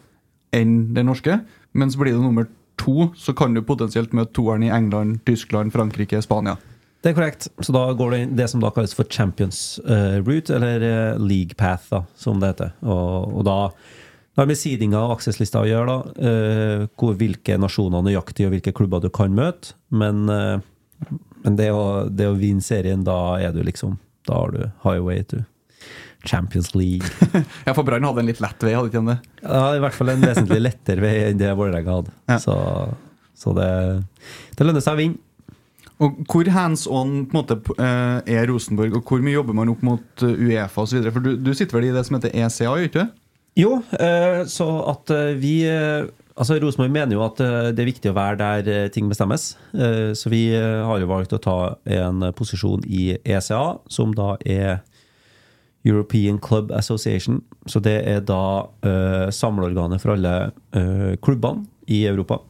enn 0.56 0.78
den 0.96 1.10
norske. 1.10 1.42
Men 1.76 1.92
så 1.92 2.00
blir 2.00 2.16
det 2.16 2.22
nummer 2.22 2.48
to, 2.80 3.10
så 3.16 3.34
kan 3.36 3.52
du 3.52 3.60
potensielt 3.66 4.16
møte 4.16 4.32
toeren 4.38 4.64
i 4.64 4.72
England, 4.72 5.20
Tyskland, 5.28 5.74
Frankrike, 5.74 6.22
Spania. 6.24 6.56
Det 7.04 7.12
er 7.12 7.18
korrekt. 7.18 7.50
Så 7.60 7.74
da 7.76 7.84
går 7.96 8.12
det 8.12 8.22
inn 8.24 8.34
det 8.38 8.48
som 8.50 8.62
da 8.64 8.72
kalles 8.74 8.96
for 8.96 9.08
Champions 9.12 9.78
uh, 9.84 10.16
Route, 10.24 10.56
eller 10.56 10.82
uh, 10.82 11.20
League 11.20 11.54
Path, 11.60 11.90
da, 11.92 12.02
som 12.18 12.40
det 12.40 12.54
heter. 12.54 12.72
Og, 12.88 13.36
og 13.36 13.46
da 13.46 13.58
det 14.36 14.42
har 14.42 14.48
med 14.50 14.58
seedinga 14.60 15.00
og 15.00 15.14
akseslista 15.14 15.62
å 15.62 15.68
gjøre, 15.68 15.92
da. 15.92 15.98
Uh, 16.20 16.88
hvor, 17.00 17.14
hvilke 17.16 17.56
nasjoner 17.56 18.02
nøyaktig 18.04 18.48
og 18.48 18.56
hvilke 18.56 18.74
klubber 18.76 19.00
du 19.00 19.08
kan 19.08 19.32
møte. 19.32 19.72
Men, 19.88 20.26
eh, 20.28 20.64
men 21.46 21.58
det, 21.58 21.70
å, 21.72 22.06
det 22.10 22.26
å 22.26 22.36
vinne 22.38 22.64
serien, 22.64 23.04
da 23.06 23.38
er 23.38 23.54
du 23.54 23.62
liksom 23.64 23.96
Da 24.26 24.40
har 24.40 24.50
du 24.50 24.64
highway 24.82 25.22
to 25.30 25.44
Champions 26.26 26.74
League. 26.74 27.06
Ja, 27.66 27.74
for 27.74 27.84
Brann 27.86 28.04
hadde 28.04 28.24
en 28.24 28.26
litt 28.26 28.40
lett 28.42 28.64
vei, 28.66 28.74
hadde 28.74 28.90
ikke 28.90 29.02
de 29.04 29.12
det? 29.14 29.18
Ja, 29.44 29.60
i 29.76 29.82
hvert 29.84 29.94
fall 29.94 30.10
en 30.10 30.24
vesentlig 30.24 30.58
lettere 30.64 31.04
vei 31.04 31.14
enn 31.28 31.38
det 31.38 31.52
Vålerenga 31.54 32.00
hadde. 32.00 32.14
Ja. 32.26 32.40
Så, 32.42 32.56
så 33.38 33.54
det, 33.54 33.68
det 34.58 34.66
lønner 34.66 34.82
seg 34.82 34.98
å 34.98 35.00
vinne. 35.04 35.22
Og 36.02 36.18
Hvor 36.28 36.50
hands 36.52 36.84
on 36.90 37.22
på 37.30 37.36
en 37.36 37.38
måte, 37.38 37.56
eh, 37.78 38.34
er 38.36 38.50
Rosenborg, 38.50 38.98
og 38.98 39.06
hvor 39.06 39.22
mye 39.24 39.36
jobber 39.38 39.56
man 39.56 39.70
opp 39.72 39.86
mot 39.86 40.26
eh, 40.26 40.42
Uefa 40.48 40.82
osv.? 40.82 41.06
For 41.14 41.24
du, 41.24 41.36
du 41.40 41.54
sitter 41.54 41.78
vel 41.78 41.88
i 41.88 41.94
det 41.94 42.02
som 42.08 42.18
heter 42.18 42.34
ECA, 42.34 42.66
gjør 42.66 42.82
du 42.82 42.90
ikke? 42.90 43.06
Jo, 43.56 43.70
eh, 43.96 44.42
så 44.50 44.66
at 44.92 45.14
vi 45.40 45.54
Altså 46.36 46.58
Rosenborg 46.60 46.92
mener 46.92 47.16
jo 47.16 47.22
at 47.24 47.38
eh, 47.40 47.70
det 47.72 47.80
er 47.80 47.88
viktig 47.88 48.10
å 48.12 48.16
være 48.16 48.36
der 48.42 48.66
eh, 48.68 48.88
ting 48.92 49.08
bestemmes. 49.08 49.54
Eh, 49.72 50.12
Så 50.12 50.28
vi 50.32 50.42
har 50.52 51.00
jo 51.00 51.08
valgt 51.08 51.32
å 51.32 51.40
ta 51.40 51.56
en 51.88 52.26
posisjon 52.36 52.84
i 52.84 53.14
ECA, 53.24 53.78
som 53.88 54.12
da 54.16 54.34
er 54.44 54.82
European 55.86 56.36
Club 56.42 56.74
Association. 56.76 57.40
Så 57.70 57.80
det 57.80 57.96
er 58.10 58.20
da 58.28 58.66
eh, 58.84 59.30
samleorganet 59.32 60.02
for 60.02 60.16
alle 60.16 61.16
klubbene 61.24 61.64
i 61.88 62.02
Europa. 62.10 62.40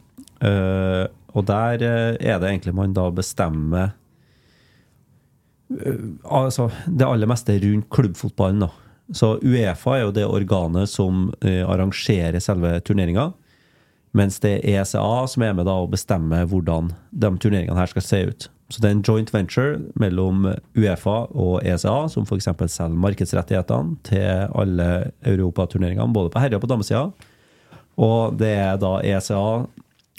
Og 1.37 1.45
der 1.49 1.83
er 1.85 2.41
det 2.41 2.49
egentlig 2.49 2.75
man 2.77 2.95
da 2.97 3.07
bestemmer 3.13 3.93
altså, 6.25 6.71
det 6.89 7.07
aller 7.07 7.29
meste 7.29 7.57
rundt 7.61 7.89
klubbfotballen. 7.93 8.65
da. 8.65 8.71
Så 9.13 9.35
Uefa 9.45 9.97
er 9.99 10.07
jo 10.07 10.15
det 10.17 10.27
organet 10.27 10.89
som 10.91 11.29
arrangerer 11.45 12.41
selve 12.43 12.79
turneringa. 12.85 13.31
Mens 14.17 14.39
det 14.41 14.59
er 14.59 14.81
ECA 14.81 15.27
som 15.29 15.45
er 15.45 15.57
med 15.57 15.69
da 15.69 15.77
og 15.83 15.93
bestemmer 15.93 16.47
hvordan 16.49 16.93
de 17.13 17.33
turneringene 17.37 17.79
her 17.79 17.91
skal 17.93 18.05
se 18.05 18.21
ut. 18.31 18.49
Så 18.73 18.83
det 18.83 18.89
er 18.89 18.97
en 18.97 19.05
joint 19.07 19.31
venture 19.31 19.79
mellom 20.01 20.49
Uefa 20.75 21.19
og 21.31 21.61
ECA, 21.63 22.09
som 22.11 22.27
f.eks. 22.27 22.49
selger 22.73 22.99
markedsrettighetene 22.99 23.99
til 24.09 24.49
alle 24.57 25.13
europaturneringene, 25.23 26.13
både 26.17 26.33
på 26.33 26.43
herre- 26.43 26.59
og 26.59 26.65
på 26.65 26.73
damesida. 26.73 27.11
Og 27.97 28.39
det 28.41 28.55
er 28.57 28.81
da 28.81 28.97
ECA 29.07 29.67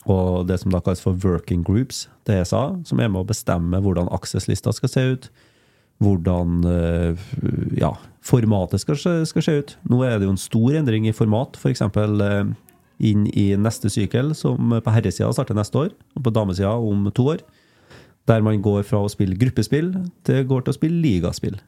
og 0.08 0.48
det 0.48 0.62
som 0.62 0.72
da 0.72 0.80
kalles 0.84 1.04
for 1.04 1.18
working 1.24 1.66
groups 1.68 2.06
til 2.28 2.40
ESA, 2.40 2.64
som 2.88 3.02
er 3.02 3.12
med 3.12 3.26
å 3.26 3.28
bestemme 3.28 3.82
hvordan 3.84 4.08
Access-lista 4.16 4.72
skal 4.76 4.92
se 4.92 5.04
ut. 5.12 5.28
Hvordan 6.04 6.62
eh, 6.70 7.26
ja, 7.80 7.92
formatet 8.24 8.84
skal, 8.84 9.00
skal 9.28 9.44
se 9.44 9.58
ut. 9.60 9.76
Nå 9.90 10.04
er 10.06 10.18
det 10.18 10.30
jo 10.30 10.36
en 10.36 10.40
stor 10.40 10.78
endring 10.80 11.10
i 11.10 11.16
format, 11.16 11.58
f.eks. 11.60 11.84
inn 13.00 13.28
i 13.38 13.52
neste 13.60 13.92
sykkel, 13.94 14.34
som 14.38 14.74
på 14.84 14.94
herresida 14.94 15.30
starter 15.36 15.58
neste 15.58 15.86
år, 15.86 15.96
og 16.18 16.26
på 16.26 16.34
damesida 16.34 16.74
om 16.76 17.10
to 17.16 17.30
år. 17.36 17.44
Der 18.28 18.44
man 18.44 18.62
går 18.64 18.84
fra 18.88 19.00
å 19.04 19.12
spille 19.12 19.38
gruppespill 19.40 19.94
til 20.28 20.48
går 20.48 20.66
til 20.66 20.74
å 20.74 20.78
spille 20.78 21.02
ligaspill. 21.04 21.60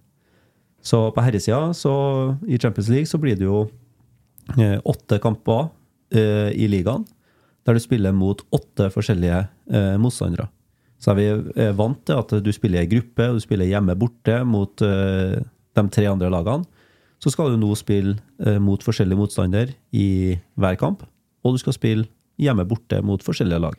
Så 0.81 1.09
på 1.11 1.23
herresida, 1.23 1.73
så 1.75 1.93
i 2.47 2.57
Champions 2.59 2.89
League, 2.91 3.07
så 3.07 3.19
blir 3.19 3.37
det 3.39 3.47
jo 3.47 3.65
eh, 4.57 4.77
åtte 4.87 5.19
kamper 5.23 5.69
eh, 6.15 6.51
i 6.55 6.69
ligaen, 6.71 7.05
der 7.67 7.75
du 7.75 7.83
spiller 7.83 8.15
mot 8.15 8.41
åtte 8.55 8.89
forskjellige 8.93 9.41
eh, 9.43 9.95
motstandere. 10.01 10.47
Så 10.99 11.13
er 11.13 11.19
vi 11.19 11.27
eh, 11.29 11.71
vant 11.75 11.99
til 12.07 12.19
at 12.19 12.33
du 12.43 12.51
spiller 12.55 12.83
i 12.83 12.91
gruppe, 12.91 13.27
og 13.27 13.39
du 13.39 13.43
spiller 13.43 13.69
hjemme 13.69 13.95
borte 13.99 14.41
mot 14.47 14.83
eh, 14.85 15.37
de 15.75 15.85
tre 15.93 16.07
andre 16.11 16.31
lagene. 16.31 16.67
Så 17.19 17.33
skal 17.33 17.51
du 17.51 17.59
nå 17.59 17.73
spille 17.75 18.15
mot 18.63 18.79
forskjellige 18.79 19.19
motstander 19.19 19.73
i 19.91 20.37
hver 20.55 20.77
kamp, 20.79 21.01
og 21.43 21.55
du 21.55 21.61
skal 21.61 21.75
spille 21.75 22.07
hjemme 22.39 22.65
borte 22.67 23.01
mot 23.05 23.23
forskjellige 23.23 23.61
lag. 23.63 23.77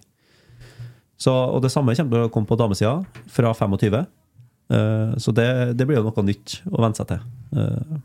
Så, 1.21 1.33
og 1.33 1.61
det 1.65 1.73
samme 1.73 1.95
kommer 1.97 2.17
til 2.17 2.29
å 2.29 2.33
komme 2.33 2.49
på 2.49 2.57
damesida, 2.61 2.95
fra 3.29 3.53
25. 3.57 3.97
Eh, 4.71 5.17
så 5.21 5.35
det, 5.37 5.49
det 5.77 5.87
blir 5.89 6.01
jo 6.01 6.07
noe 6.07 6.25
nytt 6.25 6.61
å 6.71 6.81
venne 6.81 6.97
seg 6.97 7.11
til. 7.11 7.25
Eh, 7.57 7.99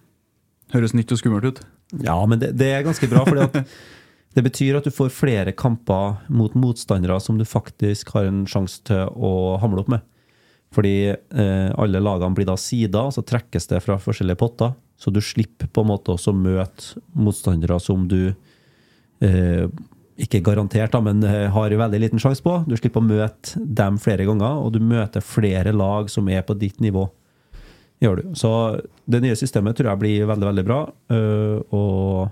Høres 0.75 0.95
nytt 0.97 1.13
og 1.13 1.21
skummelt 1.21 1.45
ut. 1.47 1.61
ja, 2.03 2.17
men 2.25 2.41
det, 2.41 2.55
det 2.59 2.71
er 2.73 2.83
ganske 2.87 3.07
bra, 3.07 3.21
fordi 3.27 3.45
at 3.45 3.59
det 4.35 4.43
betyr 4.43 4.79
at 4.79 4.87
du 4.87 4.91
får 4.91 5.13
flere 5.15 5.53
kamper 5.55 6.17
mot 6.27 6.55
motstandere 6.59 7.19
som 7.23 7.37
du 7.39 7.45
faktisk 7.47 8.11
har 8.17 8.27
en 8.27 8.43
sjanse 8.49 8.81
til 8.89 9.05
å 9.15 9.55
hamle 9.61 9.85
opp 9.85 9.93
med. 9.93 10.03
Fordi 10.75 10.95
eh, 11.13 11.69
alle 11.79 12.01
lagene 12.03 12.35
blir 12.35 12.49
da 12.49 12.57
sida, 12.59 13.05
så 13.15 13.23
trekkes 13.23 13.69
det 13.71 13.79
fra 13.85 13.95
forskjellige 14.01 14.41
potter. 14.41 14.73
Så 14.99 15.11
du 15.13 15.21
slipper 15.23 15.69
på 15.71 15.83
en 15.85 15.91
måte 15.93 16.11
også 16.15 16.33
møte 16.35 16.99
motstandere 17.15 17.77
som 17.83 18.09
du 18.11 18.33
ikke 20.16 20.39
garantert, 20.43 20.91
da, 20.95 21.01
men 21.03 21.24
eh, 21.28 21.49
har 21.51 21.70
veldig 21.76 21.99
liten 21.99 22.20
sjanse 22.22 22.43
på. 22.43 22.63
Du 22.68 22.76
slipper 22.80 23.01
å 23.03 23.07
møte 23.07 23.59
dem 23.59 23.97
flere 23.99 24.26
ganger, 24.28 24.61
og 24.63 24.72
du 24.76 24.80
møter 24.80 25.24
flere 25.24 25.74
lag 25.76 26.09
som 26.11 26.28
er 26.32 26.41
på 26.47 26.55
ditt 26.59 26.80
nivå. 26.84 27.07
Gjør 28.03 28.22
du. 28.22 28.24
Så 28.36 28.49
det 29.07 29.22
nye 29.24 29.36
systemet 29.39 29.76
tror 29.78 29.93
jeg 29.93 29.99
blir 30.01 30.26
veldig, 30.28 30.47
veldig 30.51 30.66
bra. 30.68 30.82
øh, 31.11 31.61
Og 31.72 32.30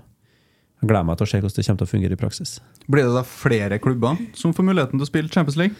jeg 0.80 0.88
gleder 0.90 1.06
meg 1.08 1.16
til 1.16 1.24
å 1.24 1.30
se 1.30 1.40
hvordan 1.40 1.56
det 1.56 1.64
kommer 1.66 1.80
til 1.80 1.86
å 1.88 1.92
fungere 1.94 2.12
i 2.16 2.20
praksis. 2.20 2.50
Blir 2.92 3.06
det 3.08 3.14
da 3.16 3.22
flere 3.24 3.78
klubber 3.80 4.18
som 4.36 4.52
får 4.52 4.66
muligheten 4.68 4.98
til 5.00 5.06
å 5.06 5.08
spille 5.08 5.32
Champions 5.32 5.56
League? 5.56 5.76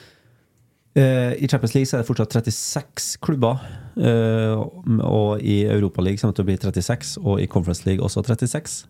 Eh, 0.97 1.35
I 1.45 1.49
Champions 1.51 1.75
League 1.75 1.89
så 1.91 1.99
er 1.99 2.05
det 2.05 2.09
fortsatt 2.09 2.33
36 2.37 3.17
klubber. 3.21 3.61
eh, 4.01 4.57
Og 5.05 5.41
i 5.43 5.65
Europa 5.69 6.01
League 6.01 6.19
kommer 6.21 6.33
det 6.33 6.41
til 6.41 6.45
å 6.45 6.51
bli 6.53 6.57
36, 6.57 7.19
og 7.25 7.41
i 7.41 7.47
Conference 7.47 7.85
League 7.85 8.05
også 8.05 8.23
36. 8.25 8.87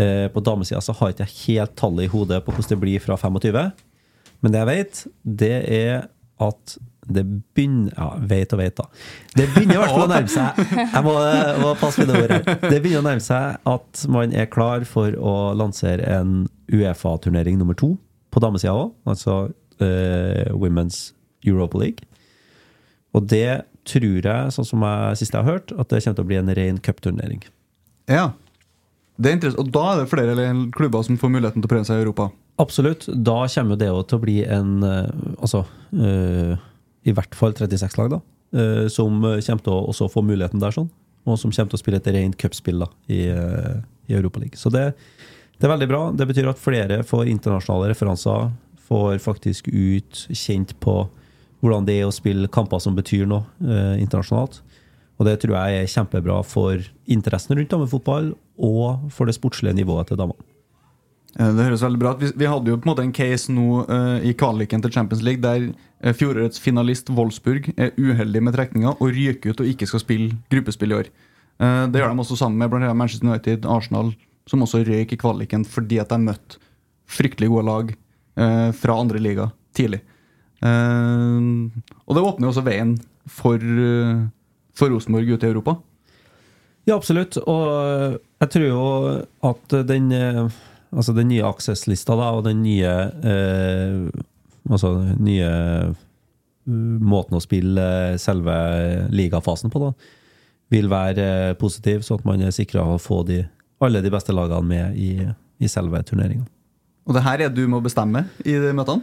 Eh, 0.00 0.28
På 0.32 0.40
damesida 0.40 0.80
så 0.80 0.94
har 0.96 1.12
ikke 1.12 1.26
jeg 1.26 1.38
helt 1.46 1.76
tallet 1.76 2.06
i 2.06 2.12
hodet 2.12 2.40
på 2.44 2.54
hvordan 2.54 2.72
det 2.74 2.80
blir 2.80 3.02
fra 3.04 3.18
25. 3.20 3.72
Men 4.42 4.54
det 4.54 4.62
jeg 4.62 4.70
vet, 4.70 5.02
det 5.22 5.56
er 5.68 6.06
at 6.42 6.78
det 7.12 7.24
begynner 7.54 7.90
Ja, 7.96 8.12
vet 8.30 8.52
og 8.54 8.60
vet, 8.60 8.76
da. 8.78 8.84
Det 9.34 9.48
begynner 9.54 9.74
i 9.74 9.80
hvert 9.80 9.90
fall 9.90 10.04
å 10.04 10.10
nærme 10.10 10.30
seg 10.30 10.60
Jeg 10.94 11.02
må, 11.02 11.14
må 11.62 11.72
passe 11.80 12.04
mine 12.04 12.20
ord 12.20 12.30
her. 12.30 12.44
Det 12.62 12.78
begynner 12.78 13.02
å 13.02 13.06
nærme 13.08 13.24
seg 13.24 13.58
at 13.72 14.04
man 14.12 14.34
er 14.38 14.46
klar 14.50 14.86
for 14.88 15.16
å 15.18 15.34
lansere 15.58 16.06
en 16.14 16.44
Uefa-turnering 16.72 17.58
nummer 17.58 17.76
to 17.78 17.96
på 18.32 18.40
damesida 18.40 18.72
òg. 18.72 18.94
Altså 19.04 19.34
uh, 19.82 20.46
Women's 20.56 21.10
Europa 21.44 21.82
League. 21.82 22.06
Og 23.12 23.26
det 23.28 23.64
tror 23.88 24.22
jeg, 24.22 24.54
sånn 24.54 24.68
som 24.68 24.86
jeg 24.86 25.18
sist 25.20 25.34
jeg 25.34 25.42
har 25.42 25.58
hørt, 25.58 25.74
at 25.74 25.90
det 25.90 26.00
kommer 26.04 26.16
til 26.20 26.24
å 26.24 26.30
bli 26.30 26.38
en 26.38 26.54
ren 26.56 26.78
cupturnering. 26.86 27.42
Ja. 28.10 28.30
Det 29.22 29.32
er. 29.32 29.54
Og 29.60 29.68
da 29.72 29.82
er 29.92 30.00
det 30.02 30.10
flere 30.10 30.52
klubber 30.74 31.04
som 31.06 31.18
får 31.20 31.30
muligheten 31.32 31.62
til 31.62 31.68
å 31.68 31.72
prøve 31.72 31.86
seg 31.88 32.00
i 32.00 32.04
Europa. 32.04 32.28
Absolutt. 32.62 33.06
Da 33.08 33.44
kommer 33.54 33.78
det 33.80 33.90
til 34.08 34.18
å 34.18 34.22
bli 34.22 34.38
en 34.44 34.82
eh, 34.86 35.08
Altså 35.38 35.64
øh, 35.94 36.56
i 37.02 37.14
hvert 37.14 37.34
fall 37.34 37.54
36 37.58 37.98
lag, 37.98 38.12
da. 38.12 38.20
Øh, 38.54 38.88
som 38.92 39.22
kommer 39.22 39.64
til 39.64 39.74
å 39.74 39.86
også 39.90 40.10
få 40.12 40.22
muligheten 40.26 40.62
der, 40.62 40.74
sånn. 40.74 40.90
Og 41.26 41.38
som 41.38 41.54
kommer 41.54 41.72
til 41.72 41.78
å 41.78 41.82
spille 41.82 42.02
et 42.02 42.10
rent 42.14 42.36
cupspill 42.38 42.82
i, 42.82 43.28
uh, 43.30 43.78
i 44.10 44.14
Europaligaen. 44.18 44.58
Så 44.58 44.72
det, 44.74 44.88
det 45.54 45.66
er 45.68 45.70
veldig 45.70 45.86
bra. 45.90 46.00
Det 46.18 46.26
betyr 46.26 46.48
at 46.50 46.58
flere 46.58 47.00
får 47.06 47.30
internasjonale 47.30 47.92
referanser. 47.92 48.48
Får 48.88 49.22
faktisk 49.22 49.70
ut 49.70 50.24
kjent 50.34 50.74
på 50.82 50.96
hvordan 51.62 51.86
det 51.86 52.00
er 52.00 52.08
å 52.08 52.14
spille 52.14 52.50
kamper 52.50 52.82
som 52.82 52.98
betyr 52.98 53.30
noe 53.30 53.46
internasjonalt. 54.02 54.58
Og 55.20 55.28
det 55.28 55.38
tror 55.42 55.54
jeg 55.58 55.82
er 55.82 55.92
kjempebra 55.92 56.40
for 56.46 56.80
interessen 57.10 57.56
rundt 57.58 57.70
damefotball, 57.70 58.32
og 58.58 59.12
for 59.12 59.28
det 59.28 59.36
sportslige 59.36 59.76
nivået 59.76 60.10
til 60.10 60.18
damene. 60.20 60.48
Eh, 61.38 61.52
Det 61.52 61.64
høres 61.64 61.82
veldig 61.82 62.00
bra 62.00 62.14
ut. 62.14 62.32
Vi, 62.36 62.48
hadde 62.48 62.70
jo 62.70 62.76
på 62.76 62.88
en 62.88 62.92
måte 62.92 63.04
en 63.04 63.14
case 63.14 63.52
nå 63.52 63.84
uh, 63.88 64.18
i 64.20 64.34
kvaliken 64.34 64.82
til 64.82 64.92
Champions 64.92 65.22
League 65.22 65.42
der 65.42 65.70
uh, 66.04 66.12
fjorårets 66.12 66.60
finalist 66.60 67.10
Wolfsburg 67.10 67.72
er 67.76 67.94
uheldig 67.96 68.42
med 68.42 68.56
trekninga 68.56 68.96
og 68.98 69.14
ryker 69.14 69.52
ut 69.52 69.62
og 69.64 69.70
ikke 69.70 69.88
skal 69.88 70.02
spille 70.04 70.36
gruppespill 70.52 70.92
i 70.92 70.98
år. 71.00 71.08
Uh, 71.60 71.88
det 71.88 72.02
gjør 72.02 72.12
de 72.12 72.24
også 72.24 72.36
sammen 72.36 72.58
med 72.58 72.68
blant 72.70 72.84
annet 72.84 72.96
Manchester 72.96 73.28
United, 73.28 73.64
Arsenal, 73.64 74.14
som 74.46 74.62
også 74.62 74.84
røyk 74.84 75.12
i 75.12 75.20
kvaliken 75.20 75.64
fordi 75.64 76.00
at 76.02 76.12
de 76.12 76.20
møtte 76.20 76.60
fryktelig 77.12 77.48
gode 77.52 77.68
lag 77.68 77.92
uh, 77.92 78.70
fra 78.76 79.00
andre 79.00 79.20
liga 79.22 79.50
tidlig. 79.76 80.02
Eh, 80.62 81.38
og 82.06 82.14
det 82.14 82.22
åpner 82.22 82.46
jo 82.46 82.52
også 82.52 82.64
veien 82.66 82.94
for, 83.26 83.58
for 84.76 84.92
Rosenborg 84.92 85.30
ute 85.30 85.48
i 85.48 85.52
Europa. 85.52 85.76
Ja, 86.88 86.96
absolutt. 86.96 87.38
Og 87.38 88.18
jeg 88.42 88.52
tror 88.54 88.66
jo 88.66 88.84
at 89.48 89.76
den, 89.86 90.10
eh, 90.12 90.46
altså 90.90 91.14
den 91.14 91.30
nye 91.30 91.46
Access-lista 91.46 92.16
og 92.16 92.44
den 92.48 92.62
nye 92.64 92.94
eh, 93.22 94.22
Altså 94.70 94.92
den 94.94 95.24
nye 95.26 95.46
eh, 95.50 95.94
måten 97.02 97.34
å 97.34 97.40
spille 97.42 97.82
eh, 97.82 98.18
selve 98.22 98.52
ligafasen 99.10 99.72
på, 99.74 99.80
da, 99.82 99.88
vil 100.70 100.86
være 100.86 101.24
eh, 101.48 101.54
positiv, 101.58 102.04
så 102.06 102.14
at 102.14 102.28
man 102.28 102.44
er 102.46 102.54
sikra 102.54 102.84
å 102.86 103.00
få 103.02 103.24
de, 103.26 103.40
alle 103.82 104.04
de 104.04 104.12
beste 104.14 104.30
lagene 104.30 104.62
med 104.62 105.00
i, 105.02 105.26
i 105.58 105.70
selve 105.70 105.98
turneringa. 106.06 106.46
Og 107.10 107.18
det 107.18 107.24
her 107.26 107.42
er 107.42 107.50
du 107.50 107.64
må 107.66 107.82
bestemme 107.82 108.28
i 108.46 108.54
de 108.54 108.70
møtene? 108.70 109.02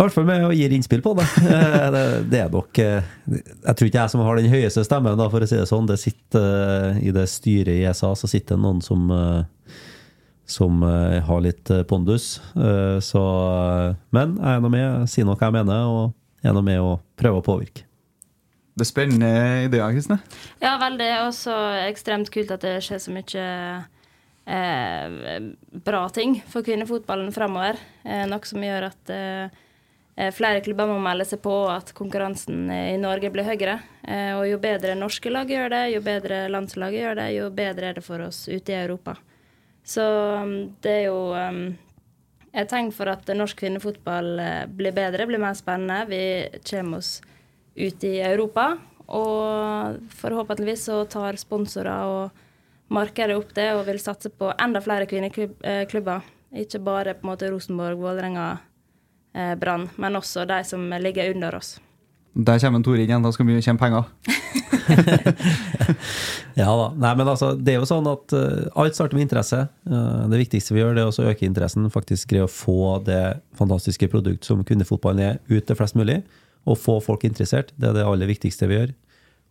I 0.00 0.04
hvert 0.06 0.14
fall 0.14 0.24
med 0.24 0.46
å 0.48 0.52
gi 0.56 0.64
innspill 0.72 1.02
på 1.04 1.12
det. 1.18 1.26
Eh, 1.50 1.86
det, 1.92 2.02
det 2.32 2.38
er 2.40 2.52
nok 2.52 2.78
eh, 2.80 3.08
Jeg 3.28 3.74
tror 3.76 3.88
ikke 3.88 3.98
jeg 3.98 4.12
som 4.12 4.22
har 4.24 4.38
den 4.38 4.52
høyeste 4.52 4.84
stemmen, 4.86 5.18
da, 5.18 5.26
for 5.32 5.44
å 5.44 5.48
si 5.48 5.58
det 5.58 5.66
sånn. 5.68 5.88
Det 5.88 5.98
sitter 6.00 6.46
eh, 6.94 7.02
I 7.10 7.12
det 7.12 7.26
styret 7.28 7.74
i 7.74 7.84
ESA 7.90 8.14
så 8.16 8.30
sitter 8.30 8.56
det 8.56 8.64
noen 8.64 8.80
som 8.84 9.10
som 10.50 10.80
har 10.82 11.42
litt 11.44 11.70
pondus. 11.86 12.40
Så 13.06 13.20
Men 14.10 14.32
jeg 14.34 14.56
er 14.56 14.64
nå 14.64 14.70
med, 14.72 15.04
sier 15.06 15.28
noe 15.28 15.38
jeg 15.38 15.54
mener, 15.54 15.84
og 15.86 16.42
er 16.42 16.56
nå 16.56 16.62
med 16.66 16.82
å 16.82 16.96
prøve 17.20 17.38
å 17.38 17.44
påvirke. 17.46 17.84
Det 18.74 18.82
er 18.82 18.88
spennende 18.88 19.30
ideer, 19.68 19.94
Kristine. 19.94 20.18
Ja, 20.58 20.74
veldig. 20.82 21.06
er 21.06 21.22
også 21.28 21.54
ekstremt 21.84 22.32
kult 22.34 22.50
at 22.50 22.66
det 22.66 22.80
skjer 22.82 22.98
så 23.04 23.14
mye 23.14 23.46
eh, 24.50 25.38
bra 25.86 26.04
ting 26.14 26.40
for 26.50 26.66
kvinnefotballen 26.66 27.30
fremover. 27.34 27.78
Eh, 28.02 28.26
noe 28.30 28.50
som 28.50 28.66
gjør 28.66 28.90
at 28.90 29.12
eh, 29.14 29.60
flere 30.34 30.60
klubber 30.64 30.90
må 30.90 30.98
melde 31.00 31.24
seg 31.24 31.40
på, 31.44 31.54
at 31.72 31.94
konkurransen 31.96 32.68
i 32.72 32.98
Norge 33.00 33.30
blir 33.32 33.46
høyere. 33.46 33.78
Eh, 34.04 34.32
og 34.36 34.46
jo 34.48 34.58
bedre 34.60 34.96
norske 34.98 35.32
lag 35.32 35.50
gjør 35.50 35.70
det, 35.72 35.82
jo 35.94 36.02
bedre 36.04 36.42
landslaget 36.52 37.04
gjør 37.04 37.20
det, 37.20 37.28
jo 37.36 37.50
bedre 37.54 37.90
er 37.90 37.98
det 37.98 38.04
for 38.04 38.24
oss 38.26 38.42
ute 38.48 38.74
i 38.74 38.80
Europa. 38.80 39.16
Så 39.86 40.04
um, 40.42 40.54
det 40.82 40.92
er 40.92 41.04
jo 41.08 41.32
um, 41.32 41.62
et 42.52 42.68
tegn 42.70 42.90
for 42.94 43.10
at 43.12 43.28
norsk 43.34 43.58
kvinnefotball 43.62 44.30
eh, 44.42 44.64
blir 44.66 44.94
bedre, 44.96 45.26
blir 45.30 45.40
mer 45.42 45.56
spennende. 45.58 46.04
Vi 46.10 46.60
kommer 46.68 47.00
oss 47.00 47.20
ut 47.78 48.04
i 48.04 48.18
Europa, 48.26 48.74
og 49.06 50.00
forhåpentligvis 50.20 50.88
så 50.90 51.04
tar 51.10 51.38
sponsorer 51.40 52.10
og 52.10 52.46
markedet 52.90 53.38
opp 53.38 53.54
det 53.54 53.70
og 53.76 53.86
vil 53.86 54.02
satse 54.02 54.32
på 54.34 54.50
enda 54.58 54.82
flere 54.82 55.06
kvinneklubber. 55.10 56.26
Ikke 56.60 56.82
bare 56.82 57.14
på 57.14 57.24
en 57.24 57.30
måte 57.30 57.50
Rosenborg, 57.52 58.00
Vålerenga, 58.02 58.50
eh, 58.52 58.69
Brann, 59.32 59.86
men 60.00 60.18
også 60.18 60.42
de 60.48 60.58
som 60.66 60.82
ligger 60.98 61.30
under 61.34 61.54
oss. 61.60 61.76
Der 62.34 62.58
kommer 62.62 62.82
Tore 62.82 63.02
inn 63.02 63.10
igjen, 63.10 63.22
da 63.22 63.30
skal 63.34 63.46
vi 63.46 63.60
tjene 63.62 63.78
penger. 63.78 64.08
Ja 66.58 66.70
da. 66.76 66.90
Nei, 66.98 67.12
men 67.18 67.28
altså, 67.30 67.52
det 67.56 67.74
er 67.74 67.80
jo 67.80 67.88
sånn 67.88 68.08
at 68.10 68.34
uh, 68.34 68.68
alt 68.80 68.96
starter 68.96 69.16
med 69.16 69.28
interesse. 69.28 69.62
Uh, 69.88 70.26
det 70.30 70.42
viktigste 70.42 70.74
vi 70.74 70.82
gjør, 70.82 70.94
det 70.96 71.04
er 71.04 71.10
å 71.10 71.32
øke 71.32 71.46
interessen. 71.46 71.88
Faktisk 71.92 72.32
greie 72.32 72.46
å 72.46 72.50
få 72.50 72.98
det 73.06 73.40
fantastiske 73.58 74.10
produkt 74.12 74.48
som 74.48 74.64
kvinnefotballen 74.66 75.26
er, 75.26 75.42
ut 75.50 75.66
til 75.66 75.78
flest 75.78 75.98
mulig. 75.98 76.20
Og 76.68 76.78
få 76.78 76.98
folk 77.04 77.24
interessert. 77.28 77.74
Det 77.80 77.90
er 77.90 78.00
det 78.00 78.06
aller 78.06 78.30
viktigste 78.30 78.68
vi 78.70 78.80
gjør. 78.80 78.96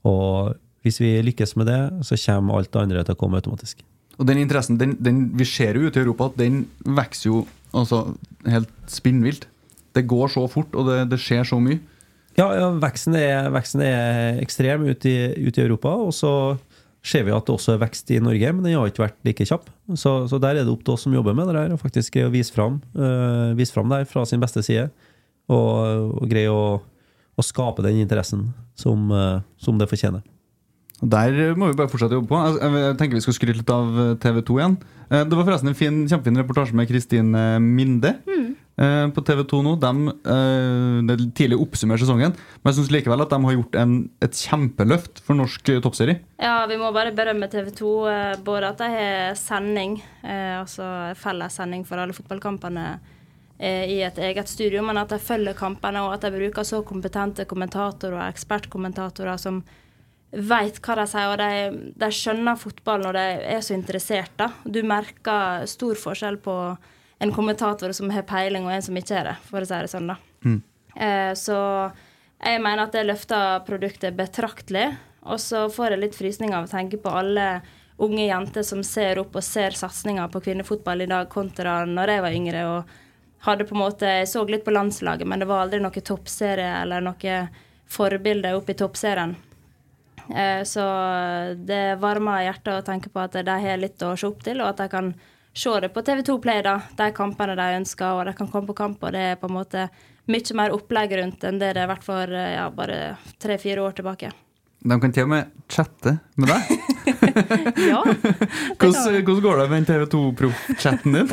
Og 0.09 0.57
hvis 0.85 0.99
vi 1.01 1.13
lykkes 1.25 1.55
med 1.59 1.69
det, 1.71 1.79
så 2.07 2.19
kommer 2.27 2.59
alt 2.59 2.73
det 2.73 2.83
andre 2.83 3.05
til 3.05 3.17
å 3.17 3.19
komme 3.19 3.41
automatisk. 3.41 3.83
Og 4.19 4.27
den 4.27 4.41
interessen, 4.41 4.75
den, 4.79 4.97
den, 4.99 5.29
vi 5.39 5.47
ser 5.47 5.79
jo 5.79 5.87
ute 5.87 6.01
i 6.01 6.03
Europa 6.03 6.27
den 6.35 6.65
vokser 6.83 7.29
jo 7.29 7.45
altså, 7.71 8.17
helt 8.47 8.71
spinnvilt. 8.91 9.47
Det 9.95 10.05
går 10.09 10.31
så 10.33 10.43
fort, 10.51 10.75
og 10.77 10.89
det, 10.89 10.99
det 11.11 11.19
skjer 11.21 11.47
så 11.47 11.59
mye. 11.63 11.79
Ja, 12.37 12.47
ja 12.55 12.69
veksten, 12.79 13.15
er, 13.17 13.49
veksten 13.53 13.83
er 13.83 14.39
ekstrem 14.43 14.85
ute 14.87 15.11
i, 15.11 15.47
ut 15.47 15.57
i 15.57 15.63
Europa. 15.63 15.93
Og 16.05 16.13
så 16.15 16.31
ser 17.05 17.25
vi 17.25 17.33
at 17.33 17.47
det 17.47 17.55
også 17.55 17.75
er 17.75 17.83
vekst 17.83 18.11
i 18.13 18.19
Norge, 18.23 18.53
men 18.53 18.65
den 18.65 18.75
har 18.75 18.89
ikke 18.89 19.05
vært 19.05 19.19
like 19.27 19.47
kjapp. 19.47 19.69
Så, 19.95 20.13
så 20.29 20.39
der 20.41 20.59
er 20.59 20.65
det 20.67 20.73
opp 20.73 20.83
til 20.85 20.95
oss 20.95 21.05
som 21.07 21.15
jobber 21.15 21.35
med 21.37 21.49
det 21.49 21.57
der, 21.57 21.75
og 21.75 21.81
faktisk 21.81 22.15
greie 22.15 22.29
å 22.29 22.33
vise 22.33 22.53
fram, 22.55 22.81
øh, 22.95 23.55
vise 23.59 23.75
fram 23.75 23.91
det 23.91 24.01
her 24.01 24.09
fra 24.09 24.25
sin 24.29 24.43
beste 24.43 24.63
side. 24.65 24.89
Og, 25.49 26.19
og 26.19 26.27
greie 26.29 26.51
å, 26.51 26.79
å 26.79 27.45
skape 27.45 27.85
den 27.85 28.03
interessen 28.03 28.51
som, 28.77 29.07
uh, 29.09 29.39
som 29.57 29.79
det 29.79 29.87
fortjener. 29.89 30.21
Der 30.99 31.55
må 31.57 31.71
vi 31.71 31.77
bare 31.79 31.89
fortsette 31.89 32.13
å 32.13 32.19
jobbe 32.19 32.29
på. 32.29 32.39
Jeg, 32.59 32.83
jeg 32.83 32.97
tenker 32.99 33.17
vi 33.17 33.23
skal 33.23 33.35
skryte 33.37 33.61
litt 33.61 33.71
av 33.73 33.99
TV 34.21 34.41
2 34.45 34.57
igjen. 34.59 34.75
Eh, 35.07 35.23
Det 35.23 35.37
var 35.39 35.47
forresten 35.47 35.71
en 35.71 35.77
fin, 35.79 36.01
kjempefin 36.11 36.41
reportasje 36.43 36.75
med 36.75 36.89
Kristin 36.91 37.31
Minde. 37.31 38.17
Minde 38.27 38.49
eh, 38.79 39.05
på 39.13 39.23
TV 39.27 39.43
2 39.51 39.59
nå. 39.65 39.73
De, 39.81 39.91
eh, 40.33 40.95
det 41.09 41.17
tidlig 41.37 41.59
oppsummerer 41.59 42.01
sesongen, 42.01 42.33
men 42.33 42.71
jeg 42.71 42.79
syns 42.79 42.91
likevel 42.95 43.25
at 43.25 43.33
de 43.33 43.39
har 43.45 43.57
gjort 43.57 43.77
en, 43.81 43.93
et 44.25 44.41
kjempeløft 44.41 45.21
for 45.25 45.39
norsk 45.39 45.73
eh, 45.73 45.81
toppserie. 45.83 46.21
Ja, 46.41 46.63
vi 46.71 46.79
må 46.81 46.93
bare 46.95 47.13
berømme 47.15 47.49
TV 47.51 47.71
2. 47.77 47.93
eh, 48.13 48.35
Både 48.45 48.71
at 48.71 48.81
de 48.81 48.89
har 48.93 49.35
sending, 49.39 49.99
altså 50.23 50.85
felles 51.19 51.59
sending 51.59 51.83
for 51.87 52.01
alle 52.01 52.15
fotballkampene 52.15 52.87
i 53.59 53.97
et 54.07 54.15
eget 54.23 54.47
studio, 54.47 54.79
men 54.87 54.95
at 55.01 55.11
de 55.11 55.17
følger 55.19 55.57
kampene, 55.57 55.99
og 56.05 56.13
at 56.15 56.23
de 56.23 56.31
bruker 56.31 56.63
så 56.63 56.79
kompetente 56.87 57.43
kommentatorer 57.43 58.15
og 58.15 58.29
ekspertkommentatorer 58.29 59.41
som 59.41 59.57
vet 60.31 60.77
hva 60.85 60.95
de 60.99 61.05
sier, 61.09 61.31
og 61.33 61.41
de, 61.41 61.91
de 61.99 62.09
skjønner 62.13 62.59
fotball 62.61 63.03
når 63.03 63.17
de 63.17 63.25
er 63.57 63.65
så 63.65 63.75
interessert. 63.75 64.31
da. 64.39 64.51
Du 64.63 64.79
merker 64.87 65.65
stor 65.67 65.97
forskjell 65.99 66.37
på 66.45 66.55
en 67.19 67.33
kommentator 67.35 67.91
som 67.91 68.09
har 68.09 68.23
peiling, 68.27 68.65
og 68.65 68.71
en 68.73 68.81
som 68.81 68.95
ikke 68.97 69.17
har 69.17 69.27
det, 69.33 69.37
for 69.49 69.61
å 69.61 69.67
si 69.67 69.75
det 69.75 69.91
sånn. 69.91 70.07
da. 70.07 70.15
Eh, 70.95 71.33
så 71.35 71.57
jeg 72.39 72.61
mener 72.63 72.85
at 72.85 72.95
det 72.95 73.05
løfter 73.07 73.65
produktet 73.67 74.15
betraktelig. 74.17 74.87
Og 75.27 75.39
så 75.43 75.65
får 75.69 75.91
jeg 75.91 75.99
litt 75.99 76.15
frysning 76.15 76.53
av 76.55 76.65
å 76.65 76.71
tenke 76.71 76.97
på 76.97 77.11
alle 77.11 77.61
unge 77.99 78.23
jenter 78.29 78.63
som 78.63 78.79
ser 78.87 79.19
opp 79.19 79.35
og 79.35 79.43
ser 79.43 79.75
satsinga 79.75 80.29
på 80.31 80.39
kvinnefotball 80.45 81.03
i 81.03 81.09
dag, 81.11 81.27
kontra 81.29 81.81
når 81.85 82.13
jeg 82.13 82.23
var 82.23 82.37
yngre 82.37 82.61
og 82.69 82.93
hadde 83.43 83.65
på 83.67 83.75
en 83.75 83.81
måte 83.81 84.07
Jeg 84.07 84.27
så 84.27 84.43
litt 84.47 84.65
på 84.65 84.71
landslaget, 84.71 85.27
men 85.27 85.39
det 85.39 85.47
var 85.47 85.65
aldri 85.65 85.79
noe 85.83 85.91
toppserie 86.03 86.81
eller 86.81 87.03
noe 87.03 87.35
forbilde 87.87 88.55
opp 88.55 88.69
i 88.69 88.77
toppserien. 88.79 89.35
Eh, 90.35 90.63
Så 90.63 90.83
det 91.55 91.99
varmer 91.99 92.45
hjertet 92.47 92.73
å 92.79 92.85
tenke 92.85 93.09
på 93.09 93.19
at 93.19 93.33
de 93.33 93.59
har 93.67 93.77
litt 93.77 93.99
å 93.99 94.15
se 94.17 94.27
opp 94.27 94.43
til, 94.43 94.61
og 94.61 94.69
at 94.69 94.77
de 94.77 94.87
kan 94.87 95.13
se 95.53 95.79
det 95.83 95.89
på 95.93 96.03
TV2 96.05 96.37
Play, 96.43 96.61
da, 96.65 96.79
de 96.97 97.09
kampene 97.15 97.55
de 97.59 97.69
ønsker, 97.79 98.19
og 98.19 98.25
de 98.29 98.35
kan 98.37 98.49
komme 98.51 98.69
på 98.69 98.77
kamp, 98.77 99.03
og 99.03 99.15
det 99.15 99.25
er 99.31 99.39
på 99.41 99.49
en 99.49 99.57
måte 99.57 99.87
mye 100.29 100.55
mer 100.57 100.75
opplegg 100.75 101.15
rundt 101.17 101.43
enn 101.47 101.57
det 101.61 101.73
det 101.75 101.83
har 101.83 101.89
vært 101.89 102.05
for 102.05 102.29
eh, 102.29 102.53
ja, 102.53 102.69
bare 102.73 103.17
tre-fire 103.41 103.81
år 103.81 103.97
tilbake. 103.97 104.29
De 104.79 104.95
kan 105.01 105.11
til 105.11 105.25
og 105.25 105.31
med 105.33 105.49
chatte 105.71 106.19
med 106.39 106.53
deg. 106.53 106.61
Ja, 107.89 108.01
Hvordan, 108.79 109.23
hvordan 109.23 109.41
går 109.43 109.59
det 109.59 109.65
med 109.69 109.77
den 109.77 109.85
TV 109.87 110.05
2-proff-chatten 110.11 111.15
din? 111.15 111.29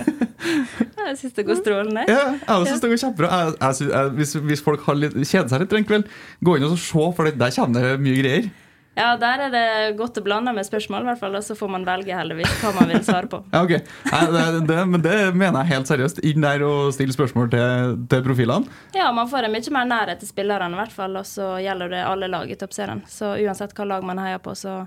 jeg 1.06 1.16
syns 1.20 1.34
det 1.36 1.44
går 1.46 1.58
strålende. 1.60 2.04
Ja, 2.08 2.36
jeg 2.40 2.68
synes 2.70 2.82
det 2.82 2.90
går 2.92 3.00
kjempebra. 3.02 3.40
Jeg, 3.46 3.88
jeg, 3.90 4.12
hvis, 4.18 4.34
hvis 4.50 4.62
folk 4.64 4.84
har 4.86 4.98
litt, 4.98 5.16
kjeder 5.22 5.50
seg 5.52 5.64
litt 5.64 5.74
en 5.78 5.88
kveld, 5.88 6.12
gå 6.46 6.56
inn 6.56 6.66
og 6.68 6.78
se, 6.78 7.08
for 7.18 7.30
der 7.30 7.54
kommer 7.56 7.86
det 7.86 7.94
mye 8.02 8.22
greier. 8.22 8.48
Ja, 8.96 9.10
der 9.20 9.42
er 9.44 9.50
det 9.52 9.96
godt 9.98 10.16
å 10.16 10.22
blande 10.24 10.54
med 10.56 10.64
spørsmål, 10.64 11.04
i 11.04 11.08
hvert 11.10 11.20
fall, 11.20 11.34
og 11.36 11.44
så 11.44 11.52
får 11.58 11.68
man 11.68 11.82
velge 11.84 12.16
heldigvis 12.16 12.52
hva 12.62 12.70
man 12.78 12.88
vil 12.88 13.02
svare 13.04 13.28
på. 13.28 13.42
Ja, 13.52 13.60
ok. 13.60 13.74
Nei, 14.08 14.20
det, 14.32 14.44
det, 14.70 14.76
men 14.88 15.02
det 15.04 15.16
mener 15.36 15.60
jeg 15.60 15.74
helt 15.74 15.90
seriøst. 15.90 16.22
Inn 16.24 16.44
der 16.44 16.62
og 16.64 16.94
stille 16.96 17.12
spørsmål 17.12 17.50
til, 17.52 17.96
til 18.08 18.22
profilene. 18.24 18.72
Ja, 18.96 19.10
man 19.12 19.28
får 19.28 19.46
en 19.46 19.52
mye 19.52 19.72
mer 19.74 19.88
nærhet 19.90 20.22
til 20.22 20.30
spillerne, 20.30 20.72
i 20.72 20.80
hvert 20.80 20.94
fall, 20.94 21.18
og 21.20 21.28
så 21.28 21.50
gjelder 21.60 21.92
det 21.92 22.04
alle 22.08 22.30
lag 22.32 22.48
i 22.48 22.56
toppserien. 22.56 23.02
Så 23.10 23.34
uansett 23.36 23.74
hva 23.76 23.84
lag 23.90 24.06
man 24.08 24.20
heier 24.22 24.40
på, 24.40 24.54
så, 24.56 24.78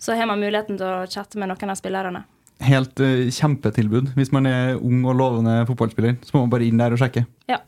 så 0.00 0.16
har 0.16 0.30
man 0.30 0.40
muligheten 0.40 0.80
til 0.80 0.86
å 0.88 1.08
chatte 1.12 1.40
med 1.40 1.52
noen 1.52 1.74
av 1.74 1.76
spillerne. 1.80 2.22
Helt 2.64 3.02
uh, 3.04 3.26
kjempetilbud. 3.28 4.14
Hvis 4.16 4.32
man 4.32 4.48
er 4.48 4.80
ung 4.80 5.02
og 5.04 5.18
lovende 5.20 5.58
fotballspiller, 5.68 6.16
så 6.24 6.36
må 6.38 6.46
man 6.46 6.54
bare 6.56 6.68
inn 6.68 6.80
der 6.80 6.96
og 6.96 7.02
sjekke. 7.02 7.26
Ja. 7.50 7.60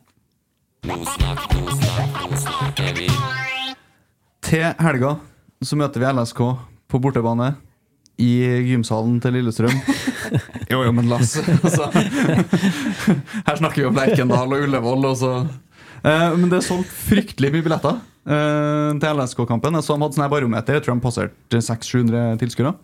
Til 4.49 4.65
helga 4.81 5.13
så 5.67 5.77
møter 5.79 6.03
vi 6.03 6.09
LSK 6.09 6.41
på 6.91 7.01
bortebane 7.01 7.53
i 8.21 8.31
gymsalen 8.69 9.17
til 9.23 9.37
Lillestrøm. 9.37 9.73
jo, 10.71 10.83
jo, 10.85 10.91
men 10.93 11.09
Lass 11.09 11.35
altså. 11.65 11.89
Her 11.93 13.59
snakker 13.59 13.81
vi 13.81 13.87
om 13.89 13.97
Lerkendal 13.97 14.53
og 14.53 14.65
Ullevål. 14.67 15.07
Og 15.09 15.17
så. 15.19 15.33
Eh, 16.03 16.29
men 16.37 16.49
det 16.51 16.59
er 16.59 16.67
solgt 16.67 16.93
fryktelig 17.07 17.53
mye 17.55 17.65
billetter 17.65 17.97
eh, 17.97 18.91
til 19.01 19.23
LSK-kampen. 19.23 19.79
Jeg 19.79 19.87
så 19.87 19.97
de 19.97 20.05
hadde 20.05 20.19
sånn 20.19 20.33
barometer. 20.35 20.77
Jeg 20.77 20.85
tror 20.85 20.99
de 20.99 21.05
passerte 21.07 21.63
600-700 21.71 22.37
tilskuere. 22.43 22.75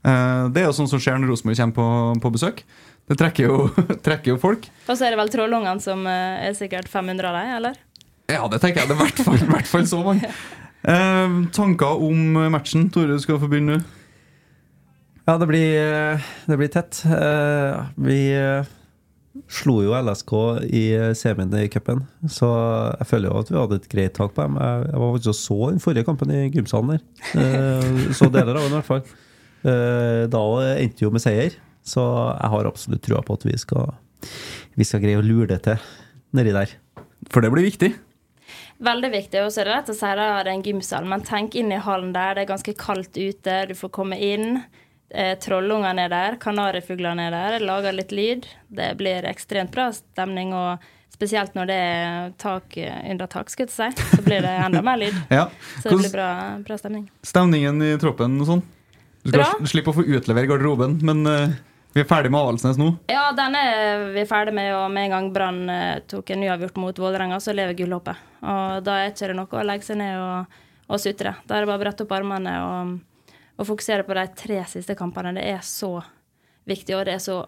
Eh, 0.00 0.46
det 0.54 0.62
er 0.62 0.70
jo 0.70 0.76
sånn 0.78 0.90
som 0.90 1.02
skjer 1.02 1.18
når 1.20 1.34
Rosenborg 1.34 1.60
kommer 1.60 1.76
på, 1.76 1.90
på 2.24 2.34
besøk. 2.38 2.64
Det 3.10 3.18
trekker 3.18 3.48
jo, 3.48 3.68
trekker 4.06 4.36
jo 4.36 4.40
folk. 4.40 4.70
Og 4.86 4.94
så 4.94 5.08
er 5.08 5.14
det 5.14 5.20
vel 5.20 5.32
Trollungene 5.34 5.82
som 5.82 6.06
eh, 6.06 6.46
er 6.46 6.56
sikkert 6.58 6.90
500 6.92 7.32
av 7.32 7.40
dem, 7.40 7.54
eller? 7.58 7.86
Ja, 8.30 8.44
det 8.46 8.60
tenker 8.62 8.84
jeg. 8.84 8.92
Det 8.92 8.94
er 8.94 9.42
i 9.42 9.50
hvert 9.50 9.66
fall 9.66 9.86
så 9.90 9.98
mange. 10.04 10.30
Eh, 10.88 11.32
tanker 11.52 12.00
om 12.02 12.32
matchen? 12.52 12.88
Tore, 12.92 13.16
du 13.16 13.20
skal 13.22 13.40
få 13.42 13.48
begynne. 13.50 13.80
Ja, 15.28 15.36
det 15.38 15.46
blir, 15.50 15.76
eh, 15.78 16.28
det 16.48 16.56
blir 16.58 16.68
tett. 16.72 17.02
Eh, 17.06 17.84
Vi 18.00 18.32
eh, 18.34 18.64
slo 19.46 19.82
jo 19.84 19.92
LSK 19.94 20.32
i 20.72 21.14
semien 21.14 21.52
i 21.54 21.68
cupen, 21.70 22.00
så 22.26 22.48
jeg 22.98 23.06
føler 23.06 23.28
jo 23.30 23.38
at 23.38 23.50
vi 23.52 23.58
hadde 23.60 23.76
et 23.78 23.88
greit 23.92 24.14
tak 24.16 24.34
på 24.34 24.42
dem. 24.42 24.56
Jeg 24.58 24.86
jeg 24.90 24.98
var 25.00 25.12
faktisk 25.14 25.28
og 25.28 25.38
så 25.38 25.58
den 25.70 25.80
forrige 25.84 26.04
kampen 26.08 26.30
i 26.34 26.50
gymsalen 26.50 26.96
der. 26.96 27.02
Eh, 27.38 28.12
Så 28.16 28.30
deler 28.32 28.56
av 28.56 28.64
den, 28.64 28.72
i 28.72 28.80
hvert 28.80 28.88
fall. 28.90 29.04
Eh, 29.64 30.26
Da 30.26 30.42
endte 30.80 31.02
jo 31.04 31.10
med 31.10 31.20
seier, 31.20 31.52
så 31.84 32.02
jeg 32.40 32.50
har 32.50 32.64
absolutt 32.66 33.02
trua 33.02 33.22
på 33.22 33.34
at 33.34 33.44
vi 33.44 33.56
skal, 33.56 33.92
vi 34.76 34.84
skal 34.84 35.00
greie 35.00 35.20
å 35.20 35.22
lure 35.24 35.46
det 35.46 35.62
til 35.62 35.78
nedi 36.34 36.52
der. 36.52 36.70
For 37.30 37.40
det 37.42 37.52
blir 37.52 37.68
viktig. 37.70 37.94
Veldig 38.80 39.10
viktig. 39.12 39.42
Og 39.44 39.50
så 39.52 39.62
er 39.62 39.68
det 39.68 39.74
lett 39.76 39.90
å 39.92 39.96
si 39.96 40.12
det 40.16 40.28
er 40.36 40.48
en 40.52 40.62
gymsal, 40.64 41.08
men 41.08 41.24
tenk 41.26 41.56
inn 41.60 41.72
i 41.74 41.80
hallen 41.84 42.14
der. 42.16 42.38
Det 42.38 42.46
er 42.46 42.52
ganske 42.54 42.74
kaldt 42.80 43.18
ute, 43.20 43.58
du 43.68 43.74
får 43.76 43.92
komme 43.92 44.16
inn. 44.16 44.62
Eh, 45.10 45.34
Trollungene 45.42 46.06
er 46.06 46.12
der, 46.12 46.38
kanarifuglene 46.40 47.28
er 47.28 47.34
der, 47.34 47.66
lager 47.66 47.92
litt 47.96 48.14
lyd. 48.14 48.46
Det 48.72 48.92
blir 49.00 49.26
ekstremt 49.28 49.72
bra 49.74 49.88
stemning, 49.92 50.54
og 50.56 50.80
spesielt 51.12 51.56
når 51.58 51.68
det 51.68 51.78
er 51.84 52.30
tak 52.40 52.76
under 52.80 53.28
tak, 53.28 53.50
skulle 53.52 53.68
jeg 53.68 53.92
si, 53.98 54.04
så 54.16 54.22
blir 54.24 54.40
det 54.46 54.52
enda 54.64 54.80
mer 54.86 55.00
lyd. 55.02 55.16
Ja. 55.40 55.48
Så 55.82 55.90
det 55.90 55.98
blir 56.04 56.14
bra, 56.14 56.28
bra 56.64 56.78
stemning. 56.80 57.08
stemningen 57.26 57.82
i 57.84 57.96
troppen 58.00 58.38
og 58.40 58.48
sånn? 58.48 58.62
Du 59.20 59.28
skal 59.34 59.42
Bra. 59.42 59.68
slippe 59.68 59.92
å 59.92 59.96
få 59.98 60.06
utlevere 60.08 60.48
garderoben, 60.48 60.94
men 61.04 61.26
eh, 61.28 61.58
vi 61.94 62.02
er 62.02 62.06
ferdig 62.06 62.30
med 62.30 62.38
Avaldsnes 62.38 62.78
nå. 62.78 62.92
Ja, 63.10 63.28
den 63.34 63.56
er 63.58 64.04
vi 64.14 64.22
ferdig 64.28 64.54
med, 64.54 64.70
og 64.78 64.90
med 64.94 65.08
en 65.08 65.14
gang 65.16 65.30
Brann 65.34 65.60
eh, 65.72 66.02
tok 66.10 66.30
en 66.30 66.44
uavgjort 66.46 66.78
mot 66.78 67.00
Vålerenga, 67.02 67.40
så 67.42 67.54
lever 67.56 67.74
gullhoppet. 67.80 68.20
Og 68.40 68.82
da 68.86 69.00
er 69.00 69.10
ikke 69.10 69.30
det 69.32 69.38
noe 69.40 69.58
å 69.58 69.66
legge 69.66 69.88
seg 69.88 69.98
ned 69.98 70.18
og, 70.20 70.60
og 70.86 71.02
sutre. 71.02 71.34
Da 71.46 71.56
er 71.56 71.64
det 71.64 71.70
bare 71.72 71.80
å 71.80 71.84
brette 71.84 72.06
opp 72.06 72.14
armene 72.14 72.54
og, 72.62 73.34
og 73.58 73.70
fokusere 73.72 74.06
på 74.06 74.16
de 74.20 74.26
tre 74.38 74.62
siste 74.70 74.94
kampene. 74.98 75.34
Det 75.40 75.48
er 75.50 75.66
så 75.66 75.96
viktig, 76.70 76.94
og 76.94 77.04
det 77.08 77.18
er 77.18 77.24
så 77.24 77.42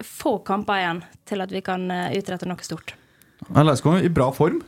få 0.00 0.38
kamper 0.46 0.80
igjen 0.80 1.04
til 1.28 1.44
at 1.44 1.52
vi 1.52 1.60
kan 1.64 1.84
eh, 1.92 2.16
utrette 2.16 2.48
noe 2.48 2.64
stort. 2.64 2.94
LSK 3.52 3.92
i 4.00 4.12
bra 4.12 4.30
form. 4.32 4.62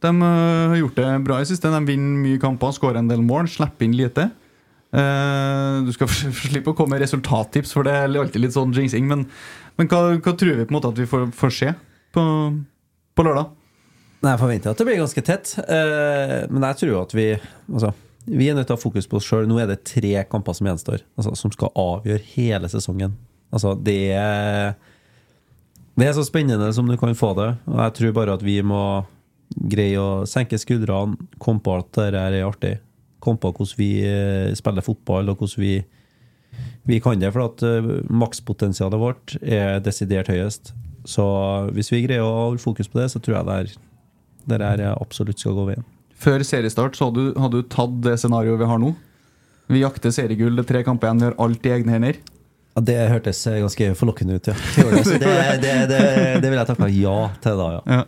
De 0.00 0.10
eh, 0.16 0.68
har 0.72 0.78
gjort 0.80 0.96
det 0.96 1.08
bra 1.28 1.40
i 1.40 1.48
siste. 1.48 1.72
De 1.72 1.80
vinner 1.84 2.24
mye 2.24 2.40
kamper, 2.40 2.72
skårer 2.72 3.02
en 3.02 3.10
del 3.10 3.20
mål, 3.24 3.52
slipper 3.52 3.84
inn 3.84 3.98
lite. 4.00 4.30
Eh, 4.90 5.76
du 5.86 5.92
skal 5.94 6.10
slippe 6.42 6.72
å 6.72 6.76
komme 6.76 6.96
med 6.96 7.04
resultattips, 7.04 7.74
for 7.76 7.86
det 7.86 7.94
er 7.94 8.10
alltid 8.10 8.42
litt 8.44 8.56
sånn 8.56 8.74
jinxing. 8.74 9.06
Men, 9.10 9.24
men 9.78 9.90
hva, 9.90 10.02
hva 10.18 10.34
tror 10.34 10.56
vi 10.58 10.66
på 10.66 10.72
en 10.72 10.78
måte 10.78 10.90
at 10.90 11.00
vi 11.00 11.08
får, 11.10 11.30
får 11.36 11.56
se 11.56 11.72
på, 12.16 12.26
på 13.14 13.26
lørdag? 13.26 13.56
Nei, 14.20 14.34
Jeg 14.34 14.42
forventer 14.42 14.74
at 14.74 14.80
det 14.80 14.84
blir 14.84 15.00
ganske 15.00 15.24
tett, 15.24 15.54
eh, 15.64 16.36
men 16.52 16.66
jeg 16.68 16.80
tror 16.82 16.98
at 17.06 17.14
vi 17.16 17.30
altså, 17.38 17.94
Vi 18.28 18.50
er 18.50 18.56
nødt 18.58 18.68
til 18.68 18.76
å 18.76 18.76
ha 18.76 18.82
fokus 18.82 19.08
på 19.08 19.16
oss 19.16 19.24
sjøl. 19.24 19.46
Nå 19.48 19.56
er 19.62 19.70
det 19.70 19.78
tre 19.88 20.12
kamper 20.28 20.56
som 20.58 20.68
gjenstår, 20.68 21.06
altså, 21.16 21.32
som 21.40 21.54
skal 21.54 21.72
avgjøre 21.78 22.26
hele 22.34 22.68
sesongen. 22.68 23.14
Altså, 23.50 23.72
det 23.74 24.12
er 24.12 24.74
Det 25.96 26.06
er 26.06 26.12
så 26.16 26.26
spennende 26.26 26.68
som 26.76 26.86
du 26.88 26.98
kan 27.00 27.16
få 27.16 27.32
det, 27.38 27.48
og 27.68 27.80
jeg 27.80 27.96
tror 27.96 28.12
bare 28.18 28.36
at 28.36 28.44
vi 28.44 28.60
må 28.62 28.82
greie 29.50 29.98
å 29.98 30.26
senke 30.28 30.60
skuldrene, 30.60 31.16
komme 31.42 31.60
på 31.64 31.74
at 31.80 31.88
dette 31.96 32.20
er 32.20 32.44
artig. 32.46 32.76
Komme 33.20 33.40
på 33.40 33.52
hvordan 33.52 33.78
vi 33.78 33.90
eh, 34.06 34.52
spiller 34.58 34.84
fotball, 34.84 35.28
og 35.32 35.40
hvordan 35.40 35.62
vi, 35.62 35.74
vi 36.88 37.00
kan 37.04 37.20
det. 37.20 37.32
For 37.34 37.46
at 37.46 37.64
eh, 37.66 37.92
makspotensialet 38.08 39.00
vårt 39.00 39.36
er 39.42 39.80
desidert 39.84 40.32
høyest. 40.32 40.72
Så 41.08 41.24
hvis 41.76 41.92
vi 41.92 42.02
greier 42.04 42.24
å 42.24 42.50
holde 42.50 42.62
fokus 42.62 42.90
på 42.90 43.00
det, 43.00 43.08
så 43.12 43.22
tror 43.22 43.38
jeg 43.38 43.48
det 43.48 44.56
er 44.56 44.64
det 44.64 44.72
her 44.72 44.96
absolutt 44.96 45.40
skal 45.40 45.56
gå 45.56 45.68
veien. 45.70 45.86
Før 46.20 46.42
seriestart 46.44 46.98
så 46.98 47.08
hadde 47.08 47.30
du, 47.30 47.38
hadde 47.40 47.62
du 47.62 47.70
tatt 47.72 47.96
det 48.04 48.18
scenarioet 48.20 48.60
vi 48.60 48.68
har 48.68 48.80
nå. 48.82 48.92
Vi 49.70 49.80
jakter 49.80 50.12
seriegull, 50.12 50.56
det 50.58 50.66
er 50.66 50.70
tre 50.72 50.82
kamper 50.84 51.08
igjen, 51.08 51.22
vi 51.22 51.28
har 51.28 51.36
alt 51.40 51.66
i 51.68 51.72
egne 51.76 51.94
hender. 51.94 52.18
Ja, 52.74 52.82
Det 52.86 52.96
hørtes 53.10 53.42
ganske 53.46 53.92
forlokkende 53.98 54.36
ut, 54.36 54.50
ja. 54.50 54.56
Det, 54.76 55.04
det. 55.06 55.28
Det, 55.64 55.74
det, 55.90 56.00
det, 56.42 56.48
vil 56.48 56.58
jeg 56.58 56.68
takke 56.68 56.90
ja 56.94 57.18
til, 57.42 57.60
da. 57.60 57.68
ja. 57.76 58.00
Ja. 58.00 58.02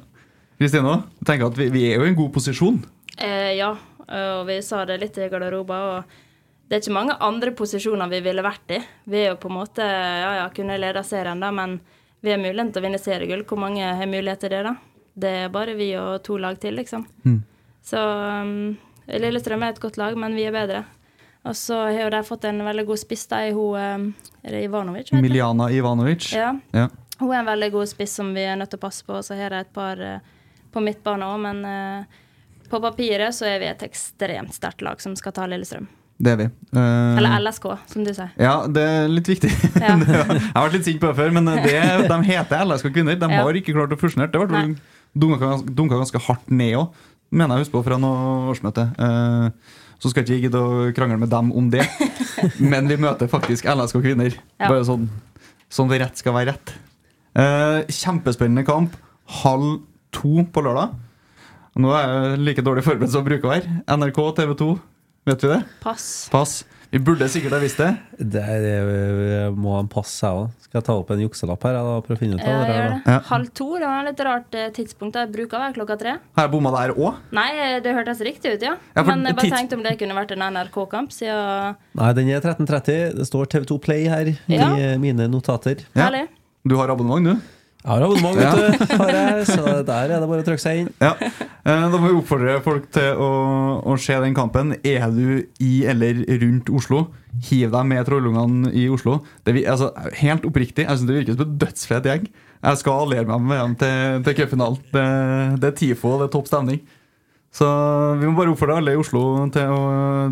Kristina, 0.60 0.98
jeg 1.18 1.26
tenker 1.26 1.48
at 1.48 1.56
vi, 1.58 1.68
vi 1.74 1.86
er 1.90 1.96
jo 1.98 2.06
i 2.06 2.10
en 2.12 2.18
god 2.18 2.28
posisjon. 2.34 2.76
Eh, 3.18 3.54
ja, 3.58 3.72
og 4.12 4.46
vi 4.48 4.58
sa 4.64 4.84
det 4.88 4.98
litt 5.00 5.18
i 5.18 5.28
garderoben. 5.32 5.96
og 5.96 6.68
Det 6.68 6.76
er 6.76 6.84
ikke 6.84 6.94
mange 6.98 7.16
andre 7.20 7.52
posisjoner 7.56 8.10
vi 8.12 8.20
ville 8.24 8.44
vært 8.44 8.76
i. 8.76 8.80
Vi 9.04 9.24
er 9.24 9.32
jo 9.32 9.40
på 9.40 9.50
en 9.50 9.58
måte 9.60 9.86
Ja, 9.86 10.30
ja, 10.42 10.46
kunne 10.54 10.78
lede 10.80 11.04
serien, 11.06 11.40
da, 11.40 11.50
men 11.50 11.80
vi 12.22 12.30
har 12.30 12.38
muligheten 12.38 12.72
til 12.72 12.82
å 12.82 12.86
vinne 12.86 13.02
seriegull. 13.02 13.44
Hvor 13.48 13.58
mange 13.58 13.82
har 13.82 14.06
mulighet 14.06 14.44
til 14.44 14.54
det, 14.54 14.62
da? 14.68 14.76
Det 15.12 15.32
er 15.42 15.52
bare 15.52 15.74
vi 15.76 15.90
og 15.98 16.22
to 16.24 16.38
lag 16.40 16.58
til, 16.60 16.76
liksom. 16.78 17.04
Mm. 17.26 17.42
Så 17.82 17.98
um, 17.98 18.76
Lillestrøm 19.10 19.64
er 19.66 19.74
et 19.74 19.82
godt 19.82 19.98
lag, 19.98 20.16
men 20.16 20.36
vi 20.38 20.46
er 20.46 20.54
bedre. 20.54 20.84
Og 21.42 21.56
så 21.58 21.80
har 21.88 22.04
jo 22.04 22.12
de 22.14 22.20
fått 22.22 22.46
en 22.46 22.62
veldig 22.62 22.84
god 22.86 23.00
spiss, 23.02 23.26
da, 23.26 23.42
i 23.42 23.50
hun 23.56 23.74
um, 23.74 24.06
Er 24.42 24.54
det 24.54 24.62
Ivanovic? 24.68 25.10
Miljana 25.18 25.70
Ivanovic. 25.74 26.30
Ja. 26.36 26.52
Ja. 26.70 26.88
Hun 27.18 27.32
er 27.32 27.42
en 27.42 27.50
veldig 27.50 27.70
god 27.74 27.90
spiss 27.90 28.14
som 28.18 28.32
vi 28.34 28.44
er 28.46 28.56
nødt 28.58 28.72
til 28.72 28.80
å 28.80 28.86
passe 28.86 29.04
på. 29.06 29.14
Og 29.18 29.26
så 29.26 29.36
har 29.38 29.54
de 29.54 29.60
et 29.62 29.74
par 29.74 30.00
eh, 30.02 30.22
på 30.72 30.82
midtbane 30.82 31.26
òg, 31.28 31.42
men 31.44 31.64
eh, 31.68 32.21
på 32.72 32.80
papiret 32.82 33.34
så 33.36 33.46
er 33.48 33.60
vi 33.62 33.68
et 33.70 33.82
ekstremt 33.86 34.54
sterkt 34.56 34.82
lag 34.84 35.02
som 35.04 35.14
skal 35.18 35.34
ta 35.36 35.44
Lillestrøm. 35.50 35.86
Det 36.22 36.32
er 36.34 36.38
vi. 36.38 36.44
Uh, 36.76 37.18
Eller 37.18 37.34
LSK, 37.42 37.64
som 37.90 38.04
du 38.06 38.12
sier. 38.14 38.30
Ja, 38.38 38.54
det 38.70 38.82
er 38.86 39.08
litt 39.10 39.26
viktig. 39.26 39.50
Ja. 39.80 39.96
jeg 39.98 40.52
har 40.54 40.66
vært 40.68 40.76
litt 40.76 40.86
sint 40.86 41.00
på 41.02 41.08
det 41.10 41.16
før, 41.18 41.32
men 41.34 41.48
det, 41.64 41.78
de 42.06 42.18
heter 42.28 42.62
LSK 42.68 42.92
Kvinner. 42.94 43.16
De 43.18 43.30
Ja. 43.32 43.40
har 43.42 43.58
ikke 43.58 43.74
klart 43.74 43.94
å 43.94 43.98
fusjonere. 43.98 44.30
Det 44.30 44.42
ble 44.52 44.62
dunka, 45.18 45.50
dunka 45.66 45.98
ganske 45.98 46.20
hardt 46.28 46.52
ned 46.54 46.76
òg, 46.78 47.00
mener 47.32 47.58
jeg 47.58 47.66
husker 47.66 47.78
på 47.80 47.84
fra 47.88 47.98
noe 48.00 48.52
årsmøte. 48.52 48.86
Uh, 49.00 49.80
så 50.02 50.12
skal 50.12 50.22
ikke 50.24 50.36
jeg 50.36 50.46
gidde 50.46 50.62
å 50.62 50.86
krangle 50.94 51.18
med 51.18 51.30
dem 51.32 51.50
om 51.58 51.68
det, 51.72 51.84
men 52.72 52.90
vi 52.90 53.00
møter 53.02 53.30
faktisk 53.30 53.66
LSK 53.72 53.98
Kvinner. 54.04 54.36
Ja. 54.60 54.68
Bare 54.68 54.86
sånn, 54.86 55.08
sånn 55.72 55.90
det 55.90 56.04
rett 56.04 56.22
skal 56.22 56.36
være 56.38 56.54
rett. 56.54 56.74
Uh, 57.34 57.82
kjempespennende 57.90 58.66
kamp. 58.68 58.94
Halv 59.42 59.80
to 60.14 60.42
på 60.54 60.62
lørdag. 60.64 60.94
Nå 61.80 61.88
er 61.96 62.10
jeg 62.10 62.42
like 62.44 62.62
dårlig 62.66 62.84
forberedt 62.84 63.12
som 63.14 63.22
jeg 63.22 63.30
bruker 63.30 63.48
å 63.48 63.52
være. 63.54 63.78
NRK, 63.88 64.18
TV 64.36 64.52
2, 64.60 64.70
vet 65.30 65.44
vi 65.46 65.50
det? 65.54 65.60
Pass. 65.80 66.06
Pass. 66.32 66.58
Vi 66.92 66.98
burde 67.00 67.24
sikkert 67.32 67.54
ha 67.56 67.58
visst 67.62 67.78
det. 67.80 67.86
Det, 68.20 68.42
det, 68.44 68.72
jeg 68.76 69.52
må 69.56 69.70
ha 69.72 69.78
en 69.80 69.88
pass, 69.88 70.10
jeg 70.20 70.36
òg. 70.42 70.50
Skal 70.66 70.76
jeg 70.82 70.84
ta 70.90 70.96
opp 71.00 71.12
en 71.14 71.22
jukselapp 71.22 71.62
her? 71.64 71.78
Da, 71.78 71.94
prøve 72.04 72.18
å 72.18 72.20
finne 72.20 72.36
ut 72.36 72.42
av 72.44 72.58
det? 72.68 72.74
gjør 72.76 72.90
det. 72.92 72.98
da? 73.06 73.14
Halv 73.30 73.48
to, 73.56 73.68
det 73.80 73.88
var 73.88 74.02
et 74.02 74.10
litt 74.10 74.20
rart 74.28 74.58
eh, 74.60 74.66
tidspunkt. 74.76 75.16
Jeg 75.16 75.30
bruker 75.32 75.56
å 75.56 75.62
være 75.62 75.76
klokka 75.78 75.96
tre. 76.02 76.12
Har 76.36 76.44
jeg 76.44 76.52
bomma 76.52 76.74
der 76.76 76.92
òg? 76.92 77.22
Nei, 77.40 77.46
eh, 77.64 77.78
det 77.86 77.96
hørtes 77.96 78.20
riktig 78.28 78.52
ut, 78.58 78.66
ja. 78.68 78.74
Ja, 78.92 79.00
for 79.00 79.08
Men 79.14 79.24
jeg 79.30 79.38
bare 79.40 79.46
tids- 79.48 79.56
tenkte 79.62 79.78
om 79.80 79.86
det 79.88 79.94
kunne 80.04 80.18
vært 80.20 80.36
en 80.36 80.44
NRK-kamp, 80.52 81.16
siden 81.16 81.80
Nei, 82.02 82.12
den 82.20 82.28
er 82.36 82.44
13.30. 82.44 83.16
Det 83.22 83.28
står 83.32 83.48
TV2 83.56 83.80
Play 83.88 84.04
her 84.12 84.34
Ja. 84.52 84.68
i 84.76 84.92
mine 85.00 85.30
notater. 85.32 85.80
Herlig. 85.96 86.26
Du 86.68 86.76
har 86.76 86.92
abonnement, 86.92 87.24
du? 87.24 87.61
Jeg 87.82 87.90
har 87.90 88.02
abonnement, 88.06 88.36
vet 88.38 88.78
du. 88.78 88.92
Har 89.00 89.10
jeg, 89.10 89.46
så 89.48 89.62
der 89.82 90.12
er 90.14 90.20
det 90.22 90.28
bare 90.30 90.42
å 90.44 90.46
trykke 90.46 90.62
seg 90.62 90.82
inn. 90.84 90.90
Ja. 91.02 91.16
Eh, 91.18 91.86
Da 91.90 91.98
må 91.98 92.04
vi 92.12 92.14
oppfordre 92.20 92.60
folk 92.62 92.84
til 92.94 93.18
å, 93.18 93.30
å 93.90 93.96
se 93.98 94.14
den 94.22 94.36
kampen. 94.38 94.76
Er 94.86 95.08
du 95.10 95.42
i 95.62 95.70
eller 95.90 96.20
rundt 96.44 96.70
Oslo, 96.70 97.08
hiv 97.48 97.72
deg 97.74 97.88
med 97.90 98.06
trollungene 98.06 98.70
i 98.78 98.84
Oslo. 98.92 99.16
Det, 99.42 99.56
altså, 99.66 99.90
helt 100.20 100.46
oppriktig, 100.46 100.84
jeg 100.86 100.94
synes 101.00 101.08
det 101.10 101.16
virker 101.18 101.36
som 101.40 101.46
en 101.48 101.56
dødsfet 101.64 102.06
gjeng. 102.06 102.28
Jeg 102.62 102.78
skal 102.78 103.00
alliere 103.02 103.26
meg 103.32 103.48
med 103.50 103.58
dem 103.64 103.74
til, 103.80 104.20
til 104.28 104.36
cupfinalen. 104.38 104.78
Det, 104.94 105.06
det 105.64 105.70
er 105.72 105.78
TIFO, 105.80 106.12
det 106.20 106.28
er 106.28 106.34
topp 106.36 106.50
stemning. 106.52 106.78
Så 107.52 107.66
vi 108.20 108.28
må 108.30 108.36
bare 108.38 108.52
oppfordre 108.54 108.76
alle 108.78 108.94
i 108.94 109.00
Oslo 109.00 109.24
til 109.52 109.72
å, 109.74 109.80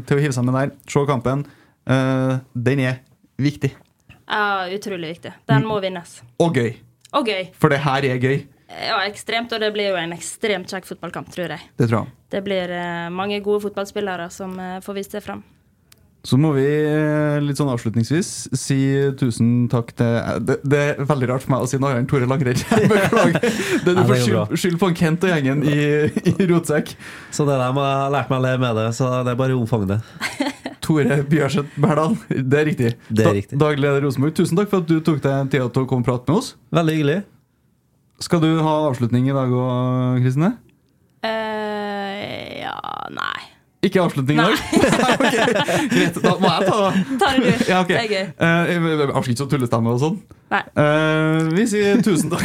til 0.06 0.20
å 0.20 0.22
hive 0.22 0.36
seg 0.36 0.46
med 0.46 0.54
der. 0.56 0.70
Se 0.88 1.02
kampen. 1.08 1.42
Eh, 1.90 2.36
den 2.70 2.84
er 2.86 3.02
viktig. 3.42 3.72
Ja, 4.30 4.70
utrolig 4.70 5.16
viktig. 5.16 5.34
Den 5.50 5.66
må 5.66 5.80
vinnes. 5.82 6.20
Og 6.40 6.54
gøy. 6.56 6.70
Og 7.18 7.26
gøy. 7.26 7.46
For 7.58 7.72
det 7.72 7.82
her 7.84 8.06
er 8.06 8.20
gøy. 8.22 8.42
Ja, 8.70 9.00
ekstremt, 9.02 9.50
og 9.52 9.62
det 9.62 9.72
blir 9.74 9.90
jo 9.90 9.98
en 9.98 10.14
ekstremt 10.14 10.70
kjekk 10.70 10.86
fotballkamp, 10.92 11.30
tror 11.34 11.50
jeg. 11.56 11.70
Det 11.78 11.88
tror 11.90 12.04
jeg. 12.04 12.12
Det 12.30 12.42
blir 12.46 12.70
eh, 12.70 13.08
mange 13.10 13.40
gode 13.42 13.64
fotballspillere 13.64 14.28
som 14.30 14.54
eh, 14.62 14.76
får 14.84 15.00
vist 15.00 15.16
det 15.16 15.24
fram. 15.24 15.42
Så 16.22 16.36
må 16.36 16.50
vi 16.52 16.66
eh, 16.68 17.38
litt 17.40 17.56
sånn 17.56 17.70
avslutningsvis 17.72 18.50
si 18.60 18.78
tusen 19.16 19.70
takk 19.72 19.94
til 19.96 20.18
Det, 20.44 20.58
det 20.68 20.80
er 20.90 21.06
veldig 21.08 21.30
rart 21.30 21.46
for 21.46 21.54
meg 21.54 21.64
å 21.64 21.70
si 21.70 21.80
noe 21.80 21.94
annet 21.94 22.04
enn 22.04 22.10
Tore 22.12 22.28
Langred. 22.28 22.60
Beklager. 22.92 23.40
Det 23.86 23.94
du 23.96 24.02
får 24.04 24.24
skyld, 24.26 24.56
skyld 24.62 24.80
på 24.82 24.90
en 24.92 24.98
Kent 25.00 25.24
og 25.26 25.32
gjengen 25.32 25.64
i, 25.64 25.78
i 26.34 26.50
rotsekk. 26.52 26.92
Så 27.32 27.48
det 27.48 27.56
der 27.56 27.72
må 27.74 27.86
jeg 27.86 27.96
lære 27.96 28.18
lært 28.18 28.34
meg 28.34 28.42
å 28.42 28.46
leve 28.46 28.66
med 28.66 28.82
det, 28.82 28.90
så 29.00 29.14
det 29.24 29.32
er 29.32 29.40
bare 29.40 29.56
å 29.56 29.64
omfavne 29.64 29.96
det. 29.96 30.60
Tore 30.90 31.20
Bjørseth 31.30 31.76
Berdal. 31.80 32.16
Det 32.28 32.58
er 32.60 32.66
riktig. 32.66 32.88
Det 33.08 33.22
er 33.22 33.28
Da- 33.30 33.34
riktig. 33.36 33.58
Daglig 33.62 33.84
leder 33.84 34.02
Rosenborg, 34.08 34.34
tusen 34.34 34.58
takk 34.58 34.70
for 34.72 34.82
at 34.82 34.88
du 34.90 34.96
tok 35.06 35.20
deg 35.22 35.50
tida 35.52 35.68
til 35.70 35.84
å 35.84 35.88
komme 35.90 36.02
og 36.02 36.08
prate 36.10 36.26
med 36.32 36.40
oss. 36.42 36.48
Veldig 36.74 36.96
hyggelig. 36.98 37.18
Skal 38.20 38.42
du 38.42 38.50
ha 38.60 38.72
avslutning 38.90 39.30
i 39.30 39.36
dag 39.36 39.48
òg, 39.54 40.18
Kristine? 40.24 40.50
Uh, 41.24 42.60
ja 42.64 42.74
Nei. 43.14 43.39
Ikke 43.80 44.02
avslutning 44.02 44.36
i 44.36 44.42
dag? 44.44 44.58
Greit, 45.94 46.16
da 46.20 46.34
må 46.36 46.48
jeg 46.52 46.66
ta 46.68 46.88
Ta 47.20 47.28
det 47.32 47.44
du. 47.46 47.62
Ja, 47.70 47.78
okay. 47.80 47.94
Det 47.94 48.02
er 48.02 48.10
gøy. 48.12 48.26
Uh, 48.36 49.20
ikke 49.22 49.36
så 49.38 49.46
tullestemme 49.48 49.94
og 49.94 50.02
sånn. 50.02 50.18
Nei. 50.52 50.60
Uh, 50.76 51.46
vi 51.54 51.64
sier 51.70 52.02
tusen 52.04 52.28
takk. 52.32 52.44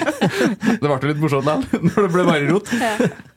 det 0.80 0.80
ble 0.80 1.10
litt 1.10 1.20
morsomt 1.20 1.44
likevel, 1.44 1.84
når 1.90 1.98
det 1.98 2.10
ble 2.14 2.24
bare 2.30 2.46
rot. 2.48 2.70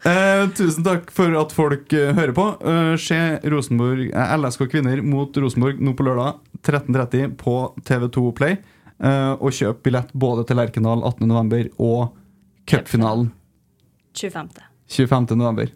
Uh, 0.08 0.46
tusen 0.56 0.86
takk 0.88 1.12
for 1.12 1.36
at 1.42 1.56
folk 1.56 1.92
hører 1.92 2.32
på. 2.38 2.46
Se 3.04 3.20
Rosenborg, 3.52 4.06
LSK 4.16 4.64
Kvinner 4.72 5.02
mot 5.04 5.42
Rosenborg 5.44 5.82
nå 5.84 5.98
på 6.00 6.06
lørdag 6.08 6.40
13.30 6.64 7.34
på 7.42 7.58
TV2 7.90 8.24
Play. 8.38 8.56
Og 9.44 9.52
kjøp 9.54 9.84
billett 9.86 10.16
både 10.16 10.48
til 10.48 10.58
Lerkendal 10.58 11.04
18.11. 11.04 11.76
og 11.76 12.16
cupfinalen 12.72 13.34
25. 14.16 14.64
25.11. 14.88 15.76